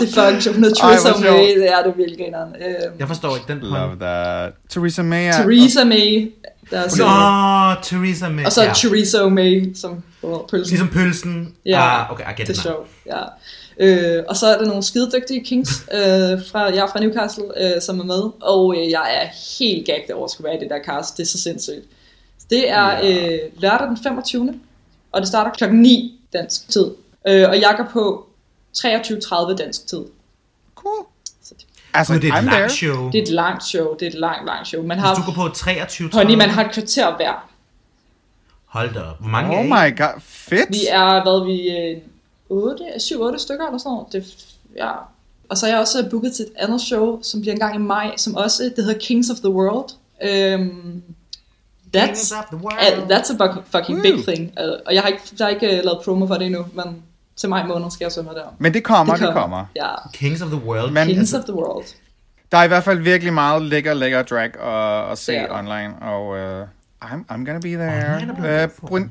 [0.00, 0.56] det er fucking sjovt.
[0.56, 1.36] Hun hedder Ej, Theresa sjovt.
[1.36, 2.54] May, det er det virkelig grineren.
[2.60, 4.52] Øh, Jeg forstår ikke den Love that.
[4.70, 5.32] Theresa May er...
[5.32, 6.32] Theresa May,
[6.70, 8.44] der er Nå, så, Theresa May.
[8.44, 8.72] og så ja.
[8.74, 10.70] Theresa May, som oh, pølsen.
[10.70, 11.54] Ligesom pølsen.
[11.66, 13.20] Ja, ah, okay, I get det er sjovt, ja.
[13.80, 15.98] Øh, og så er der nogle skidedygtige kings, øh,
[16.50, 17.44] fra, jeg er fra Newcastle,
[17.76, 19.28] øh, som er med, og øh, jeg er
[19.60, 21.84] helt gagged over at skulle være i det der cast, det er så sindssygt.
[22.50, 24.60] Det er øh, lørdag den 25.
[25.12, 26.86] Og det starter klokken 9 dansk tid,
[27.28, 28.26] øh, og jeg går på
[28.78, 30.04] 23.30 dansk tid.
[30.74, 31.06] Cool.
[31.42, 32.58] Så det, Altså, det er et I'm there.
[32.60, 33.10] langt show.
[33.10, 34.82] det er et langt show, det er et langt, langt show.
[34.82, 37.48] Man Hvis du har, går på 23 honey, man har et kvarter hver.
[38.66, 39.18] Hold da op.
[39.20, 39.90] Hvor mange Oh er I?
[39.90, 40.70] my god, fedt.
[40.70, 42.02] Vi er, hvad vi, øh,
[42.54, 44.12] 8, 7-8 stykker eller sådan noget.
[44.12, 44.24] Det,
[44.76, 44.90] ja.
[45.48, 47.78] Og så er jeg også booket til et andet show, som bliver en gang i
[47.78, 49.90] maj, som også, det hedder Kings of the World.
[50.58, 51.02] Um,
[51.96, 53.02] that's, Kings of the world.
[53.02, 54.02] uh, that's a fucking, fucking Woo.
[54.02, 54.52] big thing.
[54.60, 57.02] Uh, og jeg har ikke, der er ikke uh, lavet promo for det endnu, men
[57.36, 58.54] til maj måned skal jeg så med der.
[58.58, 59.64] Men det kommer, det kommer.
[59.76, 60.92] Ja, Kings of the World.
[60.92, 61.84] Men Kings altså, of the World.
[62.52, 65.58] der er i hvert fald virkelig meget lækker, lækker drag at, at se Det der.
[65.58, 66.62] online, og uh,
[67.04, 67.90] I'm, I'm gonna be there.
[67.90, 69.10] Er blevet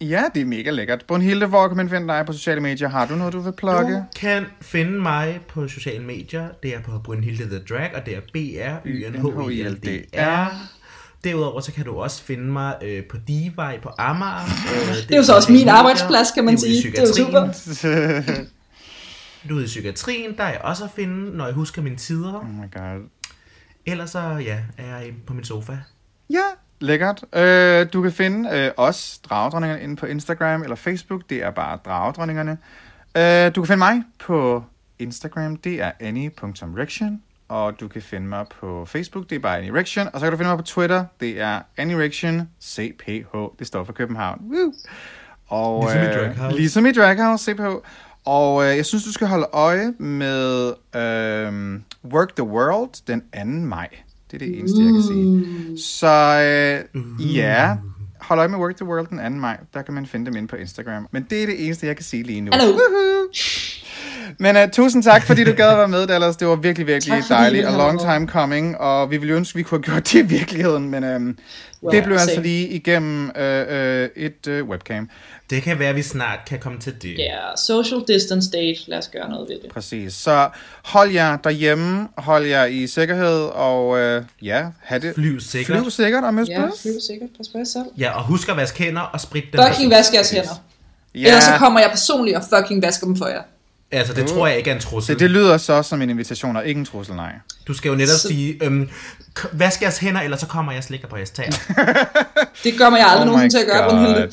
[0.00, 1.04] Ja, det er mega lækkert.
[1.08, 2.88] Brunhilde, hvor kan man finde dig på sociale medier?
[2.88, 3.94] Har du noget, du vil plukke?
[3.94, 6.48] Du kan finde mig på sociale medier.
[6.62, 10.52] Det er på Brynhilde The Drag, og det er B-R-Y-N-H-I-L-D-R.
[11.24, 14.44] Derudover så kan du også finde mig øh, på Divej på Amager.
[14.44, 16.90] Øh, Det er jo så også min arbejdsplads, kan man i sige.
[16.90, 17.40] Det er jo super.
[19.48, 22.34] Du er i psykiatrien, der er jeg også at finde, når jeg husker mine tider.
[22.34, 23.08] Oh my god.
[23.86, 25.76] Ellers så, ja, er jeg på min sofa.
[26.80, 27.24] Lækkert.
[27.32, 31.22] Øh, du kan finde øh, os, Dragedronningerne, inde på Instagram eller Facebook.
[31.30, 32.58] Det er bare Dragedronningerne.
[33.16, 34.64] Øh, du kan finde mig på
[34.98, 35.56] Instagram.
[35.56, 37.22] Det er annie.rection.
[37.48, 39.30] Og du kan finde mig på Facebook.
[39.30, 41.04] Det er bare Annie Og så kan du finde mig på Twitter.
[41.20, 42.10] Det er Annie
[42.62, 43.36] CPH.
[43.58, 44.40] Det står for København.
[44.52, 44.72] Woo!
[45.46, 46.56] Og, Ligesom i øh, Draghouse.
[46.56, 47.66] Ligesom i Draghouse, CPH.
[48.24, 51.80] Og øh, jeg synes, du skal holde øje med øh,
[52.12, 53.44] Work the World den 2.
[53.44, 53.88] maj.
[54.30, 55.78] Det er det eneste, jeg kan sige.
[55.78, 56.06] Så
[56.94, 57.76] øh, ja,
[58.20, 59.38] hold øje med Work the World den 2.
[59.38, 59.56] maj.
[59.74, 61.08] Der kan man finde dem inde på Instagram.
[61.10, 62.50] Men det er det eneste, jeg kan sige lige nu.
[62.54, 62.78] Hallo.
[64.38, 66.36] Men uh, tusind tak, fordi du gad at være med, Dallas.
[66.36, 67.66] Det var virkelig, virkelig Tak, dejligt.
[67.66, 68.78] A long time coming.
[68.78, 70.90] Og vi ville ønske, vi kunne have gjort det i virkeligheden.
[70.90, 71.38] Men um,
[71.82, 72.42] Well, det blev altså same.
[72.46, 75.10] lige igennem uh, uh, et uh, webcam.
[75.50, 77.18] Det kan være, at vi snart kan komme til det.
[77.18, 78.78] Ja, social distance date.
[78.86, 79.70] Lad os gøre noget ved det.
[79.72, 80.14] Præcis.
[80.14, 80.48] Så
[80.84, 82.08] hold jer derhjemme.
[82.18, 83.40] Hold jer i sikkerhed.
[83.42, 85.14] Og uh, ja, have det.
[85.14, 85.78] Flyv sikkert.
[85.78, 87.28] Flyv sikkert og møs Ja, ja, flyv sikkert.
[87.36, 87.84] Pas på jer selv.
[87.98, 89.60] Ja, og husk at vaske hænder og sprit dem.
[89.68, 90.62] Fucking vask jeres hænder.
[91.14, 93.42] Ja, Ellers så kommer jeg personligt og fucking vasker dem for jer.
[93.90, 95.14] Altså, det tror jeg ikke er en trussel.
[95.14, 97.32] så det lyder så som en invitation, og ikke en trussel, nej.
[97.66, 98.88] Du skal jo netop Så- sige, øhm,
[99.52, 101.50] vask jeres hænder, ellers så kommer jeg og slikker på jeres tæer.
[102.64, 104.32] Det gør mig jeg aldrig Oh nogensinde til at gøre, Brunhilde.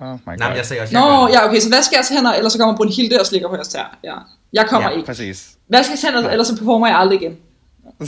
[0.00, 0.36] Oh my god.
[0.38, 1.34] Nej, jeg sagde også, jeg Nå, det.
[1.34, 3.98] ja, okay, så vask jeres hænder, ellers så kommer Brunhilde og slikker på jeres tær.
[4.04, 4.14] Ja.
[4.52, 5.06] Jeg kommer Ja, ikke.
[5.06, 5.48] Præcis.
[5.70, 7.36] Vask jeres hænder, ellers så performer jeg aldrig igen.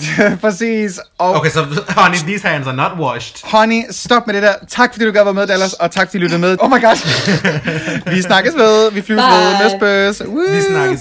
[0.44, 1.00] Præcis.
[1.18, 3.36] Og okay, så so, honey, these hands are not washed.
[3.44, 4.54] Honey, stop med det der.
[4.68, 6.56] Tak fordi du gad med, Dallas, og tak fordi du lyttede med.
[6.60, 7.06] Oh my gosh.
[8.14, 8.90] vi snakkes ved.
[8.92, 9.58] Vi flyver ved.
[9.62, 10.22] Næstbøs.
[10.54, 11.00] Vi snakkes.